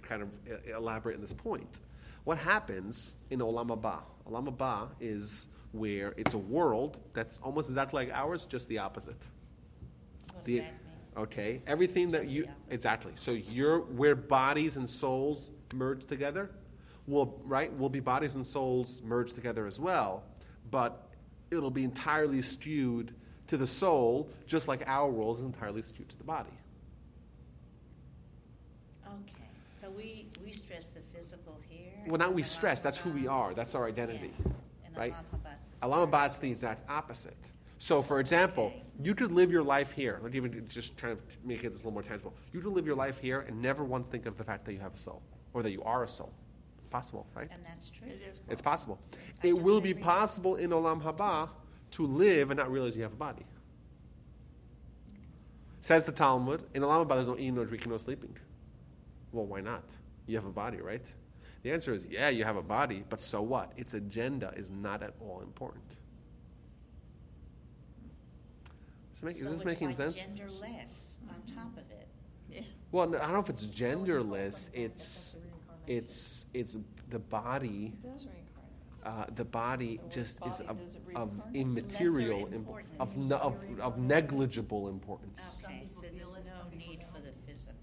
kind 0.04 0.22
of 0.22 0.30
elaborate 0.70 1.16
on 1.16 1.22
this 1.22 1.34
point. 1.34 1.80
What 2.24 2.38
happens 2.38 3.16
in 3.32 3.40
Olam 3.40 3.70
Haba? 3.70 4.02
Olam 4.30 4.56
Haba 4.56 4.90
is 5.00 5.48
where 5.72 6.14
it's 6.18 6.36
a 6.36 6.38
world 6.38 7.00
that's 7.14 7.40
almost 7.40 7.68
exactly 7.68 8.06
like 8.06 8.14
ours, 8.14 8.46
just 8.46 8.68
the 8.68 8.78
opposite. 8.78 9.28
What 10.34 10.36
does 10.36 10.44
The- 10.46 10.58
that 10.60 10.66
mean? 10.66 10.78
Okay, 11.18 11.62
everything 11.68 12.12
that 12.12 12.30
you 12.30 12.48
exactly. 12.70 13.12
So 13.18 13.32
you're 13.32 13.80
where 13.80 14.16
bodies 14.16 14.78
and 14.78 14.90
souls 14.90 15.52
merge 15.74 16.06
together, 16.06 16.52
will 17.06 17.42
right 17.44 17.76
will 17.78 17.90
be 17.90 18.00
bodies 18.00 18.36
and 18.36 18.48
souls 18.48 19.02
merge 19.04 19.34
together 19.34 19.68
as 19.68 19.78
well, 19.78 20.24
but 20.70 21.10
it'll 21.50 21.70
be 21.70 21.84
entirely 21.84 22.42
skewed 22.42 23.14
to 23.52 23.58
the 23.58 23.68
soul, 23.68 24.30
just 24.48 24.70
like 24.70 24.82
our 24.88 25.10
world 25.10 25.40
is 25.40 25.44
entirely 25.44 25.82
skewed 25.82 26.08
to 26.08 26.18
the 26.18 26.24
body. 26.24 26.50
Okay, 29.06 29.44
so 29.68 29.90
we, 29.90 30.28
we 30.42 30.54
stress 30.54 30.86
the 30.88 31.02
physical 31.02 31.60
here. 31.68 31.92
Well, 32.08 32.18
not 32.18 32.34
we 32.34 32.44
stress. 32.44 32.80
That's 32.80 32.98
who 32.98 33.10
we 33.10 33.28
are. 33.28 33.54
That's 33.54 33.76
our 33.76 33.86
identity, 33.90 34.32
Yeah. 34.40 34.52
And 34.86 34.98
right? 34.98 35.14
Olam 35.14 35.26
Haba's 35.32 35.68
the 35.82 35.86
Olam 35.86 36.00
Haba's 36.00 36.30
the 36.30 36.36
spiritual. 36.36 36.52
exact 36.54 36.90
opposite. 36.90 37.38
So, 37.78 38.02
for 38.02 38.22
example, 38.22 38.68
Okay. 38.68 38.84
you 39.04 39.16
could 39.16 39.34
live 39.34 39.52
your 39.52 39.64
life 39.64 39.92
here. 39.92 40.22
Like 40.24 40.34
even 40.34 40.66
just 40.70 40.98
trying 40.98 41.18
to 41.18 41.24
make 41.44 41.66
it 41.66 41.74
a 41.74 41.76
little 41.76 41.92
more 41.92 42.04
tangible. 42.04 42.34
You 42.54 42.62
could 42.62 42.72
live 42.72 42.86
your 42.86 42.96
life 42.96 43.20
here 43.20 43.42
and 43.42 43.62
never 43.62 43.84
once 43.84 44.08
think 44.08 44.26
of 44.28 44.38
the 44.38 44.46
fact 44.46 44.64
that 44.66 44.72
you 44.72 44.80
have 44.80 44.94
a 44.94 44.98
soul 44.98 45.22
or 45.54 45.62
that 45.64 45.72
you 45.72 45.84
are 45.84 46.04
a 46.04 46.08
soul. 46.08 46.32
It's 46.78 46.88
possible, 46.88 47.28
right? 47.36 47.50
And 47.52 47.66
that's 47.66 47.90
true. 47.90 48.08
It 48.08 48.22
is. 48.30 48.40
It's 48.50 48.62
possible. 48.62 48.98
I 49.44 49.48
It 49.48 49.62
will 49.62 49.82
be 49.82 49.94
possible 49.94 50.56
in 50.56 50.70
Olam 50.70 51.02
Haba 51.04 51.50
to 51.92 52.06
live 52.06 52.52
and 52.52 52.58
not 52.58 52.72
realize 52.72 52.96
you 52.96 53.04
have 53.04 53.14
a 53.14 53.18
body. 53.18 53.46
Says 55.82 56.04
the 56.04 56.12
Talmud, 56.12 56.64
in 56.74 56.84
Olam 56.84 57.06
Haba 57.06 57.16
there's 57.16 57.28
no 57.28 57.36
eating, 57.36 57.56
no 57.56 57.66
drinking, 57.66 57.92
no 57.92 57.98
sleeping. 57.98 58.38
Well, 59.32 59.46
why 59.46 59.62
not? 59.62 59.84
You 60.28 60.36
have 60.36 60.46
a 60.46 60.52
body, 60.52 60.78
right? 60.78 61.06
The 61.64 61.72
answer 61.72 61.94
is, 61.94 62.08
yeah, 62.10 62.30
you 62.30 62.44
have 62.44 62.56
a 62.56 62.62
body, 62.64 63.04
but 63.08 63.22
so 63.22 63.42
what? 63.42 63.72
Its 63.78 63.94
agenda 63.94 64.54
is 64.56 64.72
not 64.72 65.04
at 65.04 65.14
all 65.20 65.42
important. 65.42 65.88
Does, 69.14 69.22
it 69.22 69.26
make, 69.26 69.36
So 69.36 69.40
is 69.40 69.44
this 69.46 69.54
it's 69.58 69.66
making 69.66 69.88
like 69.88 69.98
sense? 69.98 70.16
genderless 70.16 71.16
on 71.30 71.56
top 71.56 71.72
of 71.78 71.90
it. 71.92 72.08
Yeah. 72.50 72.62
Well, 72.92 73.08
no, 73.08 73.18
I 73.18 73.22
don't 73.22 73.34
know 73.34 73.40
if 73.40 73.50
it's 73.50 73.66
genderless. 73.66 74.70
It's 74.74 75.38
it's 75.88 76.46
it's 76.54 76.78
the 77.10 77.20
body. 77.20 77.94
It 77.94 78.04
does 78.04 78.26
reincarnate. 78.26 78.41
Uh, 79.04 79.26
the 79.36 79.44
body 79.44 79.96
So 79.98 80.02
what 80.04 80.12
just 80.14 80.40
body 80.40 80.52
is 80.52 80.60
of, 80.62 80.78
does 80.78 80.98
of 81.16 81.42
immaterial, 81.56 82.48
imp- 82.54 82.70
of, 83.00 83.18
no, 83.18 83.38
of, 83.38 83.56
of 83.80 83.98
negligible 83.98 84.90
importance. 84.90 85.42
Okay, 85.66 85.84
so 85.88 86.02
feel 86.02 86.12
there's 86.14 86.36
it, 86.36 86.46
no 86.46 86.78
need 86.78 87.04
for 87.14 87.20
the 87.20 87.32
physical. 87.48 87.76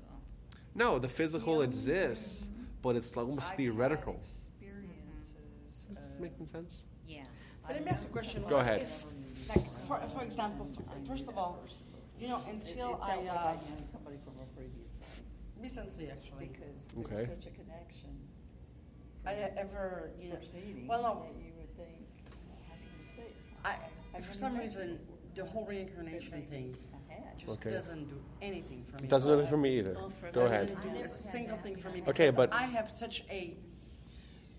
No, 0.76 0.98
the 1.00 1.08
physical 1.08 1.62
exists, 1.62 2.50
but 2.82 2.94
it's 2.94 3.16
almost 3.16 3.48
I've 3.50 3.56
theoretical. 3.56 4.12
had 4.12 4.20
experiences 4.20 5.34
Is 5.68 5.86
this 5.90 6.14
of- 6.14 6.20
making 6.20 6.46
sense? 6.46 6.84
Yeah. 7.06 7.24
But 7.66 7.74
let 7.76 7.84
me 7.84 7.90
ask 7.90 8.04
a 8.06 8.10
question. 8.10 8.44
Go 8.48 8.58
ahead. 8.58 8.82
If, 8.82 9.04
like, 9.48 9.64
for, 9.88 10.00
for 10.16 10.22
example, 10.24 10.68
first 11.06 11.28
of 11.28 11.36
all, 11.36 11.58
you 12.20 12.28
know, 12.28 12.40
until 12.48 12.94
it 12.94 12.98
I, 13.02 13.26
uh, 13.26 13.54
somebody 13.90 14.18
from 14.24 14.34
a 14.40 14.46
previous 14.56 14.98
life, 15.00 15.20
recently 15.60 16.10
actually, 16.10 16.46
because 16.52 16.94
Okay. 16.96 17.14
there's 17.16 17.28
such 17.28 17.46
a 17.46 17.50
connection. 17.50 18.10
I 19.26 19.32
ever, 19.56 20.10
you 20.20 20.30
know, 20.30 20.36
First 20.36 20.54
meeting, 20.54 20.86
well, 20.86 21.02
no, 21.02 21.22
that 21.22 21.42
you 21.44 21.52
would 21.58 21.76
think, 21.76 22.06
well, 22.48 22.58
how 22.68 22.74
can 22.74 22.88
you 22.98 23.04
speak? 23.04 23.34
I, 23.64 23.72
How 24.12 24.20
for 24.20 24.30
can 24.30 24.34
some 24.34 24.54
you 24.56 24.60
reason, 24.62 24.80
imagine 24.82 25.00
the 25.34 25.44
whole 25.44 25.66
reincarnation 25.66 26.42
thing 26.48 26.76
I 27.10 27.12
had? 27.12 27.38
just 27.38 27.60
Okay. 27.60 27.70
doesn't 27.70 28.08
do 28.08 28.18
anything 28.40 28.84
for 28.90 29.02
me. 29.02 29.08
Doesn't 29.08 29.28
do 29.28 29.34
anything 29.34 29.50
for 29.50 29.56
me 29.58 29.78
either. 29.78 29.94
Well, 29.94 30.10
for 30.10 30.30
Go 30.30 30.40
those 30.42 30.50
ahead. 30.50 30.68
who 30.70 30.74
Doesn't 30.76 30.90
do 30.90 30.96
I 30.96 31.00
a 31.00 31.02
never 31.02 31.08
had 31.08 31.20
single 31.32 31.56
that. 31.56 31.62
thing 31.64 31.76
for 31.76 31.90
me. 31.90 32.00
Okay, 32.08 32.30
because 32.30 32.34
but- 32.36 32.52
I 32.54 32.62
have 32.62 32.88
such 32.90 33.24
a 33.30 33.56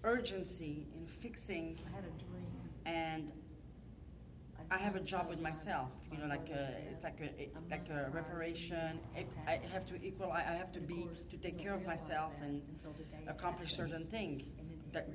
urgency 0.03 0.87
in 0.95 1.05
fixing 1.07 1.77
I 1.91 1.95
had 1.95 2.03
a 2.05 2.23
dream. 2.23 2.45
and 2.85 3.31
I 4.71 4.77
have 4.77 4.95
a 4.95 4.99
job 4.99 5.29
with 5.29 5.41
myself, 5.41 5.89
you 6.11 6.19
know, 6.19 6.27
like 6.27 6.49
a, 6.49 6.73
it's 6.91 7.03
like 7.03 7.19
a 7.21 7.49
like 7.71 7.89
a 7.89 8.09
reparation. 8.11 8.99
I 9.47 9.59
have 9.73 9.85
to 9.87 9.95
equal, 10.03 10.31
I 10.31 10.41
have 10.41 10.71
to 10.73 10.79
be 10.79 11.07
to 11.31 11.37
take 11.37 11.57
care 11.57 11.73
of 11.73 11.85
myself 11.85 12.33
and 12.41 12.61
accomplish 13.27 13.73
certain 13.73 14.05
things. 14.05 14.43
that, 14.91 15.07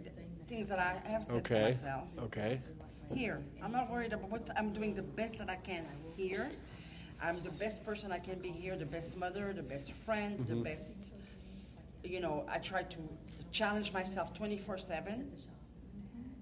things 0.49 0.69
that 0.69 0.79
I 0.79 1.01
have 1.09 1.25
set 1.25 1.47
for 1.47 1.55
Okay. 1.55 1.63
myself. 1.63 2.09
Okay. 2.19 2.61
Here, 3.13 3.43
I'm 3.63 3.73
not 3.73 3.91
worried 3.91 4.13
about 4.13 4.31
what 4.31 4.49
I'm 4.57 4.73
doing 4.73 4.95
the 4.95 5.03
best 5.03 5.39
that 5.39 5.49
I 5.51 5.57
can 5.57 5.87
here. 6.17 6.51
I'm 7.23 7.43
the 7.43 7.51
best 7.53 7.85
person 7.85 8.13
I 8.13 8.19
can 8.19 8.39
be 8.41 8.51
here, 8.51 8.77
the 8.77 8.87
best 8.87 9.17
mother, 9.17 9.53
the 9.53 9.63
best 9.63 9.93
friend, 9.93 10.39
the 10.47 10.55
mm-hmm. 10.55 10.63
best. 10.65 11.15
You 12.03 12.21
know, 12.21 12.45
I 12.49 12.59
try 12.59 12.83
to 12.83 12.99
challenge 13.53 13.93
myself 13.93 14.35
24 14.35 14.79
seven 14.79 15.31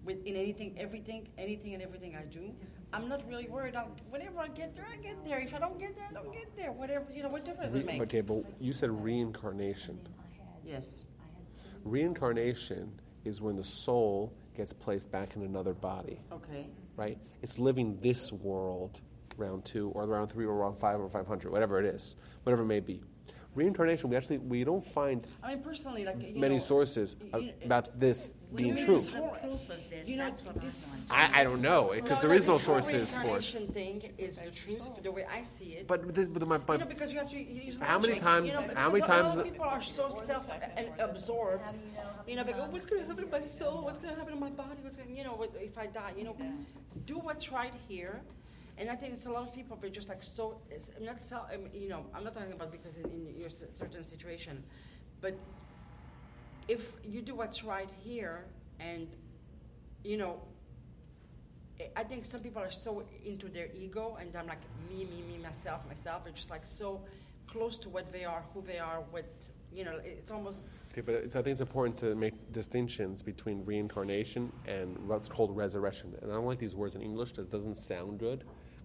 with 0.05 0.25
in 0.27 0.37
anything, 0.37 0.75
everything, 0.79 1.29
anything 1.39 1.75
and 1.75 1.83
everything 1.83 2.17
I 2.17 2.23
do. 2.25 2.53
I'm 2.93 3.09
not 3.09 3.27
really 3.29 3.49
worried. 3.49 3.77
I'll, 3.77 3.91
whenever 4.11 4.41
I 4.41 4.49
get 4.49 4.75
there, 4.75 4.87
I 4.93 4.97
get 4.97 5.25
there. 5.25 5.41
If 5.41 5.55
I 5.55 5.59
don't 5.59 5.79
get 5.79 5.95
there, 5.97 6.07
I 6.11 6.13
don't 6.13 6.33
get 6.33 6.57
there. 6.57 6.73
Whatever, 6.73 7.07
you 7.15 7.23
know, 7.23 7.29
what 7.29 7.45
difference 7.45 7.73
does 7.73 7.81
it 7.81 7.87
make? 7.87 8.01
okay, 8.03 8.21
but 8.21 8.45
you 8.61 8.73
said 8.73 8.91
reincarnation. 8.91 9.99
Yes. 10.65 10.85
Reincarnation 11.85 12.93
is 13.25 13.41
when 13.41 13.57
the 13.57 13.65
soul 13.65 14.33
gets 14.57 14.73
placed 14.73 15.11
back 15.11 15.37
in 15.37 15.43
another 15.43 15.73
body, 15.73 16.21
Okay. 16.31 16.67
right? 16.97 17.19
It's 17.41 17.59
living 17.59 17.99
this 18.03 18.33
world, 18.33 19.01
round 19.37 19.65
two, 19.65 19.91
or 19.91 20.07
round 20.07 20.31
three, 20.31 20.45
or 20.45 20.55
round 20.55 20.79
five, 20.79 21.01
or 21.01 21.09
500, 21.09 21.51
whatever 21.51 21.79
it 21.81 21.87
is, 21.87 22.17
whatever 22.43 22.63
it 22.63 22.67
may 22.67 22.81
be. 22.81 23.03
Reincarnation, 23.55 24.09
we 24.09 24.17
actually 24.17 24.39
we 24.39 24.65
don't 24.65 24.83
find 24.83 25.27
I 25.43 25.49
mean, 25.55 25.63
personally, 25.63 26.07
like 26.07 26.19
you 26.21 26.41
many 26.41 26.55
know, 26.55 26.61
sources 26.61 27.17
you- 27.35 27.53
about 27.65 28.01
this 28.01 28.33
being 28.55 28.77
true. 28.77 28.95
use 28.97 29.09
The 29.11 29.21
proof 29.21 29.69
of 29.69 29.91
this, 29.91 30.09
You 30.09 30.17
know, 30.17 30.25
that's 30.25 30.43
what 30.43 30.59
this- 30.61 30.87
I. 31.11 31.27
I, 31.27 31.41
I 31.41 31.45
don't 31.45 31.61
know 31.61 31.93
because 31.95 32.21
there 32.23 32.33
is 32.33 32.47
no 32.47 32.57
sources 32.57 33.11
for 33.15 33.19
it. 33.21 33.25
reincarnation 33.25 33.67
thing 33.69 34.03
is 34.17 34.37
the 34.39 34.51
truth, 34.51 35.03
the 35.03 35.13
way 35.13 35.27
I 35.31 35.43
see 35.43 35.75
it. 35.77 35.87
But, 35.87 36.15
this, 36.15 36.29
but 36.29 36.47
my, 36.49 36.59
my, 36.67 36.75
you 36.75 36.81
know, 36.81 36.87
because 36.87 37.13
you 37.13 37.19
have 37.19 37.31
to 37.31 37.37
use 37.39 37.79
How 37.79 37.99
many 37.99 38.19
times- 38.21 38.53
You 38.53 38.69
know, 38.69 38.75
how 38.75 38.89
many 38.89 39.01
a 39.01 39.07
lot 39.07 39.09
times- 39.23 39.37
of 39.37 39.45
people 39.45 39.65
are 39.67 39.83
so 39.83 40.09
self-absorbed. 40.09 41.63
How 41.63 41.73
do 41.73 41.79
you 41.79 41.85
know? 41.95 42.01
how 42.03 42.23
You 42.27 42.37
know, 42.37 42.43
they 42.45 42.51
many 42.53 42.53
go, 42.53 42.59
times- 42.61 42.73
"What's 42.73 42.87
going 42.87 43.03
to 43.03 43.09
happen 43.09 43.25
to 43.27 43.31
my 43.31 43.41
soul? 43.41 43.83
What's 43.85 43.99
going 43.99 44.13
to 44.15 44.19
happen 44.19 44.33
to 44.35 44.41
my 44.41 44.51
body? 44.51 44.81
What's 44.83 44.97
going, 44.97 45.15
you 45.15 45.25
know, 45.25 45.35
what, 45.35 45.53
if 45.61 45.77
I 45.77 45.87
die? 45.87 46.13
You 46.17 46.25
know, 46.25 46.37
do 47.05 47.19
what's 47.19 47.53
right 47.53 47.75
here." 47.89 48.21
And 48.83 48.91
I 48.91 48.97
think 48.97 49.13
it's 49.13 49.27
a 49.27 49.31
lot 49.31 49.47
of 49.47 49.55
people. 49.55 49.79
They're 49.81 49.91
just 49.91 50.09
like 50.09 50.25
so. 50.25 50.57
I'm 50.99 51.05
not, 51.05 51.21
you 51.73 51.89
know, 51.89 52.05
I'm 52.13 52.25
not 52.25 52.35
talking 52.35 52.53
about 52.53 52.73
because 52.73 52.97
in, 52.97 53.05
in 53.05 53.37
your 53.39 53.49
certain 53.49 54.05
situation, 54.05 54.61
but 55.21 55.39
if 56.67 56.95
you 57.05 57.23
do 57.23 57.37
what's 57.37 57.63
right 57.63 57.89
here, 58.03 58.45
and 58.81 59.07
you 60.03 60.17
know, 60.17 60.41
I- 61.97 62.03
think 62.03 62.27
some 62.27 62.41
people 62.41 62.61
are 62.61 62.73
so 62.73 63.05
into 63.25 63.49
their 63.49 63.69
ego, 63.73 64.19
and 64.21 64.35
I'm 64.35 64.49
like 64.49 64.65
me, 64.91 65.05
me, 65.05 65.23
me, 65.29 65.39
myself, 65.41 65.87
myself. 65.87 66.25
They're 66.25 66.33
just 66.33 66.51
like 66.51 66.67
so 66.67 67.03
close 67.47 67.79
to 67.85 67.89
what 67.89 68.13
they 68.13 68.25
are, 68.25 68.43
who 68.53 68.63
they 68.63 68.81
are, 68.81 69.05
what 69.13 69.31
you 69.73 69.85
know. 69.85 70.01
It's 70.05 70.33
almost 70.33 70.67
okay, 70.91 71.03
but 71.03 71.15
I 71.15 71.29
think 71.29 71.55
it's 71.55 71.61
important 71.61 71.99
to 71.99 72.17
make 72.17 72.35
distinctions 72.51 73.23
between 73.23 73.65
reincarnation 73.65 74.53
and 74.67 74.99
what's 75.07 75.29
called 75.29 75.57
resurrection. 75.57 76.17
And 76.21 76.33
I 76.33 76.35
don't 76.35 76.47
like 76.47 76.59
these 76.59 76.75
words 76.75 76.97
in 76.97 77.03
English 77.03 77.39
it 77.39 77.49
doesn't 77.49 77.77
sound 77.77 78.19
good 78.19 78.43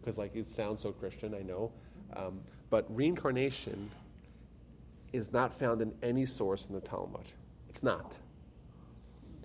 because 0.07 0.17
like 0.17 0.33
it 0.37 0.45
sounds 0.45 0.81
so 0.81 0.93
Christian. 0.93 1.35
I 1.35 1.41
know, 1.41 1.69
um, 2.15 2.39
but 2.69 2.85
reincarnation 2.95 3.91
is 5.11 5.33
not 5.33 5.53
found 5.53 5.81
in 5.81 5.93
any 6.01 6.25
source 6.25 6.67
in 6.67 6.75
the 6.75 6.79
Talmud. 6.79 7.25
It's 7.67 7.83
not. 7.83 8.17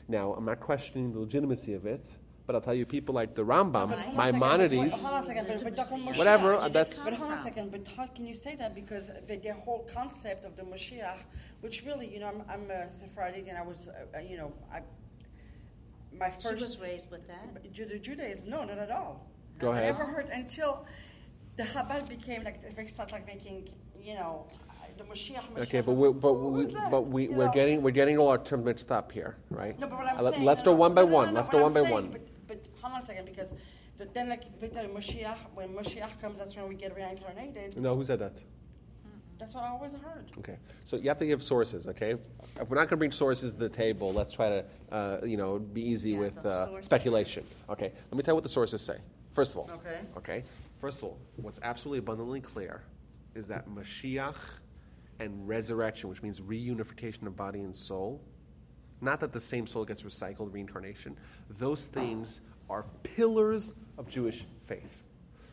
Now, 0.06 0.34
I'm 0.34 0.44
not 0.44 0.60
questioning 0.60 1.12
the 1.12 1.18
legitimacy 1.18 1.74
of 1.74 1.84
it, 1.84 2.06
but 2.46 2.54
I'll 2.54 2.60
tell 2.60 2.74
you, 2.74 2.86
people 2.86 3.12
like 3.12 3.34
the 3.34 3.44
Rambam, 3.44 3.72
But 3.72 3.88
hold 3.88 3.90
on 3.90 3.98
a 3.98 4.14
second, 4.14 4.40
Maimonides, 4.40 5.02
Hold 5.02 5.14
on 5.14 5.22
a 5.22 5.26
second, 5.26 5.46
but, 5.48 5.64
but 5.64 5.76
talking 5.76 5.98
Moshiach, 5.98 6.18
whatever. 6.18 6.54
Uh, 6.54 6.68
but 6.68 6.92
hold 7.14 7.32
on 7.32 7.38
a 7.38 7.42
second, 7.42 7.72
but 7.72 7.88
how 7.96 8.06
can 8.06 8.26
you 8.26 8.34
say 8.34 8.54
that? 8.54 8.74
Because 8.74 9.10
the, 9.26 9.36
the 9.36 9.54
whole 9.54 9.88
concept 9.92 10.44
of 10.44 10.54
the 10.54 10.62
Moshiach, 10.62 11.18
which 11.60 11.84
really, 11.84 12.06
you 12.12 12.20
know, 12.20 12.28
I'm, 12.28 12.42
I'm 12.48 12.70
a 12.70 12.88
Sephardic 12.90 13.48
and 13.48 13.58
I 13.58 13.62
was, 13.62 13.88
uh, 13.88 14.16
uh, 14.16 14.20
you 14.20 14.36
know, 14.36 14.52
I, 14.72 14.82
my 16.16 16.30
She 16.30 16.42
first 16.42 16.60
was 16.60 16.80
raised 16.80 17.10
with 17.10 17.26
that. 17.26 17.72
Juda- 17.72 18.00
Judaism. 18.00 18.48
No, 18.48 18.64
not 18.64 18.78
at 18.78 18.92
all. 18.92 19.31
Go 19.62 19.70
I 19.70 19.78
ahead. 19.78 19.92
never 19.98 20.04
heard 20.04 20.28
until 20.30 20.84
the 21.56 21.62
Chabad 21.62 22.08
became 22.08 22.42
like 22.42 22.60
they 22.76 22.86
started 22.88 23.12
like 23.12 23.26
making, 23.26 23.68
you 24.02 24.14
know, 24.14 24.46
the 24.98 25.04
Mashiach. 25.04 25.44
Mashiach. 25.54 25.62
Okay, 25.62 25.80
but 25.80 25.92
we 25.92 26.12
but 26.12 26.32
we, 26.34 26.66
but 26.90 27.02
we 27.06 27.28
you 27.28 27.34
we're 27.36 27.46
know? 27.46 27.52
getting, 27.52 27.80
we're 27.80 27.92
getting 27.92 28.18
all 28.18 28.28
our 28.28 28.38
terms 28.38 28.64
mixed 28.64 28.90
up 28.90 29.12
here, 29.12 29.36
right? 29.50 29.78
No, 29.78 29.86
but 29.86 29.98
what 29.98 30.06
I'm 30.08 30.18
let- 30.24 30.34
saying. 30.34 30.44
Let's 30.44 30.64
no, 30.64 30.72
go 30.72 30.78
one 30.78 30.94
by 30.94 31.02
no, 31.02 31.08
no, 31.08 31.14
one. 31.14 31.28
no, 31.28 31.34
Let's 31.34 31.48
go 31.50 31.58
I'm 31.58 31.62
one 31.64 31.74
by 31.74 31.80
saying, 31.82 31.92
one. 31.92 32.10
But, 32.10 32.48
but 32.48 32.68
hold 32.80 32.94
on 32.94 33.02
a 33.02 33.06
second, 33.06 33.24
because 33.26 33.54
the, 33.98 34.06
then 34.06 34.28
like 34.28 34.58
Victor 34.60 34.80
Mashiach, 34.80 35.38
when 35.54 35.68
Mashiach 35.74 36.20
comes, 36.20 36.40
that's 36.40 36.56
when 36.56 36.68
we 36.68 36.74
get 36.74 36.94
reincarnated. 36.96 37.78
No, 37.78 37.94
who 37.94 38.04
said 38.04 38.18
that? 38.18 38.42
That's 39.38 39.54
what 39.54 39.64
I 39.64 39.68
always 39.68 39.92
heard. 39.92 40.30
Okay, 40.38 40.56
so 40.84 40.96
you 40.96 41.08
have 41.08 41.18
to 41.18 41.26
give 41.26 41.42
sources. 41.42 41.86
Okay, 41.88 42.10
if, 42.10 42.20
if 42.60 42.68
we're 42.70 42.76
not 42.76 42.82
going 42.82 42.88
to 42.90 42.96
bring 42.96 43.10
sources 43.12 43.54
to 43.54 43.60
the 43.60 43.68
table, 43.68 44.12
let's 44.12 44.32
try 44.32 44.48
to, 44.50 44.64
uh, 44.90 45.18
you 45.24 45.36
know, 45.36 45.58
be 45.58 45.80
easy 45.88 46.10
Yeah, 46.10 46.18
with 46.18 46.44
uh, 46.46 46.80
speculation. 46.80 47.44
Okay, 47.68 47.92
let 48.10 48.16
me 48.16 48.22
tell 48.22 48.32
you 48.32 48.36
what 48.36 48.44
the 48.44 48.50
sources 48.50 48.82
say. 48.82 48.98
First 49.32 49.52
of 49.52 49.58
all, 49.58 49.70
Okay. 49.76 50.00
okay, 50.16 50.44
first 50.78 50.98
of 50.98 51.04
all, 51.04 51.18
what's 51.36 51.58
absolutely 51.62 51.98
abundantly 52.00 52.40
clear 52.40 52.82
is 53.34 53.46
that 53.46 53.68
Mashiach 53.68 54.36
and 55.18 55.48
resurrection, 55.48 56.10
which 56.10 56.22
means 56.22 56.40
reunification 56.40 57.26
of 57.26 57.34
body 57.36 57.60
and 57.60 57.74
soul, 57.74 58.20
not 59.00 59.20
that 59.20 59.32
the 59.32 59.40
same 59.40 59.66
soul 59.66 59.84
gets 59.84 60.02
recycled, 60.02 60.52
reincarnation, 60.52 61.16
those 61.48 61.86
things 61.86 62.40
are 62.68 62.84
pillars 63.02 63.72
of 63.98 64.08
Jewish 64.08 64.44
faith. 64.64 65.02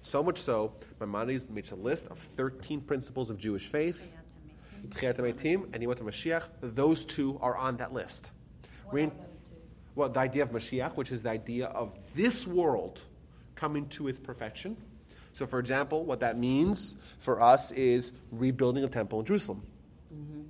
So 0.02 0.24
much 0.24 0.40
so, 0.42 0.74
Maimonides 1.00 1.50
makes 1.50 1.72
a 1.72 1.76
list 1.76 2.08
of 2.08 2.18
13 2.18 2.82
principles 2.82 3.30
of 3.30 3.38
Jewish 3.38 3.68
faith. 3.68 4.14
Tchiyat 4.90 5.18
HaMetim 5.18 5.74
and 5.74 5.84
Yemot 5.84 6.00
HaMashiach, 6.00 6.48
those 6.62 7.04
two 7.06 7.38
are 7.42 7.56
on 7.58 7.78
that 7.78 7.94
list. 7.94 8.32
What 8.86 8.94
Rein- 8.94 9.10
are 9.12 9.28
those 9.28 9.40
two? 9.40 9.56
well, 9.96 10.10
the 10.10 10.20
idea 10.20 10.44
of 10.44 10.52
Mashiach, 10.52 10.96
which 10.96 11.12
is 11.12 11.24
the 11.24 11.30
idea 11.32 11.66
of 11.68 11.98
this 12.16 12.48
world 12.48 13.02
coming 13.60 13.88
to 13.90 14.08
its 14.08 14.20
perfection. 14.20 14.78
So, 15.34 15.46
for 15.46 15.60
example, 15.60 16.06
what 16.06 16.22
that 16.22 16.38
means 16.38 16.96
for 17.20 17.42
us 17.42 17.72
is 17.72 18.12
rebuilding 18.32 18.84
a 18.84 18.88
temple 18.88 19.20
in 19.20 19.26
Jerusalem. 19.26 19.64
Mm-hmm. 20.14 20.42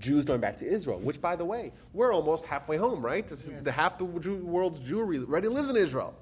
Jews 0.00 0.24
going 0.24 0.40
back 0.40 0.56
to 0.58 0.66
Israel, 0.66 0.98
which, 0.98 1.20
by 1.20 1.36
the 1.36 1.44
way, 1.44 1.72
we're 1.92 2.12
almost 2.12 2.46
halfway 2.46 2.76
home, 2.76 3.00
right? 3.00 3.26
The 3.26 3.70
half 3.70 3.96
the 3.98 4.04
world's 4.04 4.80
Jewry 4.80 5.24
already 5.24 5.48
lives 5.48 5.70
in 5.70 5.76
Israel, 5.76 6.16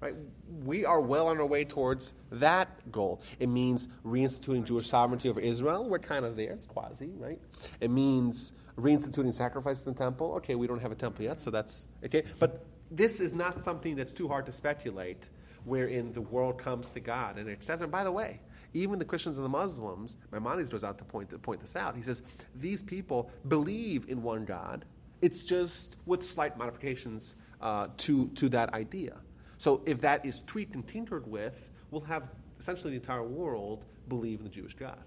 right? 0.00 0.14
We 0.62 0.84
are 0.84 1.00
well 1.00 1.28
on 1.28 1.38
our 1.38 1.46
way 1.46 1.64
towards 1.64 2.12
that 2.32 2.92
goal. 2.92 3.22
It 3.40 3.48
means 3.48 3.88
reinstituting 4.04 4.64
Jewish 4.64 4.88
sovereignty 4.88 5.30
over 5.30 5.40
Israel. 5.40 5.88
We're 5.88 6.00
kind 6.00 6.26
of 6.26 6.36
there. 6.36 6.52
It's 6.52 6.66
quasi, 6.66 7.10
right? 7.16 7.40
It 7.80 7.90
means 7.90 8.52
reinstituting 8.76 9.32
sacrifices 9.32 9.86
in 9.86 9.94
the 9.94 9.98
temple. 9.98 10.34
Okay, 10.34 10.54
we 10.54 10.66
don't 10.66 10.82
have 10.82 10.92
a 10.92 10.96
temple 10.96 11.24
yet, 11.24 11.40
so 11.40 11.50
that's 11.50 11.86
okay. 12.04 12.24
But 12.38 12.62
this 12.90 13.20
is 13.20 13.34
not 13.34 13.58
something 13.60 13.96
that's 13.96 14.12
too 14.12 14.28
hard 14.28 14.44
to 14.46 14.52
speculate, 14.52 15.30
wherein 15.64 16.12
the 16.12 16.20
world 16.20 16.58
comes 16.58 16.90
to 16.90 17.00
God 17.00 17.38
and 17.38 17.48
accepts. 17.48 17.82
And 17.82 17.90
by 17.90 18.04
the 18.04 18.12
way, 18.12 18.40
even 18.74 18.98
the 18.98 19.04
Christians 19.04 19.36
and 19.38 19.44
the 19.44 19.50
Muslims, 19.50 20.16
Maimonides 20.30 20.68
goes 20.68 20.84
out 20.84 20.98
to 20.98 21.04
point, 21.04 21.30
to 21.30 21.38
point 21.38 21.60
this 21.60 21.76
out. 21.76 21.94
He 21.94 22.02
says, 22.02 22.22
these 22.54 22.82
people 22.82 23.30
believe 23.48 24.08
in 24.08 24.22
one 24.22 24.44
God. 24.44 24.84
It's 25.20 25.44
just 25.44 25.96
with 26.06 26.26
slight 26.26 26.56
modifications 26.56 27.36
uh, 27.60 27.88
to, 27.98 28.28
to 28.28 28.48
that 28.50 28.74
idea. 28.74 29.18
So 29.58 29.82
if 29.86 30.00
that 30.00 30.24
is 30.24 30.40
tweaked 30.40 30.74
and 30.74 30.86
tinkered 30.86 31.26
with, 31.26 31.70
we'll 31.90 32.00
have 32.02 32.34
essentially 32.58 32.90
the 32.90 32.96
entire 32.96 33.22
world 33.22 33.84
believe 34.08 34.38
in 34.38 34.44
the 34.44 34.50
Jewish 34.50 34.74
God. 34.74 34.98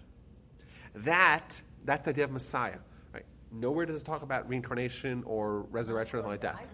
That, 0.94 1.60
that's 1.84 2.04
the 2.04 2.12
idea 2.12 2.24
of 2.24 2.32
Messiah. 2.32 2.78
Right? 3.14 3.26
Nowhere 3.52 3.86
does 3.86 4.02
it 4.02 4.06
talk 4.06 4.22
about 4.22 4.48
reincarnation 4.48 5.24
or 5.26 5.64
resurrection 5.64 6.20
or 6.20 6.20
anything 6.20 6.32
like 6.32 6.42
that. 6.42 6.70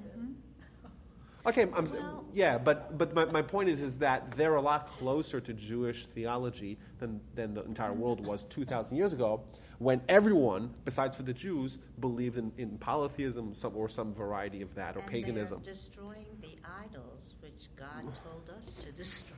Okay, 1.46 1.64
I'm, 1.76 1.86
Well- 1.92 2.26
yeah, 2.34 2.58
but 2.60 2.98
but 2.98 3.14
my, 3.16 3.26
my 3.26 3.42
point 3.42 3.68
is 3.70 3.82
is 3.82 3.98
that 3.98 4.32
they're 4.32 4.56
a 4.56 4.62
lot 4.62 4.88
closer 4.88 5.42
to 5.42 5.54
Jewish 5.54 6.06
theology 6.06 6.78
than, 7.00 7.20
than 7.36 7.54
the 7.56 7.64
entire 7.64 7.94
world 7.94 8.26
was 8.26 8.44
2,000 8.44 8.96
years 8.96 9.12
ago, 9.12 9.42
when 9.80 10.02
everyone, 10.08 10.74
besides 10.86 11.18
for 11.18 11.24
the 11.24 11.34
Jews, 11.34 11.78
believed 12.00 12.38
in, 12.38 12.52
in 12.58 12.78
polytheism 12.78 13.54
some, 13.56 13.76
or 13.76 13.90
some 13.90 14.14
variety 14.14 14.62
of 14.62 14.76
that, 14.76 14.96
or 14.96 15.02
paganism. 15.02 15.62
destroying 15.64 16.28
the 16.42 16.56
idols 16.84 17.34
which 17.42 17.70
God 17.76 18.04
told 18.24 18.50
us 18.58 18.72
to 18.74 18.92
destroy. 18.92 19.38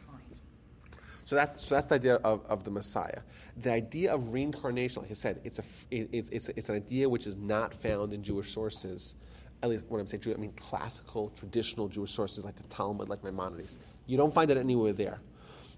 So 1.26 1.36
that's, 1.38 1.66
so 1.66 1.76
that's 1.76 1.88
the 1.88 1.96
idea 1.96 2.16
of, 2.16 2.46
of 2.48 2.66
the 2.66 2.70
Messiah. 2.72 3.22
The 3.56 3.72
idea 3.72 4.14
of 4.14 4.34
reincarnation, 4.34 5.04
like 5.04 5.12
I 5.12 5.14
said, 5.16 5.40
it's, 5.46 5.58
a, 5.60 5.64
it- 5.90 6.10
it's, 6.32 6.50
it's 6.50 6.68
an 6.68 6.76
idea 6.76 7.08
which 7.08 7.26
is 7.28 7.38
not 7.38 7.74
found 7.74 8.12
in 8.12 8.24
Jewish 8.24 8.52
sources. 8.54 9.16
At 9.64 9.70
least 9.70 9.86
when 9.88 10.02
I'm 10.02 10.08
saying 10.08 10.22
Jewish, 10.22 10.38
I 10.38 10.42
mean 10.42 10.52
classical, 10.52 11.32
traditional 11.38 11.88
Jewish 11.88 12.12
sources 12.12 12.44
like 12.44 12.58
the 12.58 12.64
Talmud, 12.64 13.08
like 13.08 13.24
Maimonides. 13.24 13.78
You 14.06 14.18
don't 14.18 14.34
find 14.34 14.52
it 14.52 14.58
anywhere 14.58 14.92
there. 14.92 15.22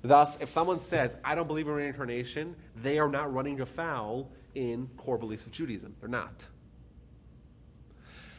Thus, 0.02 0.42
if 0.42 0.50
someone 0.50 0.80
says, 0.80 1.16
I 1.24 1.36
don't 1.36 1.48
believe 1.48 1.68
in 1.68 1.74
reincarnation, 1.76 2.56
they 2.76 2.98
are 2.98 3.08
not 3.08 3.32
running 3.32 3.62
afoul 3.62 4.32
in 4.56 4.90
core 4.98 5.20
beliefs 5.20 5.46
of 5.46 5.52
Judaism. 5.52 5.96
They're 6.00 6.10
not. 6.10 6.48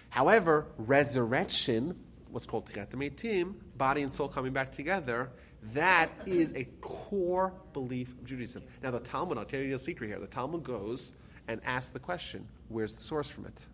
However, 0.09 0.67
resurrection, 0.79 1.97
what's 2.31 2.47
called 2.47 2.67
HaMetim, 2.67 3.55
body 3.77 4.03
and 4.03 4.13
soul 4.13 4.27
coming 4.29 4.53
back 4.53 4.73
together, 4.73 5.31
that 5.75 6.11
is 6.27 6.55
a 6.55 6.65
core 6.81 7.53
belief 7.73 8.09
of 8.09 8.27
Judaism. 8.27 8.65
Now, 8.83 8.91
the 8.91 9.01
Talmud, 9.01 9.39
I'll 9.39 9.45
tell 9.45 9.61
you 9.61 9.77
a 9.77 9.79
secret 9.79 10.09
here. 10.09 10.19
The 10.19 10.27
Talmud 10.27 10.65
goes 10.65 11.13
and 11.47 11.61
asks 11.65 11.91
the 11.91 12.01
question, 12.01 12.49
where's 12.69 12.95
the 12.95 13.03
source 13.03 13.31
from 13.31 13.47
it? 13.47 13.67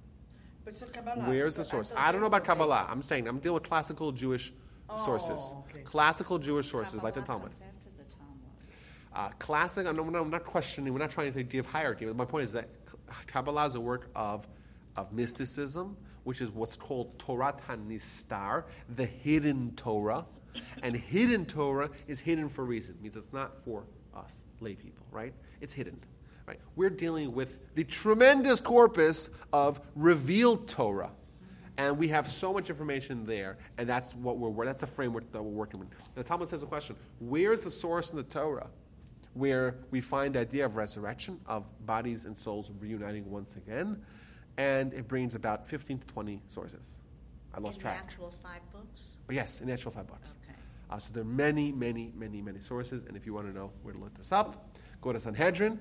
But 0.65 0.75
so 0.75 0.87
Kabbalah. 0.87 1.25
Where's 1.25 1.57
the 1.57 1.65
source? 1.65 1.91
thought 1.91 1.99
I 1.99 2.13
don't 2.13 2.21
know 2.21 2.27
about. 2.27 2.45
Kabbalah. 2.45 2.87
I'm 2.89 3.03
saying 3.03 3.27
I'm 3.29 3.39
dealing 3.39 3.55
with 3.55 3.65
classical 3.65 4.13
Jewish 4.13 4.53
sources. 4.99 5.53
Oh, 5.53 5.65
okay. 5.71 5.83
Classical 5.83 6.39
Jewish 6.39 6.71
sources 6.71 7.03
like 7.03 7.15
the 7.15 7.23
Talmud. 7.23 7.51
comes 7.51 7.61
after 7.61 7.91
the 7.97 8.05
Talmud. 8.11 8.41
Uh, 9.15 9.29
classic, 9.39 9.87
I'm 9.87 9.97
not, 9.97 10.21
I'm 10.21 10.31
not 10.31 10.45
questioning, 10.45 10.93
we're 10.93 10.99
not 10.99 11.11
trying 11.11 11.33
to 11.33 11.43
give 11.43 11.67
hierarchy. 11.67 12.05
But 12.07 12.17
my 12.17 12.25
point 12.25 12.45
is 12.45 12.53
that 12.53 12.69
Kabbalah 13.27 13.67
is 13.67 13.75
a 13.75 13.81
work 13.81 14.11
of, 14.15 14.47
of 14.97 15.13
mysticism, 15.13 15.97
which 16.25 16.41
is 16.41 16.51
what's 16.51 16.77
called 16.77 17.19
Torah 17.19 17.55
Tanistar, 17.69 18.65
the 18.95 19.07
hidden 19.07 19.73
Torah. 19.77 20.27
And 20.83 20.95
hidden 20.95 21.47
Torah 21.47 21.89
is 22.07 22.21
hidden 22.21 22.51
for 22.51 22.63
a 22.63 22.67
reason. 22.67 22.97
It 22.97 23.03
means 23.03 23.17
it's 23.17 23.33
not 23.33 23.63
for 23.65 23.85
us, 24.15 24.41
lay 24.61 24.75
people, 24.75 25.07
right? 25.11 25.33
It's 25.63 25.73
hidden. 25.73 25.99
Right? 26.47 26.61
We're 26.77 26.91
dealing 26.91 27.35
with 27.35 27.75
the 27.75 27.85
tremendous 27.85 28.61
corpus 28.61 29.31
of 29.53 29.81
revealed 29.95 30.69
Torah. 30.69 31.11
And 31.79 31.97
we 31.99 32.09
have 32.09 32.29
so 32.31 32.53
much 32.53 32.69
information 32.69 33.25
there, 33.25 33.57
and 33.79 33.89
that's 33.89 34.15
what 34.15 34.37
we're 34.37 34.65
that's 34.67 34.83
the 34.83 34.87
framework 34.87 35.33
that 35.33 35.43
we're 35.43 35.51
working 35.51 35.81
with. 35.81 35.89
The 36.15 36.23
Talmud 36.23 36.51
says 36.51 36.63
a 36.63 36.67
question: 36.67 36.97
Where's 37.19 37.63
the 37.63 37.71
source 37.71 38.11
in 38.11 38.17
the 38.17 38.23
Torah 38.25 38.69
where 39.33 39.77
we 39.91 40.03
find 40.03 40.35
the 40.35 40.41
idea 40.41 40.67
of 40.67 40.77
resurrection, 40.77 41.41
of 41.47 41.71
bodies 41.87 42.27
and 42.27 42.37
souls 42.37 42.71
reuniting 42.79 43.31
once 43.31 43.57
again? 43.57 44.03
And 44.59 44.93
it 44.93 45.09
brings 45.09 45.35
about 45.35 45.67
15 45.67 46.01
to 46.01 46.07
20 46.09 46.43
sources. 46.49 46.99
I 47.55 47.61
lost 47.61 47.77
In 47.77 47.83
track. 47.83 47.97
the 47.97 48.05
actual 48.05 48.31
five 48.43 48.61
books? 48.71 49.17
But 49.27 49.37
yes, 49.37 49.63
in 49.63 49.67
the 49.69 49.73
actual 49.73 49.93
five 49.93 50.07
books. 50.07 50.35
Okay. 50.45 50.55
Uh, 50.91 50.99
so 50.99 51.09
there 51.15 51.23
are 51.23 51.25
many, 51.25 51.73
many, 51.73 52.13
many, 52.15 52.43
many 52.43 52.61
sources, 52.61 53.03
and 53.09 53.17
if 53.17 53.25
you 53.25 53.33
want 53.33 53.47
to 53.47 53.53
know 53.55 53.71
where 53.83 53.95
to 53.95 53.99
look 53.99 54.15
this 54.19 54.31
up, 54.31 54.77
go 55.01 55.11
to 55.11 55.19
Sanhedrin, 55.19 55.81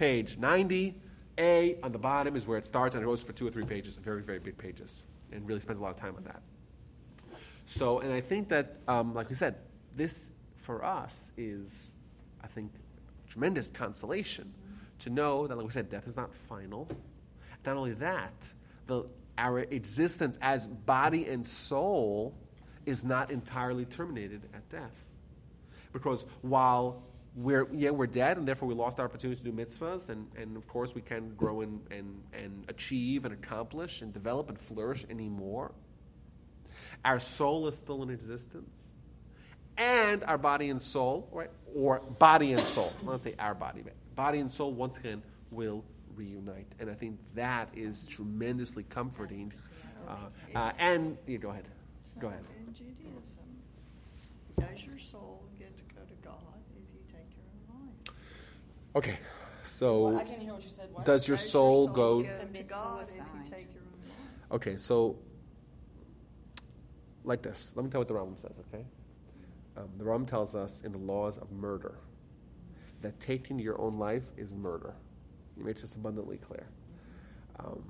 page 0.00 0.38
90. 0.38 0.94
A 1.38 1.76
on 1.82 1.92
the 1.92 1.98
bottom 1.98 2.34
is 2.34 2.46
where 2.46 2.56
it 2.56 2.64
starts, 2.64 2.94
and 2.94 3.04
it 3.04 3.06
goes 3.06 3.22
for 3.22 3.32
two 3.34 3.46
or 3.46 3.50
three 3.50 3.66
pages, 3.66 3.94
very, 3.96 4.22
very 4.22 4.38
big 4.38 4.56
pages, 4.56 5.04
and 5.30 5.46
really 5.46 5.60
spends 5.60 5.78
a 5.78 5.82
lot 5.82 5.90
of 5.90 5.96
time 5.96 6.16
on 6.16 6.24
that. 6.24 6.42
So, 7.66 8.00
and 8.00 8.12
I 8.12 8.22
think 8.22 8.48
that, 8.48 8.78
um, 8.88 9.14
like 9.14 9.28
we 9.28 9.34
said, 9.34 9.56
this 9.94 10.32
for 10.56 10.84
us 10.84 11.32
is, 11.36 11.94
I 12.42 12.46
think, 12.46 12.72
tremendous 13.28 13.68
consolation 13.68 14.52
to 15.00 15.10
know 15.10 15.46
that, 15.46 15.56
like 15.56 15.66
we 15.66 15.72
said, 15.72 15.90
death 15.90 16.08
is 16.08 16.16
not 16.16 16.34
final. 16.34 16.88
Not 17.66 17.76
only 17.76 17.92
that, 17.92 18.52
the, 18.86 19.04
our 19.36 19.60
existence 19.60 20.38
as 20.40 20.66
body 20.66 21.26
and 21.26 21.46
soul 21.46 22.34
is 22.86 23.04
not 23.04 23.30
entirely 23.30 23.84
terminated 23.84 24.48
at 24.54 24.66
death. 24.70 24.96
Because 25.92 26.24
while 26.40 27.02
we're, 27.34 27.68
yeah, 27.72 27.90
we're 27.90 28.06
dead, 28.06 28.36
and 28.38 28.46
therefore 28.46 28.68
we 28.68 28.74
lost 28.74 28.98
our 28.98 29.06
opportunity 29.06 29.42
to 29.42 29.50
do 29.50 29.56
mitzvahs, 29.56 30.08
and, 30.08 30.26
and 30.36 30.56
of 30.56 30.66
course 30.66 30.94
we 30.94 31.00
can 31.00 31.34
grow 31.34 31.60
and, 31.60 31.80
and, 31.90 32.22
and 32.32 32.64
achieve 32.68 33.24
and 33.24 33.32
accomplish 33.32 34.02
and 34.02 34.12
develop 34.12 34.48
and 34.48 34.58
flourish 34.58 35.04
anymore. 35.08 35.72
Our 37.04 37.18
soul 37.18 37.68
is 37.68 37.76
still 37.76 38.02
in 38.02 38.10
existence. 38.10 38.76
And 39.76 40.24
our 40.24 40.36
body 40.36 40.68
and 40.68 40.82
soul, 40.82 41.28
right? 41.32 41.50
Or 41.74 42.00
body 42.00 42.52
and 42.52 42.62
soul. 42.62 42.92
I 43.00 43.04
want 43.04 43.22
to 43.22 43.30
say 43.30 43.34
our 43.38 43.54
body, 43.54 43.80
but 43.82 43.94
body 44.14 44.38
and 44.38 44.50
soul 44.50 44.74
once 44.74 44.98
again 44.98 45.22
will 45.50 45.84
reunite. 46.14 46.66
And 46.78 46.90
I 46.90 46.94
think 46.94 47.18
that 47.34 47.70
is 47.74 48.04
tremendously 48.04 48.82
comforting. 48.82 49.52
Uh, 50.06 50.16
uh, 50.54 50.72
and 50.78 51.16
yeah, 51.26 51.38
go 51.38 51.50
ahead. 51.50 51.68
Go 52.18 52.28
ahead. 52.28 52.44
In 52.66 52.74
Judaism, 52.74 53.44
does 54.58 54.84
your 54.84 54.98
soul 54.98 55.44
get 55.58 55.74
to 55.78 55.84
go 55.84 56.02
to 56.02 56.14
God 56.22 56.36
if 56.76 56.82
you 56.92 57.00
take 57.06 57.30
your 57.34 57.46
own 57.72 57.88
life? 58.06 58.14
Okay. 58.96 59.12
Well, 59.12 59.18
So 59.62 60.16
I 60.18 60.24
didn't 60.24 60.40
hear 60.40 60.52
what 60.54 60.64
you 60.64 60.70
said. 60.70 60.88
What? 60.92 61.04
does 61.04 61.28
your 61.28 61.36
Does 61.36 61.50
soul 61.50 61.86
go 61.88 62.22
go 62.22 62.22
to 62.22 62.38
Commit 62.46 62.68
God 62.68 63.02
if 63.02 63.08
suicide. 63.08 63.26
you 63.44 63.50
take 63.50 63.74
your 63.74 63.82
own 63.82 64.00
life? 64.08 64.52
Okay, 64.52 64.76
so 64.76 65.18
like 67.24 67.42
this. 67.42 67.74
Let 67.76 67.84
me 67.84 67.90
tell 67.90 68.00
you 68.00 68.06
what 68.06 68.08
the 68.08 68.14
Rambam 68.14 68.40
says, 68.40 68.56
okay? 68.72 68.84
Um, 69.76 69.88
the 69.98 70.04
Rambam 70.04 70.26
tells 70.26 70.54
us 70.56 70.80
in 70.82 70.92
the 70.92 70.98
laws 70.98 71.38
of 71.38 71.50
murder 71.52 71.98
that 73.02 73.20
taking 73.20 73.58
your 73.58 73.80
own 73.80 73.98
life 73.98 74.24
is 74.36 74.54
murder. 74.54 74.94
He 75.56 75.62
makes 75.62 75.82
this 75.82 75.94
abundantly 75.94 76.38
clear. 76.38 76.66
Um, 77.58 77.82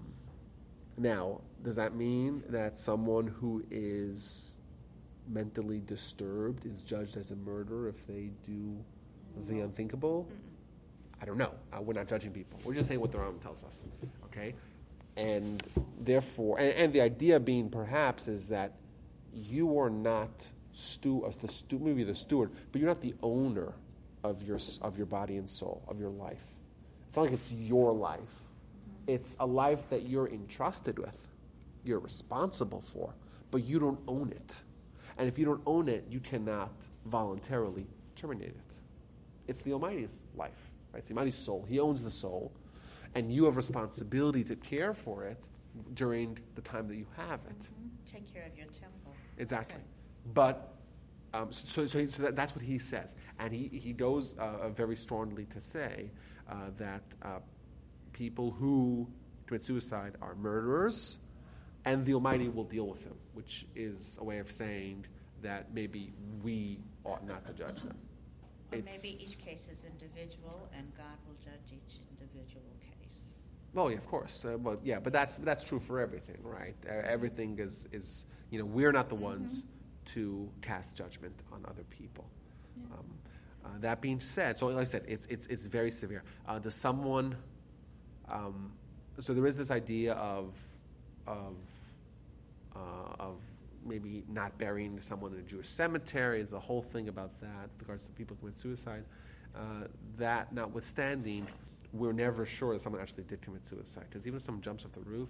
now, 0.98 1.40
does 1.62 1.76
that 1.76 1.94
mean 1.94 2.42
that 2.48 2.78
someone 2.78 3.26
who 3.26 3.64
is 3.70 4.58
mentally 5.28 5.80
disturbed 5.80 6.66
is 6.66 6.84
judged 6.84 7.16
as 7.16 7.30
a 7.30 7.36
murderer 7.36 7.88
if 7.88 8.06
they 8.06 8.30
do 8.46 8.76
the 9.46 9.60
unthinkable? 9.60 10.28
I 11.20 11.24
don't 11.24 11.38
know. 11.38 11.52
Uh, 11.72 11.82
we're 11.82 11.94
not 11.94 12.08
judging 12.08 12.32
people. 12.32 12.58
We're 12.64 12.74
just 12.74 12.88
saying 12.88 13.00
what 13.00 13.12
the 13.12 13.18
Rambam 13.18 13.42
tells 13.42 13.62
us. 13.64 13.86
Okay? 14.26 14.54
And 15.16 15.62
therefore, 16.00 16.58
and, 16.58 16.74
and 16.74 16.92
the 16.92 17.00
idea 17.00 17.38
being 17.38 17.68
perhaps 17.68 18.28
is 18.28 18.46
that 18.46 18.76
you 19.34 19.78
are 19.78 19.90
not 19.90 20.30
stu- 20.72 21.24
as 21.26 21.36
the 21.36 21.48
stu- 21.48 21.78
maybe 21.78 22.04
the 22.04 22.14
steward, 22.14 22.50
but 22.72 22.80
you're 22.80 22.88
not 22.88 23.02
the 23.02 23.14
owner 23.22 23.74
of 24.24 24.42
your, 24.42 24.58
of 24.82 24.96
your 24.96 25.06
body 25.06 25.36
and 25.36 25.48
soul, 25.48 25.82
of 25.88 25.98
your 25.98 26.10
life. 26.10 26.44
It's 27.08 27.16
not 27.16 27.24
like 27.24 27.32
it's 27.32 27.52
your 27.52 27.92
life. 27.92 28.42
It's 29.06 29.36
a 29.40 29.46
life 29.46 29.88
that 29.90 30.08
you're 30.08 30.28
entrusted 30.28 30.98
with, 30.98 31.28
you're 31.84 31.98
responsible 31.98 32.80
for, 32.80 33.14
but 33.50 33.64
you 33.64 33.78
don't 33.78 34.00
own 34.06 34.30
it. 34.30 34.62
And 35.18 35.26
if 35.28 35.38
you 35.38 35.44
don't 35.44 35.62
own 35.66 35.88
it, 35.88 36.04
you 36.08 36.20
cannot 36.20 36.70
voluntarily 37.04 37.86
terminate 38.14 38.50
it. 38.50 38.74
It's 39.48 39.62
the 39.62 39.72
Almighty's 39.72 40.22
life, 40.36 40.70
right? 40.92 41.02
Almighty's 41.10 41.36
soul. 41.36 41.66
He 41.68 41.78
owns 41.80 42.02
the 42.02 42.10
soul, 42.10 42.52
and 43.14 43.32
you 43.32 43.44
have 43.44 43.56
responsibility 43.56 44.44
to 44.44 44.56
care 44.56 44.94
for 44.94 45.24
it 45.24 45.42
during 45.94 46.38
the 46.54 46.60
time 46.62 46.88
that 46.88 46.96
you 46.96 47.06
have 47.16 47.40
it. 47.46 47.58
Mhm. 47.58 47.90
Take 48.10 48.32
care 48.32 48.44
of 48.46 48.56
your 48.56 48.66
temple. 48.66 49.14
Exactly. 49.38 49.76
Okay. 49.76 49.84
But 50.34 50.74
um, 51.32 51.52
so, 51.52 51.86
so, 51.86 52.06
so 52.06 52.22
that, 52.24 52.34
that's 52.34 52.54
what 52.54 52.64
he 52.64 52.78
says, 52.78 53.14
and 53.38 53.52
he 53.52 53.68
he 53.68 53.92
goes 53.92 54.34
uh, 54.36 54.68
very 54.70 54.96
strongly 54.96 55.46
to 55.46 55.60
say 55.60 56.10
uh, 56.48 56.54
that 56.78 57.02
uh, 57.22 57.38
people 58.12 58.50
who 58.50 59.08
commit 59.46 59.62
suicide 59.62 60.16
are 60.20 60.34
murderers, 60.34 61.18
and 61.84 62.04
the 62.04 62.14
Almighty 62.14 62.48
will 62.48 62.64
deal 62.64 62.86
with 62.88 63.04
them, 63.04 63.14
which 63.34 63.64
is 63.76 64.18
a 64.20 64.24
way 64.24 64.38
of 64.38 64.50
saying 64.50 65.06
that 65.42 65.72
maybe 65.72 66.12
we 66.42 66.80
ought 67.04 67.24
not 67.26 67.46
to 67.46 67.52
judge 67.52 67.80
them. 67.82 67.96
Maybe 68.72 69.24
each 69.24 69.38
case 69.38 69.68
is 69.70 69.84
individual 69.84 70.68
and 70.76 70.92
God 70.96 71.16
will 71.26 71.36
judge 71.42 71.72
each 71.72 71.98
individual 72.10 72.62
case. 72.80 73.34
Well, 73.74 73.90
yeah, 73.90 73.98
of 73.98 74.06
course. 74.06 74.44
Uh, 74.44 74.56
but 74.56 74.80
yeah, 74.84 75.00
but 75.00 75.12
that's 75.12 75.36
that's 75.38 75.62
true 75.64 75.80
for 75.80 76.00
everything, 76.00 76.38
right? 76.42 76.74
Uh, 76.88 76.92
everything 77.04 77.58
is 77.58 77.86
is 77.92 78.26
you 78.50 78.58
know 78.58 78.64
we're 78.64 78.92
not 78.92 79.08
the 79.08 79.14
ones 79.14 79.66
to 80.06 80.48
cast 80.62 80.96
judgment 80.96 81.34
on 81.52 81.64
other 81.68 81.84
people. 81.84 82.24
Um, 82.92 83.04
uh, 83.64 83.68
that 83.80 84.00
being 84.00 84.20
said, 84.20 84.58
so 84.58 84.66
like 84.68 84.82
I 84.82 84.84
said, 84.84 85.04
it's 85.06 85.26
it's 85.26 85.46
it's 85.46 85.66
very 85.66 85.90
severe. 85.90 86.24
Uh, 86.48 86.58
does 86.58 86.74
someone? 86.74 87.36
Um, 88.28 88.72
so 89.18 89.34
there 89.34 89.46
is 89.46 89.56
this 89.56 89.70
idea 89.70 90.14
of 90.14 90.54
of 91.26 91.56
uh, 92.74 92.78
of 93.18 93.38
maybe 93.84 94.24
not 94.28 94.56
burying 94.58 95.00
someone 95.00 95.32
in 95.32 95.40
a 95.40 95.42
Jewish 95.42 95.68
cemetery. 95.68 96.38
There's 96.38 96.52
a 96.52 96.60
whole 96.60 96.82
thing 96.82 97.08
about 97.08 97.40
that 97.40 97.70
with 97.72 97.82
regards 97.82 98.04
to 98.06 98.12
people 98.12 98.36
who 98.36 98.46
commit 98.46 98.58
suicide. 98.58 99.04
Uh, 99.54 99.88
that 100.18 100.52
notwithstanding, 100.52 101.46
we're 101.92 102.12
never 102.12 102.46
sure 102.46 102.74
that 102.74 102.82
someone 102.82 103.02
actually 103.02 103.24
did 103.24 103.42
commit 103.42 103.66
suicide 103.66 104.04
because 104.08 104.26
even 104.26 104.36
if 104.38 104.44
someone 104.44 104.62
jumps 104.62 104.84
off 104.84 104.92
the 104.92 105.00
roof, 105.00 105.28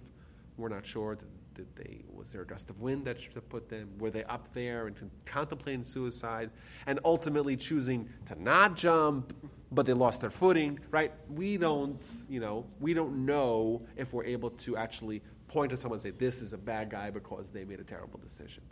we're 0.57 0.69
not 0.69 0.85
sure. 0.85 1.15
Did, 1.15 1.27
did 1.53 1.75
they? 1.75 2.03
Was 2.13 2.31
there 2.31 2.41
a 2.41 2.45
gust 2.45 2.69
of 2.69 2.81
wind 2.81 3.05
that 3.05 3.17
put 3.49 3.69
them? 3.69 3.89
Were 3.99 4.11
they 4.11 4.23
up 4.25 4.53
there 4.53 4.87
and 4.87 4.95
contemplating 5.25 5.83
suicide, 5.83 6.51
and 6.85 6.99
ultimately 7.03 7.57
choosing 7.57 8.09
to 8.27 8.41
not 8.41 8.75
jump, 8.75 9.33
but 9.71 9.85
they 9.85 9.93
lost 9.93 10.21
their 10.21 10.29
footing? 10.29 10.79
Right? 10.91 11.13
We 11.29 11.57
don't. 11.57 12.05
You 12.29 12.41
know, 12.41 12.65
we 12.79 12.93
don't 12.93 13.25
know 13.25 13.81
if 13.95 14.13
we're 14.13 14.25
able 14.25 14.51
to 14.51 14.77
actually 14.77 15.23
point 15.51 15.71
to 15.71 15.77
someone 15.77 15.97
and 15.97 16.03
say 16.03 16.11
this 16.11 16.41
is 16.41 16.53
a 16.53 16.57
bad 16.57 16.89
guy 16.89 17.09
because 17.11 17.49
they 17.49 17.65
made 17.65 17.79
a 17.79 17.83
terrible 17.83 18.19
decision. 18.19 18.63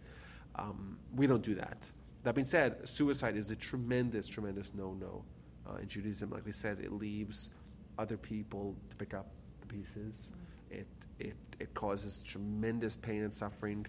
Um, 0.55 0.97
we 1.15 1.27
don't 1.27 1.43
do 1.43 1.55
that. 1.55 1.89
That 2.23 2.35
being 2.35 2.45
said, 2.45 2.87
suicide 2.87 3.35
is 3.35 3.51
a 3.51 3.55
tremendous, 3.55 4.27
tremendous 4.27 4.71
no-no 4.73 5.23
uh, 5.67 5.77
in 5.77 5.87
Judaism. 5.87 6.29
Like 6.29 6.45
we 6.45 6.51
said, 6.51 6.79
it 6.79 6.91
leaves 6.91 7.49
other 7.97 8.17
people 8.17 8.75
to 8.89 8.95
pick 8.95 9.13
up 9.13 9.27
the 9.61 9.67
pieces. 9.67 10.31
It 10.69 10.87
it 11.19 11.35
it 11.59 11.73
causes 11.73 12.23
tremendous 12.23 12.95
pain 12.95 13.23
and 13.23 13.33
suffering, 13.33 13.85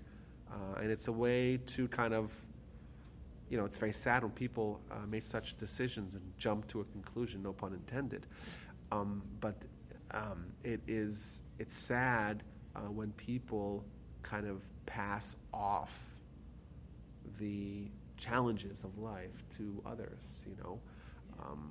uh, 0.50 0.80
and 0.80 0.90
it's 0.90 1.08
a 1.08 1.12
way 1.12 1.58
to 1.74 1.88
kind 1.88 2.14
of, 2.14 2.34
you 3.50 3.58
know, 3.58 3.64
it's 3.64 3.78
very 3.78 3.92
sad 3.92 4.22
when 4.22 4.32
people 4.32 4.80
uh, 4.90 5.06
make 5.08 5.22
such 5.22 5.56
decisions 5.56 6.14
and 6.14 6.24
jump 6.38 6.66
to 6.68 6.80
a 6.80 6.84
conclusion. 6.84 7.42
No 7.42 7.52
pun 7.52 7.72
intended. 7.72 8.26
Um, 8.90 9.22
but 9.40 9.56
um, 10.12 10.46
it 10.64 10.80
is 10.88 11.42
it's 11.58 11.76
sad 11.76 12.42
uh, 12.80 12.90
when 12.90 13.12
people 13.12 13.84
kind 14.22 14.46
of 14.46 14.64
pass 14.86 15.36
off 15.52 16.14
the 17.38 17.90
challenges 18.16 18.84
of 18.84 18.98
life 18.98 19.42
to 19.56 19.82
others. 19.86 20.18
You 20.46 20.56
know, 20.62 20.80
um, 21.42 21.70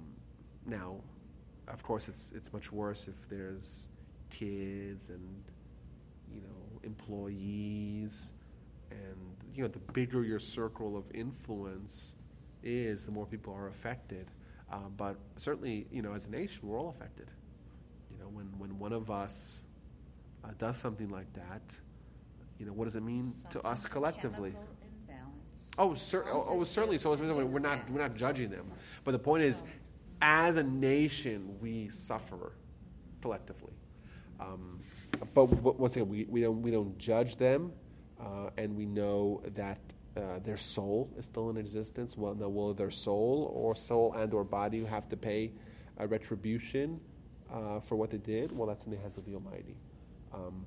now, 0.65 0.98
of 1.67 1.84
course, 1.84 2.08
it's 2.08 2.32
it's 2.36 2.54
much 2.54 2.72
worse 2.72 3.08
if 3.08 3.30
there's 3.30 3.88
kids 4.30 5.10
and 5.10 5.43
you 6.32 6.41
know 6.41 6.80
employees, 6.84 8.34
and 8.91 9.36
you 9.54 9.63
know 9.63 9.69
the 9.69 9.80
bigger 9.93 10.24
your 10.24 10.39
circle 10.39 10.98
of 10.98 11.10
influence 11.13 12.15
is, 12.63 13.06
the 13.06 13.12
more 13.12 13.26
people 13.26 13.54
are 13.54 13.67
affected. 13.67 14.28
Uh, 14.72 14.78
but 14.98 15.15
certainly, 15.38 15.88
you 15.91 16.02
know, 16.02 16.13
as 16.13 16.28
a 16.28 16.30
nation, 16.30 16.60
we're 16.63 16.80
all 16.80 16.89
affected. 16.89 17.32
You 18.12 18.19
know, 18.19 18.28
when 18.28 18.48
when 18.58 18.80
one 18.80 18.93
of 18.93 19.10
us 19.10 19.63
uh, 20.50 20.54
does 20.58 20.78
something 20.78 21.10
like 21.10 21.32
that, 21.34 21.62
you 22.58 22.66
know, 22.66 22.74
what 22.74 22.86
does 22.86 22.96
it 22.96 23.04
mean 23.04 23.32
to 23.52 23.62
us 23.62 23.86
collectively? 23.86 24.54
Oh, 25.78 25.94
cer- 25.94 26.26
oh, 26.28 26.46
oh, 26.50 26.64
certainly. 26.64 26.98
So 26.98 27.16
to 27.16 27.24
it's- 27.24 27.38
do 27.38 27.46
we're 27.46 27.60
not 27.60 27.90
we're 27.90 28.02
not 28.02 28.16
judging 28.16 28.50
them, 28.50 28.72
but 29.04 29.12
the 29.12 29.20
point 29.20 29.44
is, 29.44 29.64
as 30.22 30.58
a 30.58 30.64
nation, 30.64 31.58
we 31.62 31.88
suffer 31.90 32.52
collectively. 33.22 33.72
Um, 34.40 34.82
but 35.34 35.46
once 35.46 35.96
again, 35.96 36.10
we, 36.10 36.26
we 36.26 36.42
don't 36.42 36.62
we 36.62 36.72
don't 36.72 36.98
judge 36.98 37.38
them, 37.38 37.72
uh, 38.20 38.50
and 38.58 38.76
we 38.76 38.86
know 38.86 39.42
that 39.54 39.80
uh, 40.18 40.40
their 40.40 40.58
soul 40.58 41.10
is 41.18 41.26
still 41.26 41.50
in 41.50 41.56
existence. 41.58 42.18
Well, 42.18 42.36
now 42.36 42.50
will 42.50 42.74
their 42.74 42.92
soul 42.92 43.52
or 43.56 43.74
soul 43.76 44.14
and 44.14 44.34
or 44.34 44.44
body 44.44 44.84
have 44.84 45.08
to 45.10 45.18
pay 45.18 45.54
a 45.98 46.08
retribution 46.08 47.00
uh, 47.54 47.80
for 47.80 47.96
what 47.96 48.10
they 48.10 48.18
did? 48.18 48.52
Well, 48.58 48.68
that's 48.68 48.84
in 48.84 48.92
the 48.92 48.98
hands 48.98 49.18
of 49.18 49.26
the 49.26 49.34
Almighty. 49.36 49.76
Um, 50.34 50.65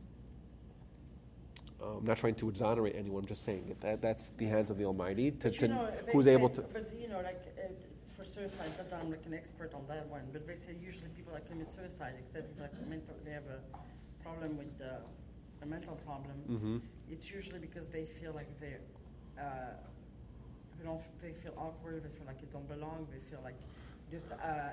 I'm 1.83 2.05
not 2.05 2.17
trying 2.17 2.37
to 2.37 2.49
exonerate 2.49 2.95
anyone. 2.97 3.23
I'm 3.23 3.29
just 3.29 3.45
saying 3.45 3.65
that, 3.69 3.81
that 3.81 4.03
that's 4.03 4.29
the 4.29 4.47
hands 4.47 4.71
of 4.71 4.79
the 4.79 4.85
Almighty 4.85 5.33
to, 5.33 5.51
to 5.51 5.69
know, 5.69 5.89
who's 6.13 6.27
say- 6.27 6.33
able 6.35 6.49
to. 6.51 6.63
But 6.63 6.89
you 6.99 7.09
know, 7.09 7.21
like 7.21 7.43
uh, 7.59 7.69
for 8.17 8.25
suicide, 8.25 8.71
not 8.79 8.89
that 8.91 9.01
I'm 9.01 9.11
like 9.11 9.27
an 9.27 9.35
expert 9.35 9.75
on 9.75 9.85
that 9.89 10.07
one, 10.09 10.23
but 10.33 10.47
they 10.47 10.55
say 10.55 10.77
usually 10.81 11.09
people 11.17 11.33
that 11.33 11.49
commit 11.49 11.71
suicide, 11.71 12.15
except 12.19 12.53
if 12.55 12.61
like 12.61 12.73
mental, 12.89 13.15
they 13.25 13.33
have 13.33 13.43
a 13.51 13.59
problem 14.23 14.57
with 14.57 14.79
the, 14.79 14.99
a 15.63 15.67
mental 15.67 15.97
problem. 16.07 16.37
Mhm. 16.49 16.81
It's 17.11 17.31
usually 17.33 17.59
because 17.59 17.89
they 17.89 18.05
feel 18.05 18.33
like 18.33 18.49
they, 18.61 18.77
uh, 19.39 19.43
they 20.79 20.85
don't, 20.85 21.01
they 21.21 21.33
feel 21.33 21.53
awkward, 21.57 22.05
they 22.05 22.11
feel 22.17 22.27
like 22.27 22.41
they 22.41 22.47
don't 22.53 22.69
belong, 22.69 23.09
they 23.13 23.19
feel 23.19 23.41
like 23.43 23.59
dis, 24.13 24.31
uh, 24.31 24.71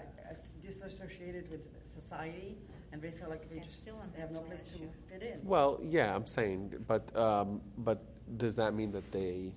disassociated 0.62 1.50
with 1.52 1.64
society, 1.86 2.58
and 2.92 3.02
they 3.02 3.12
feel 3.12 3.30
like 3.30 3.50
they 3.50 3.60
just 3.60 3.82
still 3.82 3.96
they 4.14 4.22
have 4.22 4.32
no 4.32 4.42
mental 4.42 4.58
place 4.60 4.64
to 4.74 4.80
fit 5.10 5.24
in. 5.34 5.40
Well, 5.44 5.80
yeah, 5.82 6.16
I'm 6.16 6.28
saying, 6.28 6.62
but 6.88 7.04
um, 7.18 7.62
but 7.78 8.00
does 8.38 8.56
that 8.58 8.74
mean 8.74 8.92
that 8.92 9.12
they 9.12 9.54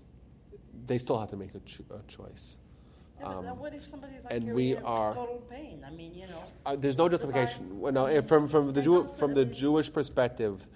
they 0.87 0.99
still 0.99 1.19
have 1.19 1.31
to 1.31 1.37
make 1.37 1.55
a, 1.55 1.61
cho- 1.61 1.85
a 2.01 2.03
choice? 2.11 2.57
Yeah, 3.19 3.27
but 3.27 3.47
Um, 3.51 3.59
what 3.59 3.75
if 3.75 3.85
somebody's 3.87 4.25
like 4.25 4.33
and 4.35 4.55
we 4.55 4.77
are- 4.77 5.13
total 5.13 5.43
pain? 5.51 5.85
I 5.87 5.91
mean, 5.91 6.13
you 6.15 6.27
know. 6.33 6.43
Uh, 6.67 6.77
there's 6.77 6.99
no 6.99 7.09
justification. 7.09 7.81
Well, 7.81 7.93
no, 7.93 8.07
if 8.07 8.27
from 8.27 8.49
from 8.49 8.73
the 8.73 8.83
Jew, 8.83 9.09
from 9.21 9.35
the 9.35 9.45
Jewish 9.45 9.93
perspective, 9.93 10.69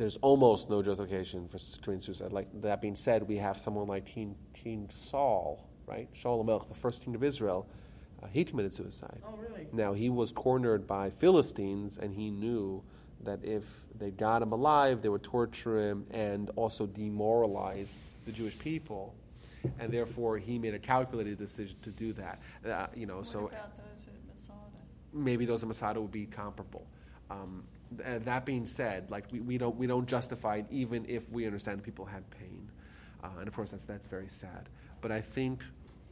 there's 0.00 0.16
almost 0.28 0.70
no 0.70 0.82
justification 0.82 1.48
for 1.48 1.56
s- 1.56 1.76
committing 1.82 2.00
suicide. 2.08 2.32
Like 2.32 2.48
that 2.62 2.80
being 2.80 2.96
said, 2.96 3.18
we 3.28 3.36
have 3.38 3.56
someone 3.58 3.86
like 3.94 4.04
King 4.06 4.36
King 4.54 4.88
Saul, 4.92 5.66
right? 5.86 6.08
Shaul 6.14 6.36
HaMelech, 6.44 6.68
the 6.68 6.74
first 6.74 7.02
king 7.04 7.14
of 7.14 7.22
Israel. 7.32 7.66
Uh, 8.22 8.26
he 8.32 8.44
committed 8.44 8.74
suicide. 8.74 9.20
Oh, 9.26 9.36
really? 9.36 9.66
Now 9.72 9.92
he 9.92 10.10
was 10.10 10.32
cornered 10.32 10.86
by 10.86 11.10
Philistines, 11.10 11.98
and 11.98 12.14
he 12.14 12.30
knew 12.30 12.82
that 13.24 13.44
if 13.44 13.64
they 13.98 14.10
got 14.10 14.42
him 14.42 14.52
alive, 14.52 15.02
they 15.02 15.08
would 15.08 15.22
torture 15.22 15.78
him 15.90 16.06
and 16.10 16.50
also 16.56 16.86
demoralize 16.86 17.96
the 18.26 18.32
Jewish 18.32 18.58
people, 18.58 19.14
and 19.78 19.90
therefore 19.92 20.38
he 20.38 20.58
made 20.58 20.74
a 20.74 20.78
calculated 20.78 21.38
decision 21.38 21.76
to 21.82 21.90
do 21.90 22.12
that. 22.14 22.40
Uh, 22.68 22.86
you 22.94 23.06
know, 23.06 23.18
What 23.18 23.26
so 23.26 23.38
about 23.46 23.76
those 23.76 24.06
at 24.06 24.14
Masada? 24.28 24.58
maybe 25.12 25.46
those 25.46 25.62
in 25.62 25.68
Masada 25.68 26.00
would 26.00 26.12
be 26.12 26.26
comparable. 26.26 26.86
Um, 27.30 27.64
th- 27.96 28.22
that 28.22 28.44
being 28.44 28.66
said, 28.66 29.10
like 29.10 29.24
we, 29.32 29.40
we 29.40 29.58
don't 29.58 29.76
we 29.76 29.86
don't 29.86 30.06
justify 30.06 30.56
it 30.56 30.66
even 30.70 31.04
if 31.08 31.28
we 31.30 31.46
understand 31.46 31.82
people 31.82 32.04
had 32.04 32.28
pain. 32.30 32.70
Uh, 33.22 33.28
and 33.40 33.48
of 33.48 33.54
course, 33.54 33.72
that's, 33.72 33.84
that's 33.84 34.06
very 34.06 34.28
sad. 34.28 34.68
But 35.00 35.10
I 35.10 35.20
think, 35.20 35.62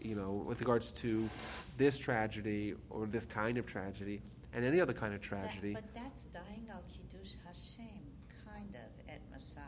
you 0.07 0.14
know, 0.14 0.44
with 0.46 0.61
regards 0.61 0.92
to 0.92 1.28
this 1.76 1.98
tragedy 1.98 2.74
or 2.90 3.07
this 3.07 3.26
kind 3.26 3.59
of 3.59 3.66
tragedy 3.66 4.22
and 4.52 4.64
any 4.64 4.80
other 4.80 4.92
kind 4.92 5.12
of 5.14 5.20
That- 5.20 5.26
tragedy, 5.28 5.74
But 5.74 5.92
that's 5.94 6.26
dying 6.26 6.66
al 6.70 6.82
Kiddush 6.88 7.34
Hashem, 7.44 8.00
kind 8.46 8.74
of, 8.76 9.09
at 9.12 9.20
Masada. 9.32 9.64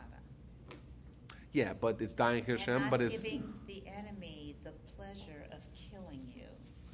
yeah, 1.51 1.73
but 1.73 2.01
it's 2.01 2.15
dying 2.15 2.43
Hashem, 2.45 2.73
and 2.75 2.83
not 2.85 2.91
but 2.91 3.01
it's. 3.01 3.21
giving 3.21 3.53
the 3.67 3.83
enemy 3.87 4.55
the 4.63 4.71
pleasure 4.95 5.45
of 5.51 5.59
killing 5.73 6.31
you. 6.33 6.43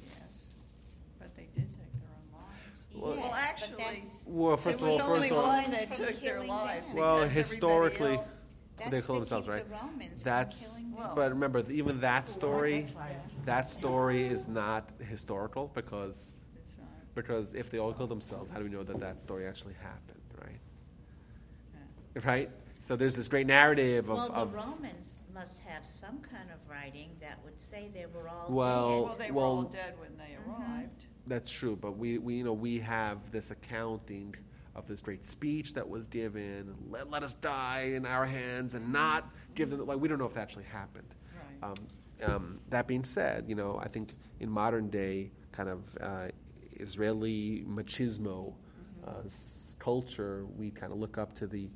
Yes, 0.02 0.46
but 1.18 1.34
they 1.36 1.48
did 1.54 1.68
take 1.78 1.92
their 2.00 2.10
own 2.10 2.40
lives. 2.40 2.94
Well- 2.94 3.14
Yes, 3.14 3.22
Well, 3.22 3.34
actually, 3.34 4.34
Well, 4.34 4.56
first 4.56 4.80
it 4.80 4.82
of 4.84 4.88
was 4.90 5.00
all, 5.00 5.12
only 5.12 5.28
first 5.28 5.32
of 5.32 5.38
all, 5.38 5.52
one 5.62 5.70
that 5.70 5.92
took 5.92 6.20
their 6.20 6.44
life. 6.44 6.82
Well, 6.94 7.28
historically- 7.28 8.16
else- 8.16 8.45
that's 8.78 8.90
they 8.90 9.00
kill 9.00 9.14
to 9.16 9.20
themselves, 9.20 9.46
keep 9.46 9.54
right? 9.54 9.68
The 9.68 9.74
Romans 9.74 10.22
That's- 10.22 10.70
killing 10.80 10.92
Well- 10.96 11.14
but 11.14 11.30
remember, 11.30 11.62
even 11.70 12.00
that 12.00 12.28
story, 12.28 12.86
that 13.44 13.68
story 13.68 14.24
is 14.26 14.48
not 14.48 14.90
historical 15.00 15.70
because 15.74 16.36
It's 16.56 16.78
not, 16.78 16.88
because 17.14 17.54
if 17.54 17.70
they 17.70 17.78
all 17.78 17.92
killed 17.92 18.10
themselves, 18.10 18.50
how 18.50 18.58
do 18.58 18.64
we 18.64 18.70
know 18.70 18.82
that 18.84 19.00
that 19.00 19.20
story 19.20 19.46
actually 19.46 19.74
happened, 19.74 20.20
right? 20.40 20.60
yeah. 22.14 22.22
Right. 22.24 22.50
So 22.80 22.94
there's 22.94 23.16
this 23.16 23.26
great 23.28 23.46
narrative 23.46 24.08
of, 24.10 24.16
Well, 24.18 24.32
of 24.32 24.52
the 24.52 24.58
Romans 24.58 25.22
must 25.34 25.60
have 25.62 25.84
some 25.84 26.20
kind 26.20 26.50
of 26.50 26.58
writing 26.70 27.10
that 27.20 27.42
would 27.44 27.60
say 27.60 27.90
they 27.92 28.06
were 28.06 28.28
all 28.28 28.46
Well- 28.52 29.04
Well, 29.06 29.16
they 29.16 29.30
were 29.30 29.36
well- 29.36 29.44
all 29.46 29.62
dead 29.62 29.98
when 29.98 30.16
they 30.18 30.36
mm-hmm. 30.36 30.50
arrived. 30.62 31.06
That's 31.26 31.50
true, 31.50 31.74
but 31.74 31.96
we, 31.98 32.18
we 32.18 32.34
you 32.36 32.44
know 32.44 32.52
we 32.52 32.78
have 32.80 33.32
this 33.32 33.50
accounting 33.50 34.36
of 34.76 34.86
this 34.86 35.00
great 35.00 35.24
speech 35.24 35.74
that 35.74 35.88
was 35.88 36.06
given. 36.06 36.74
Let, 36.88 37.10
let 37.10 37.22
us 37.22 37.34
die 37.34 37.92
in 37.94 38.06
our 38.06 38.26
hands 38.26 38.74
and 38.74 38.92
not 38.92 39.28
give 39.54 39.70
them. 39.70 39.86
Like 39.86 39.98
we 39.98 40.08
don't 40.08 40.18
know 40.18 40.26
if 40.26 40.34
that 40.34 40.40
actually 40.40 40.64
happened. 40.64 41.14
Right. 41.62 41.70
Um, 41.70 41.74
um, 42.24 42.60
that 42.70 42.86
being 42.86 43.04
said, 43.04 43.44
you 43.48 43.54
know 43.54 43.80
I 43.82 43.88
think 43.88 44.14
in 44.40 44.50
modern 44.50 44.88
day 44.90 45.32
kind 45.52 45.68
of 45.68 45.96
uh, 46.00 46.28
Israeli 46.72 47.64
machismo 47.66 48.54
uh, 49.06 49.22
culture, 49.78 50.44
we 50.56 50.70
kind 50.70 50.92
of 50.92 50.98
look 50.98 51.18
up 51.18 51.34
to 51.36 51.46
the 51.46 51.68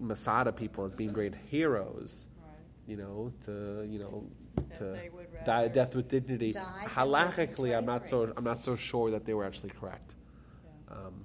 Masada 0.00 0.52
people 0.52 0.84
as 0.84 0.94
being 0.94 1.12
great 1.12 1.34
heroes. 1.34 2.28
Right. 2.40 2.54
You 2.86 2.96
know, 2.96 3.32
to 3.46 3.86
you 3.88 3.98
know, 3.98 4.26
That 4.56 4.78
to 4.78 5.44
die 5.44 5.68
death 5.68 5.94
with 5.94 6.08
dignity. 6.08 6.52
Die 6.52 6.62
than 6.62 7.10
live 7.10 7.38
in 7.38 7.46
Halachically, 7.46 7.76
I'm 7.76 7.86
not 7.86 8.06
so. 8.06 8.32
I'm 8.36 8.44
not 8.44 8.62
so 8.62 8.76
sure 8.76 9.10
that 9.10 9.24
they 9.24 9.34
were 9.34 9.44
actually 9.44 9.70
correct. 9.70 10.14
Yeah. 10.90 10.96
Um, 10.96 11.24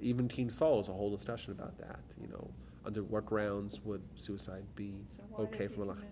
even 0.00 0.28
King 0.28 0.50
Saul 0.50 0.80
is 0.80 0.88
a 0.88 0.92
whole 0.92 1.10
discussion 1.10 1.52
about 1.52 1.78
that. 1.78 2.00
You 2.20 2.28
know, 2.28 2.50
under 2.84 3.02
what 3.02 3.26
grounds 3.26 3.80
would 3.84 4.02
suicide 4.14 4.64
be 4.74 4.94
So 5.16 5.42
okay 5.44 5.66
from 5.68 5.84
a 5.84 5.86
suicide? 5.86 6.04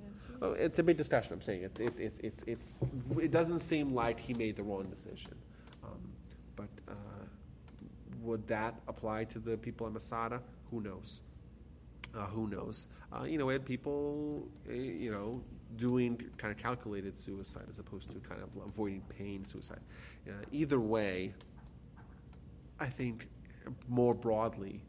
Oh, 0.43 0.53
it's 0.53 0.79
a 0.79 0.83
big 0.83 0.97
discussion. 0.97 1.33
I'm 1.33 1.41
saying 1.41 1.63
it's 1.63 1.81
it's 1.81 2.01
it's 2.01 2.19
it's, 2.19 2.45
it's 2.47 2.81
it 3.21 3.31
doesn't 3.31 3.61
seem 3.61 3.95
like 3.95 4.19
he 4.19 4.35
made 4.35 4.57
the 4.57 4.63
wrong 4.63 4.85
decision, 4.85 5.35
um, 5.83 6.01
but 6.57 6.69
uh, 6.89 6.93
would 8.21 8.47
that 8.49 8.75
apply 8.89 9.25
to 9.25 9.39
the 9.39 9.57
people 9.57 9.87
in 9.87 9.93
Masada? 9.93 10.41
Who 10.71 10.81
knows? 10.81 11.21
Uh, 12.15 12.27
who 12.27 12.49
knows? 12.49 12.87
Uh, 13.13 13.25
you 13.25 13.39
know, 13.39 13.47
we 13.47 13.53
had 13.53 13.65
people, 13.65 14.47
uh, 14.69 14.73
you 14.73 15.11
know, 15.11 15.43
doing 15.77 16.21
kind 16.37 16.53
of 16.53 16.59
calculated 16.59 17.17
suicide 17.17 17.65
as 17.69 17.79
opposed 17.79 18.11
to 18.11 18.19
kind 18.21 18.41
of 18.41 18.49
avoiding 18.65 19.03
pain 19.09 19.45
suicide. 19.45 19.81
Uh, 20.29 20.33
either 20.53 20.81
way, 20.81 21.35
I 22.79 22.87
think 22.87 23.29
more 23.89 24.15
broadly, 24.15 24.83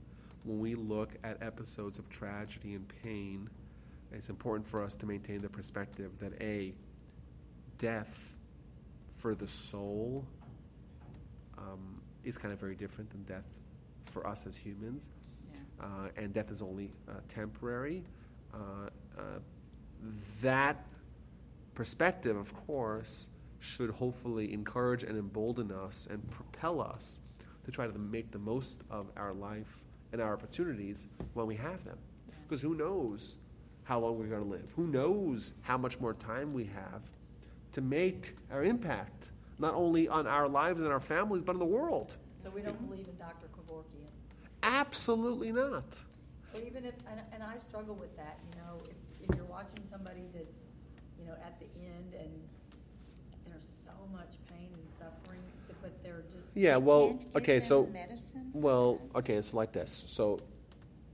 when 0.43 0.59
we 0.59 0.75
look 0.75 1.11
at 1.23 1.41
episodes 1.41 1.99
of 1.99 2.09
tragedy 2.09 2.75
and 2.75 2.87
pain, 3.03 3.49
it's 4.11 4.29
important 4.29 4.67
for 4.67 4.83
us 4.83 4.95
to 4.97 5.05
maintain 5.05 5.39
the 5.39 5.49
perspective 5.49 6.17
that 6.19 6.33
A, 6.41 6.73
death 7.77 8.37
for 9.09 9.35
the 9.35 9.47
soul 9.47 10.25
um, 11.57 12.01
is 12.23 12.37
kind 12.37 12.53
of 12.53 12.59
very 12.59 12.75
different 12.75 13.09
than 13.09 13.23
death 13.23 13.59
for 14.03 14.25
us 14.27 14.45
as 14.45 14.55
humans. 14.55 15.09
Yeah. 15.53 15.85
Uh, 15.85 16.07
and 16.17 16.33
death 16.33 16.51
is 16.51 16.61
only 16.61 16.91
uh, 17.09 17.13
temporary. 17.27 18.03
Uh, 18.53 18.57
uh, 19.17 19.21
that 20.41 20.85
perspective, 21.73 22.37
of 22.37 22.53
course, 22.53 23.29
should 23.59 23.89
hopefully 23.89 24.53
encourage 24.53 25.03
and 25.03 25.17
embolden 25.17 25.71
us 25.71 26.07
and 26.09 26.29
propel 26.29 26.81
us 26.81 27.19
to 27.65 27.71
try 27.71 27.87
to 27.87 27.97
make 27.97 28.31
the 28.31 28.39
most 28.39 28.81
of 28.89 29.07
our 29.17 29.33
life 29.33 29.79
and 30.11 30.21
our 30.21 30.33
opportunities 30.33 31.07
when 31.33 31.47
we 31.47 31.55
have 31.55 31.83
them. 31.83 31.97
Because 32.43 32.61
who 32.61 32.75
knows 32.75 33.35
how 33.83 33.99
long 33.99 34.17
we're 34.19 34.27
going 34.27 34.43
to 34.43 34.49
live? 34.49 34.71
Who 34.75 34.87
knows 34.87 35.53
how 35.61 35.77
much 35.77 35.99
more 35.99 36.13
time 36.13 36.53
we 36.53 36.65
have 36.65 37.03
to 37.73 37.81
make 37.81 38.35
our 38.51 38.63
impact, 38.63 39.31
not 39.59 39.73
only 39.73 40.07
on 40.07 40.27
our 40.27 40.47
lives 40.47 40.79
and 40.79 40.89
our 40.89 40.99
families, 40.99 41.41
but 41.43 41.53
in 41.53 41.59
the 41.59 41.65
world? 41.65 42.15
So 42.43 42.49
we 42.51 42.61
don't 42.61 42.87
believe 42.87 43.07
in 43.07 43.17
Dr. 43.17 43.47
Kevorkian. 43.47 44.09
Absolutely 44.63 45.51
not. 45.51 45.95
So 46.53 46.61
even 46.65 46.85
if, 46.85 46.93
and, 47.09 47.19
and 47.33 47.43
I 47.43 47.57
struggle 47.57 47.95
with 47.95 48.15
that, 48.17 48.39
you 48.49 48.61
know, 48.61 48.79
if, 48.85 49.29
if 49.29 49.35
you're 49.35 49.45
watching 49.45 49.83
somebody 49.83 50.29
that's, 50.33 50.61
you 51.19 51.25
know, 51.25 51.33
at 51.43 51.59
the 51.59 51.65
end 51.81 52.13
and 52.13 52.31
there's 53.47 53.67
so 53.83 53.91
much 54.13 54.37
pain 54.49 54.69
and 54.73 54.87
suffering, 54.87 55.41
but 55.85 56.03
they're 56.03 56.23
just. 56.33 56.55
Yeah, 56.57 56.77
well, 56.77 57.09
Can't 57.09 57.19
give 57.33 57.41
okay, 57.43 57.53
them 57.59 57.61
so 57.61 57.85
medicine? 57.87 58.49
well, 58.53 59.01
okay, 59.15 59.33
it's 59.35 59.53
like 59.53 59.71
this. 59.71 59.91
So 59.91 60.39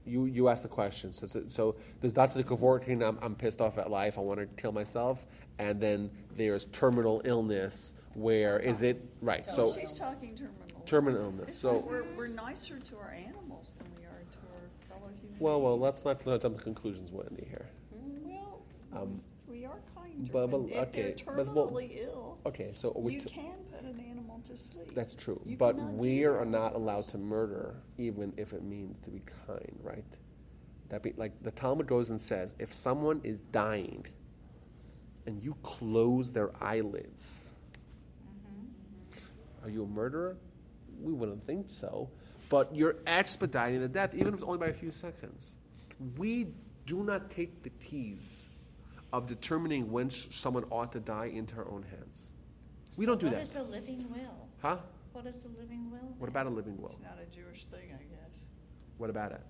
you 0.04 0.24
you 0.26 0.48
asked 0.48 0.62
the 0.64 0.68
question. 0.68 1.12
So, 1.12 1.26
so- 1.26 1.46
so 1.46 1.76
there's 2.00 2.12
Dr. 2.12 2.42
Kevorkian, 2.42 3.06
I'm, 3.06 3.18
I'm 3.22 3.34
pissed 3.34 3.60
off 3.60 3.78
at 3.78 3.90
life, 3.90 4.18
I 4.18 4.20
want 4.22 4.40
to 4.40 4.46
kill 4.60 4.72
myself, 4.72 5.24
and 5.58 5.80
then 5.80 6.10
there's 6.36 6.64
terminal 6.66 7.20
illness 7.24 7.92
where 8.14 8.58
is 8.58 8.82
it 8.82 9.02
right? 9.20 9.48
So 9.48 9.70
So 9.70 9.80
she's 9.80 9.92
talking 9.92 10.34
terminal. 10.36 10.82
terminal 10.86 11.20
illness. 11.22 11.48
It's 11.48 11.56
So 11.56 11.78
we're, 11.88 12.04
we're 12.16 12.26
nicer 12.28 12.78
to 12.78 12.96
our 12.98 13.10
animals 13.10 13.74
than 13.78 13.86
we 13.96 14.04
are 14.04 14.22
to 14.30 14.38
our 14.52 14.68
fellow 14.88 15.10
humans. 15.20 15.40
well, 15.40 15.60
well, 15.62 15.78
let's 15.78 16.04
not 16.04 16.20
jump 16.22 16.40
to 16.40 16.50
conclusions, 16.62 17.10
Wendy 17.10 17.46
here. 17.48 17.68
Well, 17.90 18.60
Um, 18.92 19.22
we 19.48 19.64
are 19.64 19.78
kind 19.94 20.26
to 20.26 20.32
but- 20.32 20.50
them. 20.50 20.66
but- 20.66 20.76
If 20.76 20.92
they're 20.92 21.04
okay, 21.06 21.14
but 21.24 21.54
well- 21.54 21.70
terminally 21.70 21.96
ill, 22.02 22.38
Okay, 22.44 22.70
so 22.72 22.92
we 22.96 23.14
you 23.14 23.20
t- 23.22 23.30
can 23.30 23.54
put 23.70 23.80
an 23.82 23.98
animal 24.00 24.21
to 24.46 24.56
sleep. 24.56 24.94
That's 24.94 25.14
true. 25.14 25.40
You 25.44 25.56
but 25.56 25.76
we 25.76 26.24
are 26.24 26.40
with 26.40 26.48
not 26.48 26.74
allowed 26.74 27.08
to 27.10 27.18
murder, 27.18 27.82
even 27.98 28.32
if 28.36 28.52
it 28.52 28.62
means 28.62 29.00
to 29.00 29.10
be 29.10 29.22
kind, 29.46 29.78
right? 29.82 30.04
That 30.88 31.02
be 31.02 31.14
like 31.16 31.42
the 31.42 31.50
Talmud 31.50 31.86
goes 31.86 32.10
and 32.10 32.20
says, 32.20 32.54
if 32.58 32.72
someone 32.72 33.20
is 33.24 33.40
dying 33.40 34.06
and 35.26 35.42
you 35.42 35.56
close 35.62 36.32
their 36.32 36.50
eyelids, 36.62 37.54
mm-hmm. 38.46 39.66
are 39.66 39.70
you 39.70 39.84
a 39.84 39.86
murderer? 39.86 40.36
We 41.00 41.12
wouldn't 41.12 41.44
think 41.44 41.70
so. 41.70 42.10
But 42.48 42.76
you're 42.76 42.96
expediting 43.06 43.80
the 43.80 43.88
death, 43.88 44.14
even 44.14 44.28
if 44.28 44.34
it's 44.34 44.42
only 44.42 44.58
by 44.58 44.66
a 44.66 44.72
few 44.74 44.90
seconds. 44.90 45.54
We 46.18 46.48
do 46.84 47.02
not 47.02 47.30
take 47.30 47.62
the 47.62 47.70
keys 47.70 48.46
of 49.12 49.26
determining 49.26 49.90
when 49.90 50.10
sh- 50.10 50.26
someone 50.30 50.64
ought 50.70 50.92
to 50.92 51.00
die 51.00 51.26
into 51.26 51.56
our 51.56 51.70
own 51.70 51.84
hands. 51.84 52.32
We 52.96 53.06
don't 53.06 53.18
do 53.20 53.26
What 53.26 53.36
that. 53.36 53.42
is 53.42 53.56
a 53.56 53.62
living 53.62 54.06
will? 54.10 54.48
Huh? 54.60 54.76
What 55.12 55.26
is 55.26 55.44
a 55.44 55.48
living 55.60 55.90
will? 55.90 56.14
What 56.18 56.28
about 56.28 56.46
a 56.46 56.50
living 56.50 56.76
will? 56.78 56.88
It's 56.88 56.98
not 57.00 57.18
a 57.20 57.26
Jewish 57.34 57.64
thing, 57.64 57.90
I 57.92 58.02
guess. 58.02 58.44
What 58.98 59.10
about 59.10 59.32
it? 59.32 59.40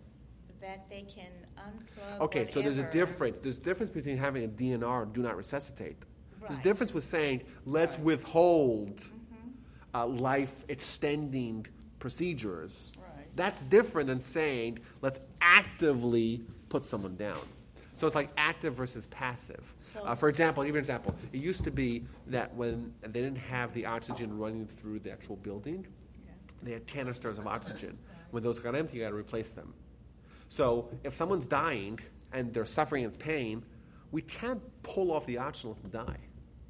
That 0.61 0.89
they 0.89 1.03
can 1.03 1.31
unplug 1.57 2.21
Okay, 2.21 2.47
so 2.47 2.63
there's 2.63 2.79
a 2.79 2.83
whatever. 2.83 3.07
difference. 3.07 3.39
There's 3.41 3.59
a 3.59 3.63
difference 3.63 3.91
between 3.91 4.17
having 4.17 4.45
a 4.45 4.49
DNR, 4.49 5.07
do 5.13 5.23
not 5.23 5.37
resuscitate. 5.37 5.97
There's 6.41 6.53
a 6.53 6.55
Right. 6.55 6.63
difference 6.63 6.95
with 6.95 7.05
saying, 7.05 7.43
let's 7.67 7.97
Right. 7.97 8.05
withhold 8.07 9.03
uh, 9.95 10.07
life 10.07 10.65
extending 10.69 11.67
procedures. 11.99 12.93
Right. 12.99 13.27
That's 13.37 13.63
different 13.63 14.07
than 14.09 14.21
saying, 14.23 14.79
let's 15.03 15.21
actively 15.41 16.47
put 16.71 16.87
someone 16.87 17.17
down. 17.17 17.47
So 18.03 18.07
it's 18.09 18.17
like 18.17 18.31
active 18.37 18.75
versus 18.75 19.07
passive. 19.07 19.77
So- 19.79 20.03
uh, 20.03 20.17
for 20.17 20.29
example, 20.29 20.65
an 20.65 20.75
example. 20.75 21.15
It 21.33 21.39
used 21.39 21.63
to 21.63 21.71
be 21.71 22.05
that 22.27 22.53
when 22.57 22.93
they 23.01 23.21
didn't 23.21 23.39
have 23.39 23.73
the 23.75 23.87
oxygen 23.87 24.37
running 24.37 24.67
through 24.67 24.99
the 24.99 25.13
actual 25.13 25.37
building, 25.37 25.87
Yeah. 26.27 26.33
they 26.65 26.73
had 26.73 26.89
canisters 26.89 27.39
of 27.39 27.47
oxygen. 27.47 27.97
When 28.33 28.43
those 28.43 28.59
got 28.59 28.75
empty, 28.75 28.97
you 28.99 29.05
got 29.05 29.11
to 29.11 29.15
replace 29.15 29.53
them. 29.53 29.73
So 30.49 30.91
if 31.05 31.15
someone's 31.15 31.47
dying 31.47 32.01
and 32.33 32.53
they're 32.53 32.65
suffering 32.65 33.05
in 33.05 33.13
pain, 33.13 33.65
we 34.11 34.21
can't 34.23 34.61
pull 34.83 35.13
off 35.13 35.25
the 35.25 35.39
oxygen 35.39 35.71
and 35.71 35.77
let 35.85 35.93
them 35.93 36.07
die, 36.07 36.21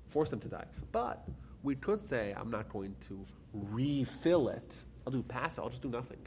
force 0.09 0.29
them 0.29 0.41
to 0.41 0.49
die. 0.49 0.67
But 0.93 1.27
we 1.63 1.77
could 1.77 2.03
say, 2.03 2.35
I'm 2.37 2.51
not 2.51 2.69
going 2.69 2.95
to 3.09 3.25
refill 3.55 4.51
it. 4.51 4.85
I'll 5.07 5.13
do 5.15 5.23
passive. 5.23 5.65
I'll 5.65 5.71
just 5.71 5.81
do 5.81 5.89
nothing, 5.89 6.27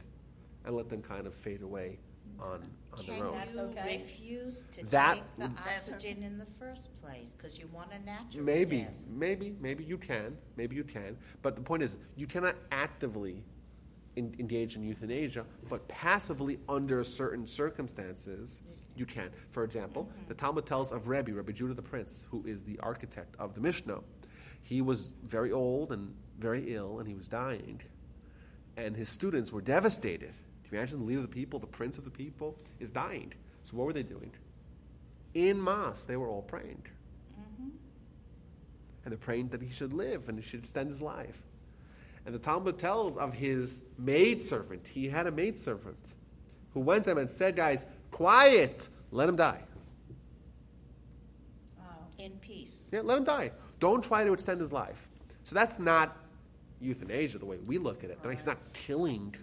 and 0.64 0.74
let 0.74 0.88
them 0.88 1.00
kind 1.00 1.28
of 1.28 1.34
fade 1.36 1.62
away 1.62 2.00
on 2.40 2.62
on 2.92 3.04
Can 3.04 3.18
their 3.18 3.26
own. 3.28 3.34
That's 3.34 3.54
you 3.54 3.60
okay. 3.62 3.98
refuse 3.98 4.64
to 4.72 4.84
That- 4.86 5.14
take 5.14 5.36
the 5.36 5.48
That's 5.64 5.90
oxygen 5.92 6.22
in 6.22 6.38
the 6.38 6.46
first 6.46 6.90
place 7.02 7.34
because 7.34 7.58
you 7.58 7.66
want 7.72 7.92
a 7.92 7.98
natural 8.04 8.44
Maybe, 8.44 8.82
death? 8.82 8.92
maybe, 9.08 9.54
maybe 9.60 9.84
you 9.84 9.98
can. 9.98 10.36
Maybe 10.56 10.76
you 10.76 10.84
can. 10.84 11.16
But 11.42 11.56
the 11.56 11.62
point 11.62 11.82
is, 11.82 11.96
you 12.16 12.26
cannot 12.26 12.56
actively 12.72 13.42
in, 14.16 14.34
engage 14.38 14.76
in 14.76 14.82
euthanasia, 14.82 15.44
but 15.68 15.86
passively, 15.88 16.58
under 16.68 17.04
certain 17.04 17.46
circumstances, 17.46 18.60
You 18.96 19.04
can. 19.04 19.24
You 19.24 19.30
can. 19.30 19.30
For 19.50 19.62
example, 19.62 20.04
mm-hmm. 20.04 20.28
the 20.28 20.34
Talmud 20.34 20.64
tells 20.64 20.90
of 20.90 21.08
Rebbe, 21.08 21.32
Rebbe 21.32 21.52
Judah 21.52 21.74
the 21.74 21.82
Prince, 21.82 22.24
who 22.30 22.42
is 22.46 22.62
the 22.62 22.78
architect 22.80 23.36
of 23.38 23.54
the 23.54 23.60
Mishnah. 23.60 24.00
He 24.62 24.80
was 24.80 25.10
very 25.22 25.52
old 25.52 25.92
and 25.92 26.14
very 26.38 26.74
ill, 26.74 26.98
and 26.98 27.06
he 27.06 27.14
was 27.14 27.28
dying. 27.28 27.82
And 28.78 28.96
his 28.96 29.10
students 29.10 29.52
were 29.52 29.60
devastated. 29.60 30.32
Can 30.66 30.74
you 30.74 30.78
imagine 30.80 30.98
the 30.98 31.04
leader 31.04 31.20
of 31.20 31.28
the 31.28 31.32
people, 31.32 31.60
the 31.60 31.66
prince 31.66 31.96
of 31.96 32.04
the 32.04 32.10
people, 32.10 32.56
is 32.80 32.90
dying? 32.90 33.32
So 33.62 33.76
what 33.76 33.86
were 33.86 33.92
they 33.92 34.02
doing? 34.02 34.32
In 35.34 35.62
Mass, 35.62 36.04
they 36.04 36.16
were 36.16 36.28
all 36.28 36.42
praying. 36.42 36.82
Mm-hmm. 37.38 37.68
And 39.04 39.12
they're 39.12 39.16
praying 39.16 39.48
that 39.48 39.62
he 39.62 39.70
should 39.70 39.92
live 39.92 40.28
and 40.28 40.36
he 40.36 40.44
should 40.44 40.60
extend 40.60 40.88
his 40.88 41.00
life. 41.00 41.42
And 42.24 42.34
the 42.34 42.40
Talmud 42.40 42.78
tells 42.78 43.16
of 43.16 43.34
his 43.34 43.84
maidservant. 43.96 44.88
He 44.88 45.08
had 45.08 45.28
a 45.28 45.30
maidservant 45.30 46.14
who 46.74 46.80
went 46.80 47.04
to 47.04 47.12
him 47.12 47.18
and 47.18 47.30
said, 47.30 47.54
Guys, 47.54 47.86
quiet, 48.10 48.88
let 49.12 49.28
him 49.28 49.36
die. 49.36 49.62
In 52.18 52.32
peace. 52.40 52.88
Yeah, 52.92 53.02
let 53.04 53.18
him 53.18 53.24
die. 53.24 53.52
Don't 53.78 54.02
try 54.02 54.24
to 54.24 54.32
extend 54.32 54.60
his 54.60 54.72
life. 54.72 55.08
So 55.44 55.54
that's 55.54 55.78
not 55.78 56.16
euthanasia 56.80 57.38
the 57.38 57.46
way 57.46 57.58
we 57.58 57.78
look 57.78 58.02
at 58.02 58.10
it. 58.10 58.18
He's 58.28 58.46
not 58.46 58.58
killing 58.72 59.36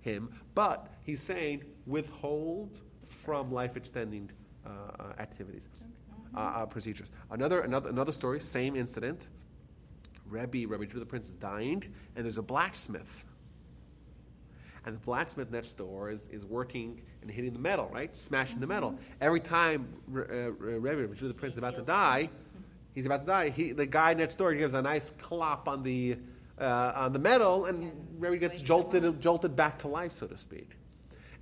him, 0.00 0.30
but 0.54 0.88
he's 1.02 1.22
saying 1.22 1.64
withhold 1.86 2.80
from 3.06 3.52
life 3.52 3.76
extending 3.76 4.30
uh, 4.66 4.70
uh, 4.70 5.12
activities, 5.18 5.68
uh, 6.34 6.38
uh, 6.38 6.66
procedures. 6.66 7.08
Another, 7.30 7.60
another, 7.60 7.88
another 7.88 8.12
story, 8.12 8.40
same 8.40 8.76
incident. 8.76 9.28
Rebbe, 10.28 10.68
Rebbe 10.68 10.84
Judah 10.86 11.00
the 11.00 11.06
Prince 11.06 11.28
is 11.28 11.34
dying, 11.34 11.82
and 12.14 12.24
there's 12.24 12.38
a 12.38 12.42
blacksmith. 12.42 13.24
And 14.84 14.94
the 14.94 15.00
blacksmith 15.00 15.50
next 15.50 15.72
door 15.72 16.10
is, 16.10 16.28
is 16.28 16.44
working 16.44 17.02
and 17.22 17.30
hitting 17.30 17.52
the 17.52 17.58
metal, 17.58 17.90
right? 17.92 18.14
Smashing 18.14 18.60
the 18.60 18.66
metal. 18.66 18.98
Every 19.20 19.40
time 19.40 19.88
uh, 20.14 20.50
Rebbe, 20.52 21.02
Rebbe 21.02 21.14
Judah 21.14 21.28
the 21.28 21.38
Prince 21.38 21.54
is 21.54 21.58
about 21.58 21.76
to 21.76 21.82
die, 21.82 22.30
he's 22.94 23.06
about 23.06 23.20
to 23.20 23.26
die. 23.26 23.48
He, 23.50 23.72
the 23.72 23.86
guy 23.86 24.14
next 24.14 24.36
door 24.36 24.54
gives 24.54 24.74
a 24.74 24.82
nice 24.82 25.10
clop 25.10 25.68
on 25.68 25.82
the 25.82 26.18
uh, 26.60 26.92
on 26.96 27.12
the 27.12 27.18
metal, 27.18 27.66
and 27.66 27.92
Rebbe 28.18 28.38
gets 28.38 28.58
jolted 28.60 29.20
jolted 29.20 29.56
back 29.56 29.78
to 29.80 29.88
life, 29.88 30.12
so 30.12 30.26
to 30.26 30.36
speak. 30.36 30.70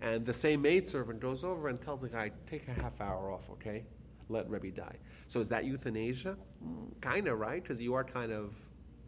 And 0.01 0.27
the 0.27 0.33
same 0.33 0.63
maidservant 0.63 1.21
goes 1.21 1.43
over 1.43 1.69
and 1.69 1.81
tells 1.81 2.01
the 2.01 2.09
guy, 2.09 2.33
"Take 2.47 2.69
a 2.69 2.73
half 2.73 3.01
hour 3.01 3.31
off, 3.31 3.49
okay? 3.51 3.85
Let 4.29 4.49
Rebbe 4.51 4.71
die." 4.71 4.97
So 5.29 5.41
is 5.41 5.49
that 5.49 5.65
euthanasia? 5.65 6.37
Mm, 6.65 7.01
kind 7.01 7.29
of, 7.29 7.39
right? 7.39 7.63
Because 7.63 7.81
you 7.81 7.95
are 7.95 8.05
kind 8.05 8.33
of 8.33 8.55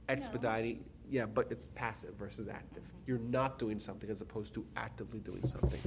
expediting. 0.09 0.85
Yeah, 1.11 1.27
but 1.27 1.51
it's 1.51 1.69
passive 1.75 2.15
versus 2.15 2.49
active. 2.49 2.83
You're 3.07 3.19
not 3.19 3.59
doing 3.59 3.79
something 3.79 4.11
as 4.11 4.21
opposed 4.21 4.53
to 4.55 4.67
actively 4.77 5.21
doing 5.21 5.47
something, 5.47 5.81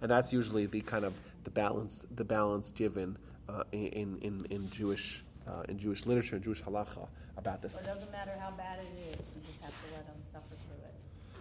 and 0.00 0.10
that's 0.10 0.32
usually 0.32 0.66
the 0.66 0.80
kind 0.80 1.04
of 1.04 1.20
the 1.44 1.50
balance 1.50 2.04
the 2.14 2.24
balance 2.24 2.70
given 2.70 3.18
uh, 3.48 3.64
in 3.72 4.18
in 4.18 4.46
in 4.50 4.70
Jewish 4.70 5.24
uh, 5.50 5.62
in 5.68 5.78
Jewish 5.78 6.06
literature 6.06 6.36
and 6.36 6.44
Jewish 6.44 6.62
halacha 6.62 7.08
about 7.36 7.62
this. 7.62 7.74
But 7.74 7.82
it 7.84 7.86
doesn't 7.86 8.12
matter 8.12 8.32
how 8.38 8.50
bad 8.52 8.78
it 8.80 9.18
is, 9.18 9.24
you 9.34 9.42
just 9.46 9.60
have 9.62 9.70
to 9.70 9.94
let 9.94 10.06
them 10.06 10.16
suffer 10.30 10.54
through 10.54 10.84
it. 10.84 10.94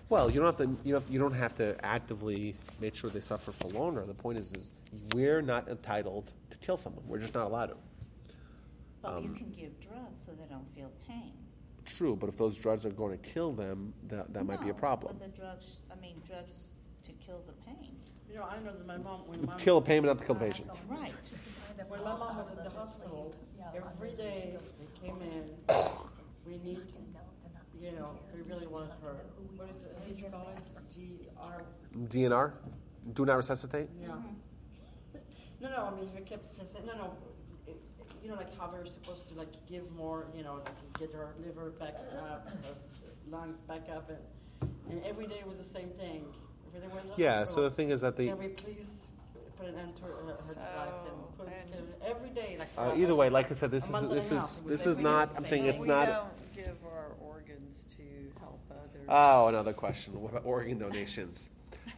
Well, 0.10 0.30
you 0.30 0.40
don't 0.40 0.46
have 0.46 0.56
to. 0.68 0.78
You 0.84 0.94
don't, 0.94 1.10
you 1.10 1.20
don't 1.20 1.34
have 1.34 1.54
to 1.56 1.76
actively 1.86 2.56
make 2.80 2.96
sure 2.96 3.10
they 3.12 3.20
suffer 3.20 3.52
for 3.52 3.68
longer. 3.68 4.06
The 4.06 4.14
point 4.16 4.40
is, 4.40 4.54
is 4.54 4.70
we're 5.14 5.42
not 5.42 5.68
entitled 5.68 6.34
to 6.50 6.58
kill 6.58 6.78
someone. 6.78 7.04
We're 7.08 7.20
just 7.20 7.36
not 7.36 7.48
allowed 7.48 7.68
to. 7.68 7.76
But 9.02 9.14
Um, 9.18 9.24
you 9.24 9.30
can 9.34 9.52
give 9.52 9.80
drugs 9.80 10.26
so 10.26 10.32
they 10.32 10.48
don't 10.50 10.68
feel 10.76 10.92
pain. 11.08 11.34
True, 11.86 12.16
but 12.16 12.30
if 12.30 12.38
those 12.38 12.56
drugs 12.56 12.86
are 12.86 12.92
going 12.92 13.18
to 13.18 13.30
kill 13.30 13.52
them, 13.52 13.94
that, 14.08 14.34
that 14.34 14.46
might 14.46 14.62
be 14.62 14.70
a 14.70 14.74
problem. 14.74 15.16
But 15.18 15.32
the 15.32 15.38
drugs, 15.42 15.78
I 15.92 16.00
mean, 16.00 16.22
drugs 16.28 16.70
to 17.04 17.12
kill 17.14 17.42
the 17.48 17.54
pain. 17.66 17.96
You 18.30 18.36
know, 18.36 18.44
I 18.44 18.60
know 18.60 18.74
that 18.78 18.86
my 18.86 18.98
mom, 18.98 19.22
when 19.26 19.44
my 19.46 19.56
Kill 19.56 19.78
a 19.78 19.82
patient, 19.82 20.06
not 20.06 20.20
to 20.20 20.26
kill 20.26 20.36
the 20.36 20.46
patient. 20.46 20.70
Right. 20.88 21.14
When 21.88 22.04
my 22.04 22.16
mom 22.18 22.38
was 22.38 22.52
at 22.52 22.64
the 22.64 22.70
hospital, 22.70 23.34
every 23.76 24.12
day 24.12 24.56
they 24.80 25.08
came 25.08 25.22
in, 25.22 25.44
we 26.46 26.58
need, 26.58 26.82
you 27.80 27.92
know, 27.94 28.18
we 28.34 28.42
really 28.42 28.68
wanted 28.68 28.92
her. 29.02 29.16
What 29.56 29.70
is 29.76 29.84
it, 29.84 29.96
how 30.00 30.06
do 30.06 30.16
you 30.16 30.30
call 30.30 30.50
it? 30.56 30.62
G 30.96 31.28
R, 31.40 31.64
DNR, 32.08 32.54
do 33.14 33.26
not 33.26 33.38
resuscitate. 33.38 33.90
yeah. 34.02 34.08
No, 35.62 35.70
no, 35.70 35.92
I 35.94 36.00
mean, 36.00 36.10
we 36.16 36.22
kept 36.22 36.56
saying, 36.56 36.86
no, 36.86 36.94
no, 36.96 37.14
it- 37.68 37.82
you 38.24 38.30
know, 38.30 38.36
like 38.36 38.58
how 38.58 38.70
we're 38.72 38.86
supposed 38.86 39.28
to 39.30 39.36
like 39.36 39.48
give 39.68 39.90
more, 39.94 40.26
you 40.36 40.44
know, 40.44 40.56
like 40.66 41.00
get 41.00 41.14
her 41.14 41.30
liver 41.46 41.72
back 41.72 41.96
up, 42.18 42.48
her 42.48 42.74
lungs 43.30 43.58
back 43.60 43.88
up, 43.94 44.10
and, 44.10 44.70
and 44.92 45.04
every 45.06 45.28
day 45.28 45.42
was 45.48 45.58
the 45.58 45.64
same 45.64 45.90
thing. 45.90 46.26
Every 46.68 46.82
day 46.88 46.94
we're 46.94 47.02
in 47.02 47.08
the 47.08 47.14
Yeah. 47.18 47.44
So 47.46 47.62
the 47.64 47.72
thing 47.72 47.90
is 47.92 48.02
that 48.02 48.16
they. 48.18 48.28
Can 48.28 48.38
we 48.38 48.50
please 48.50 49.08
put 49.58 49.68
an 49.68 49.76
end 49.76 49.96
to 49.98 50.04
her, 50.04 50.10
her 50.28 50.38
So, 50.42 50.60
life 50.60 50.94
and 51.12 51.38
put 51.38 51.48
it 51.48 52.02
every 52.06 52.30
day, 52.30 52.56
like. 52.59 52.59
Uh, 52.80 52.92
for- 52.92 52.98
either 52.98 53.16
way, 53.16 53.30
like 53.30 53.52
I 53.52 53.56
said, 53.56 53.72
this 53.72 53.90
is 53.90 54.10
this 54.10 54.32
is 54.32 54.62
this 54.62 54.86
is 54.86 54.98
not. 54.98 55.30
I'm 55.36 55.46
saying 55.46 55.66
it's 55.66 55.82
we 55.82 55.88
not. 55.88 56.08
don't 56.08 56.56
give 56.56 56.78
our 56.86 57.12
organs 57.20 57.84
to 57.98 58.04
help 58.40 58.62
others. 58.72 59.06
Oh, 59.10 59.48
another 59.50 59.74
question. 59.74 60.20
What 60.22 60.32
about 60.32 60.46
organ 60.46 60.80
donations? 60.80 61.50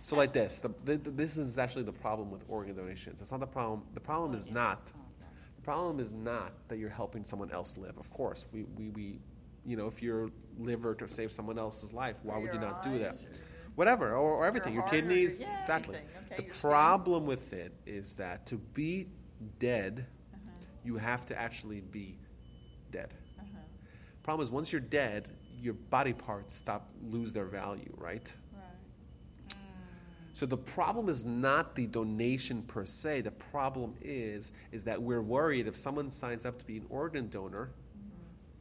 So, 0.01 0.15
like 0.15 0.33
this, 0.33 0.59
the, 0.59 0.69
the, 0.83 0.97
this 0.97 1.37
is 1.37 1.57
actually 1.57 1.83
the 1.83 1.91
problem 1.91 2.31
with 2.31 2.43
organ 2.47 2.75
donations. 2.75 3.21
It's 3.21 3.31
not 3.31 3.39
the 3.39 3.47
problem. 3.47 3.83
The 3.93 3.99
problem 3.99 4.33
is 4.33 4.49
not. 4.49 4.85
The 4.87 5.61
problem 5.61 5.99
is 5.99 6.11
not 6.13 6.53
that 6.69 6.79
you're 6.79 6.89
helping 6.89 7.23
someone 7.23 7.51
else 7.51 7.77
live. 7.77 7.99
Of 7.99 8.11
course, 8.11 8.47
we, 8.51 8.63
we, 8.63 8.89
we 8.89 9.19
you 9.63 9.77
know, 9.77 9.85
if 9.87 10.01
your 10.01 10.29
liver 10.57 10.95
to 10.95 11.07
save 11.07 11.31
someone 11.31 11.59
else's 11.59 11.93
life, 11.93 12.17
why 12.23 12.37
would 12.37 12.47
you 12.47 12.53
your 12.53 12.61
not 12.61 12.83
do 12.83 12.97
that? 12.99 13.11
eyes 13.11 13.25
Whatever, 13.75 14.15
or, 14.15 14.31
or 14.37 14.45
everything. 14.47 14.73
Your 14.73 14.81
heart 14.81 14.93
or 14.93 14.97
your- 14.97 15.07
kidneys, 15.07 15.41
yeah, 15.41 15.61
exactly. 15.61 15.95
anything. 15.97 16.15
Okay, 16.25 16.35
the 16.37 16.43
your 16.45 16.53
skin. 16.55 16.71
problem 16.71 17.25
with 17.27 17.53
it 17.53 17.73
is 17.85 18.15
that 18.15 18.47
to 18.47 18.57
be 18.57 19.07
dead. 19.59 20.07
You 20.83 20.97
have 20.97 21.25
to 21.27 21.39
actually 21.39 21.81
be 21.81 22.17
dead. 22.91 23.13
Uh-huh. 23.39 23.57
Problem 24.23 24.43
is, 24.45 24.51
once 24.51 24.71
you're 24.71 24.81
dead, 24.81 25.27
your 25.61 25.73
body 25.73 26.13
parts 26.13 26.55
stop 26.55 26.89
lose 27.03 27.33
their 27.33 27.45
value, 27.45 27.93
right? 27.97 28.31
Right. 28.53 29.55
So 30.33 30.45
the 30.45 30.57
problem 30.57 31.07
is 31.09 31.23
not 31.23 31.75
the 31.75 31.85
donation 31.85 32.63
per 32.63 32.85
se. 32.85 33.21
The 33.21 33.31
problem 33.31 33.93
is 34.01 34.51
is 34.71 34.85
that 34.85 35.01
we're 35.01 35.21
worried 35.21 35.67
if 35.67 35.77
someone 35.77 36.09
signs 36.09 36.45
up 36.45 36.57
to 36.59 36.65
be 36.65 36.77
an 36.77 36.85
organ 36.89 37.29
donor, 37.29 37.69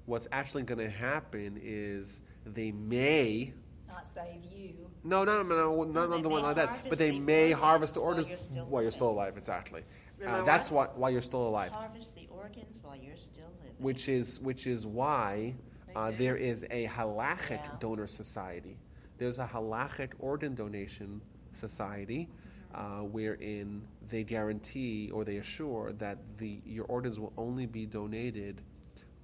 what's 0.04 0.28
actually 0.32 0.64
going 0.64 0.78
to 0.78 0.90
happen 0.90 1.58
is 1.62 2.20
they 2.44 2.70
may 2.72 3.54
Not 3.88 4.06
save 4.08 4.42
you. 4.52 4.90
no 5.04 5.24
no 5.24 5.42
no 5.42 5.56
no 5.56 5.84
not 5.84 6.10
on 6.10 6.22
the 6.22 6.28
one 6.28 6.42
like 6.42 6.56
that, 6.56 6.88
but 6.88 6.98
they 6.98 7.18
may 7.18 7.52
harvest 7.52 7.94
the 7.94 8.00
organs 8.00 8.28
while 8.68 8.82
you're 8.82 8.90
still 8.90 9.10
alive. 9.10 9.36
Exactly. 9.38 9.82
Uh, 10.26 10.42
that's 10.42 10.70
what? 10.70 10.92
why 10.94 11.00
while 11.00 11.10
you're 11.10 11.22
still 11.22 11.46
alive. 11.48 11.72
Harvest 11.72 12.14
the 12.14 12.28
organs 12.30 12.78
while 12.82 12.96
you're 12.96 13.16
still 13.16 13.50
living. 13.60 13.74
which 13.78 14.08
is 14.08 14.40
which 14.40 14.66
is 14.66 14.86
why 14.86 15.54
uh, 15.96 16.10
there 16.12 16.36
is 16.36 16.64
a 16.70 16.86
halachic 16.86 17.50
Yeah. 17.62 17.76
donor 17.80 18.06
society. 18.06 18.76
There's 19.18 19.38
a 19.38 19.46
halachic 19.46 20.12
organ 20.18 20.54
donation 20.54 21.20
society 21.52 22.28
uh, 22.74 23.00
wherein 23.00 23.82
they 24.08 24.22
guarantee 24.24 25.10
or 25.12 25.24
they 25.24 25.36
assure 25.38 25.92
that 25.94 26.18
the 26.38 26.60
your 26.64 26.84
organs 26.86 27.18
will 27.18 27.32
only 27.36 27.66
be 27.66 27.86
donated 27.86 28.62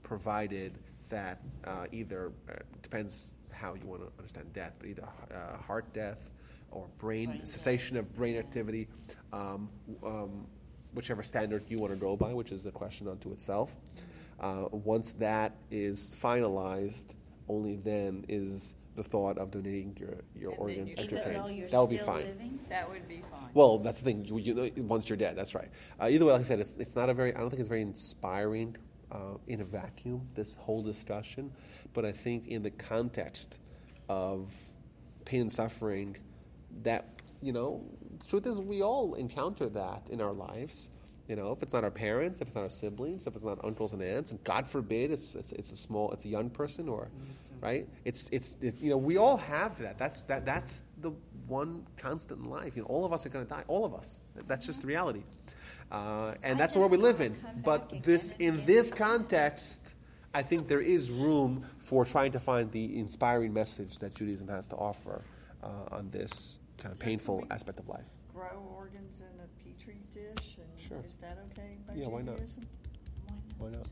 provided 0.03 0.79
that 1.11 1.41
uh, 1.65 1.87
either 1.93 2.33
uh, 2.49 2.55
depends 2.83 3.33
how 3.53 3.75
you 3.75 3.87
want 3.87 4.03
to 4.03 4.09
understand 4.19 4.53
death, 4.53 4.73
but 4.79 4.89
either 4.89 5.05
uh, 5.33 5.57
heart 5.59 5.93
death 5.93 6.33
or 6.71 6.87
brain, 6.99 7.27
Brain 7.29 7.39
death. 7.39 7.49
cessation 7.49 7.97
of 7.97 8.13
brain 8.15 8.37
activity, 8.37 8.89
um, 9.33 9.69
um, 10.05 10.47
whichever 10.97 11.23
standard 11.23 11.63
you 11.69 11.77
want 11.79 11.93
to 11.93 11.97
go 11.99 12.17
by, 12.17 12.33
which 12.33 12.51
is 12.51 12.65
a 12.67 12.73
question 12.73 13.07
unto 13.07 13.31
itself. 13.31 13.77
Uh, 14.41 14.65
once 14.73 15.13
that 15.13 15.55
is 15.71 16.17
finalized, 16.21 17.05
only 17.49 17.77
then 17.77 18.25
is 18.29 18.75
the 18.97 19.05
thought 19.05 19.37
of 19.37 19.51
donating 19.51 19.95
your, 20.01 20.15
your 20.35 20.51
And 20.53 20.61
organs 20.61 20.95
you- 20.97 21.03
entertained. 21.05 21.37
though 21.37 21.47
you're 21.51 21.69
that 21.69 21.79
will 21.79 21.87
be 21.87 21.99
fine. 21.99 22.25
living? 22.25 22.59
That 22.71 22.91
would 22.91 23.07
be 23.07 23.23
fine. 23.31 23.51
Well, 23.53 23.79
that's 23.79 23.99
the 23.99 24.05
thing. 24.05 24.25
You, 24.25 24.39
you 24.39 24.55
know, 24.55 24.71
once 24.85 25.09
you're 25.09 25.19
dead, 25.19 25.37
that's 25.37 25.55
right. 25.55 25.69
Uh, 26.01 26.09
either 26.11 26.25
way, 26.25 26.33
like 26.33 26.41
I 26.41 26.45
said, 26.45 26.61
it's, 26.61 26.75
it's 26.77 26.97
not 26.97 27.09
a 27.11 27.15
very. 27.15 27.35
I 27.35 27.41
don't 27.41 27.51
think 27.51 27.61
it's 27.61 27.69
very 27.69 27.83
inspiring 27.83 28.77
uh, 29.13 29.37
in 29.47 29.61
a 29.61 29.65
vacuum. 29.65 30.29
This 30.35 30.55
whole 30.55 30.83
discussion, 30.83 31.53
but 31.93 32.05
I 32.07 32.13
think 32.13 32.49
in 32.49 32.63
the 32.63 32.71
context 32.71 33.59
of 34.09 34.55
pain 35.27 35.43
and 35.43 35.53
suffering, 35.53 36.17
that 36.83 37.07
you 37.43 37.53
know, 37.53 37.85
the 38.19 38.27
truth 38.27 38.47
is 38.47 38.59
we 38.59 38.83
all 38.83 39.15
encounter 39.15 39.69
that 39.71 40.03
in 40.11 40.21
our 40.21 40.33
lives. 40.33 40.89
You 41.29 41.35
know, 41.35 41.51
if 41.51 41.63
it's 41.63 41.73
not 41.73 41.83
our 41.83 41.91
parents, 41.91 42.41
if 42.41 42.49
it's 42.49 42.55
not 42.55 42.63
our 42.63 42.71
siblings, 42.71 43.27
if 43.27 43.35
it's 43.35 43.45
not 43.45 43.65
uncles 43.65 43.93
and 43.93 44.03
aunts, 44.03 44.31
and 44.31 44.43
God 44.45 44.67
forbid 44.67 45.11
it's 45.11 45.35
it's, 45.35 45.53
it's 45.53 45.73
a 45.73 45.77
small, 45.77 46.13
it's 46.13 46.25
a 46.25 46.29
young 46.29 46.51
person, 46.51 46.89
or 46.89 47.09
right? 47.61 47.89
It's 48.05 48.29
it's 48.31 48.57
it, 48.63 48.81
you 48.81 48.91
know 48.91 48.97
we 48.97 49.17
all 49.17 49.37
have 49.37 49.79
that. 49.79 49.99
That's 49.99 50.21
that 50.23 50.47
that's 50.47 50.83
the 51.01 51.11
one 51.49 51.85
constant 51.97 52.45
in 52.45 52.51
life. 52.51 52.77
You 52.77 52.83
know, 52.83 52.89
all 52.89 53.05
of 53.05 53.13
us 53.13 53.27
are 53.27 53.29
going 53.29 53.45
to 53.45 53.49
die. 53.49 53.65
All 53.67 53.85
of 53.85 53.95
us. 53.95 54.19
That's 54.47 54.67
just 54.67 54.83
the 54.83 54.87
reality, 54.87 55.25
uh, 55.91 56.35
and 56.45 56.57
I 56.57 56.59
that's 56.59 56.75
the 56.75 56.79
world 56.79 56.93
we 56.93 56.99
live 56.99 57.21
in. 57.21 57.37
But 57.65 58.05
this 58.05 58.33
in 58.39 58.65
this 58.65 58.93
context, 58.93 59.95
I 60.33 60.43
think 60.43 60.69
there 60.69 60.81
is 60.81 61.11
room 61.11 61.65
for 61.79 62.05
trying 62.05 62.33
to 62.33 62.39
find 62.39 62.71
the 62.71 62.99
inspiring 62.99 63.53
message 63.53 63.99
that 63.99 64.15
Judaism 64.15 64.47
has 64.47 64.69
to 64.69 64.77
offer 64.77 65.25
uh, 65.63 65.97
on 65.97 66.11
this 66.11 66.61
kind 66.79 66.93
of 66.93 66.99
So 66.99 67.05
painful 67.05 67.39
can 67.41 67.49
we- 67.49 67.55
aspect 67.55 67.79
of 67.81 67.89
life. 67.89 68.09
Grow 68.33 68.63
organs 68.77 69.21
in 69.23 69.41
a 69.41 69.47
petri 69.65 70.03
dish 70.13 70.59
and 70.59 70.81
Sure. 70.81 71.03
Is 71.07 71.15
that 71.17 71.39
okay 71.53 71.79
by 71.87 71.95
Yeah, 71.95 72.09
why 72.09 72.21
not? 72.23 72.35
Judaism? 72.37 72.67
Why 73.59 73.71
not? 73.71 73.87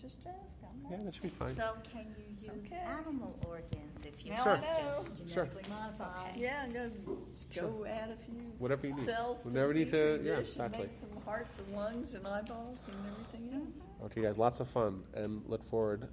Just 0.00 0.26
ask, 0.44 0.58
I'm 0.62 0.90
Yeah, 0.90 1.02
that 1.04 1.14
should 1.14 1.22
be 1.22 1.28
fine. 1.30 1.48
So 1.48 1.74
can 1.82 2.14
you 2.18 2.52
use 2.52 2.66
Okay. 2.66 2.76
animal 2.76 3.36
organs 3.48 4.04
if 4.04 4.24
you 4.24 4.30
Now 4.32 4.42
Sure. 4.44 4.52
I 4.58 4.60
know. 4.60 5.04
Sure. 5.26 5.46
Genetically 5.46 5.64
modified. 5.70 6.36
Yeah, 6.36 6.64
and 6.64 6.74
go, 6.74 6.90
just 7.32 7.52
go 7.52 7.84
add 7.86 8.10
a 8.10 8.16
few 8.16 8.34
Whatever 8.58 8.86
you 8.86 8.92
need. 8.94 9.02
cells 9.02 9.40
to 9.42 9.48
Whatever 9.48 9.72
the 9.72 9.78
you 9.80 9.84
need 9.86 9.90
petri 9.90 10.18
to- 10.18 10.24
yeah, 10.24 10.36
dish 10.36 10.56
and 10.56 10.66
exactly. 10.66 10.82
make 10.86 10.92
some 10.92 11.16
hearts 11.24 11.58
and 11.58 11.72
lungs 11.74 12.14
and 12.14 12.26
eyeballs 12.26 12.88
and 12.88 12.96
everything 13.06 13.54
else. 13.54 13.86
Okay, 14.04 14.20
guys, 14.22 14.38
lots 14.38 14.60
of 14.60 14.68
fun, 14.68 15.02
and 15.14 15.42
look 15.48 15.64
forward 15.64 16.02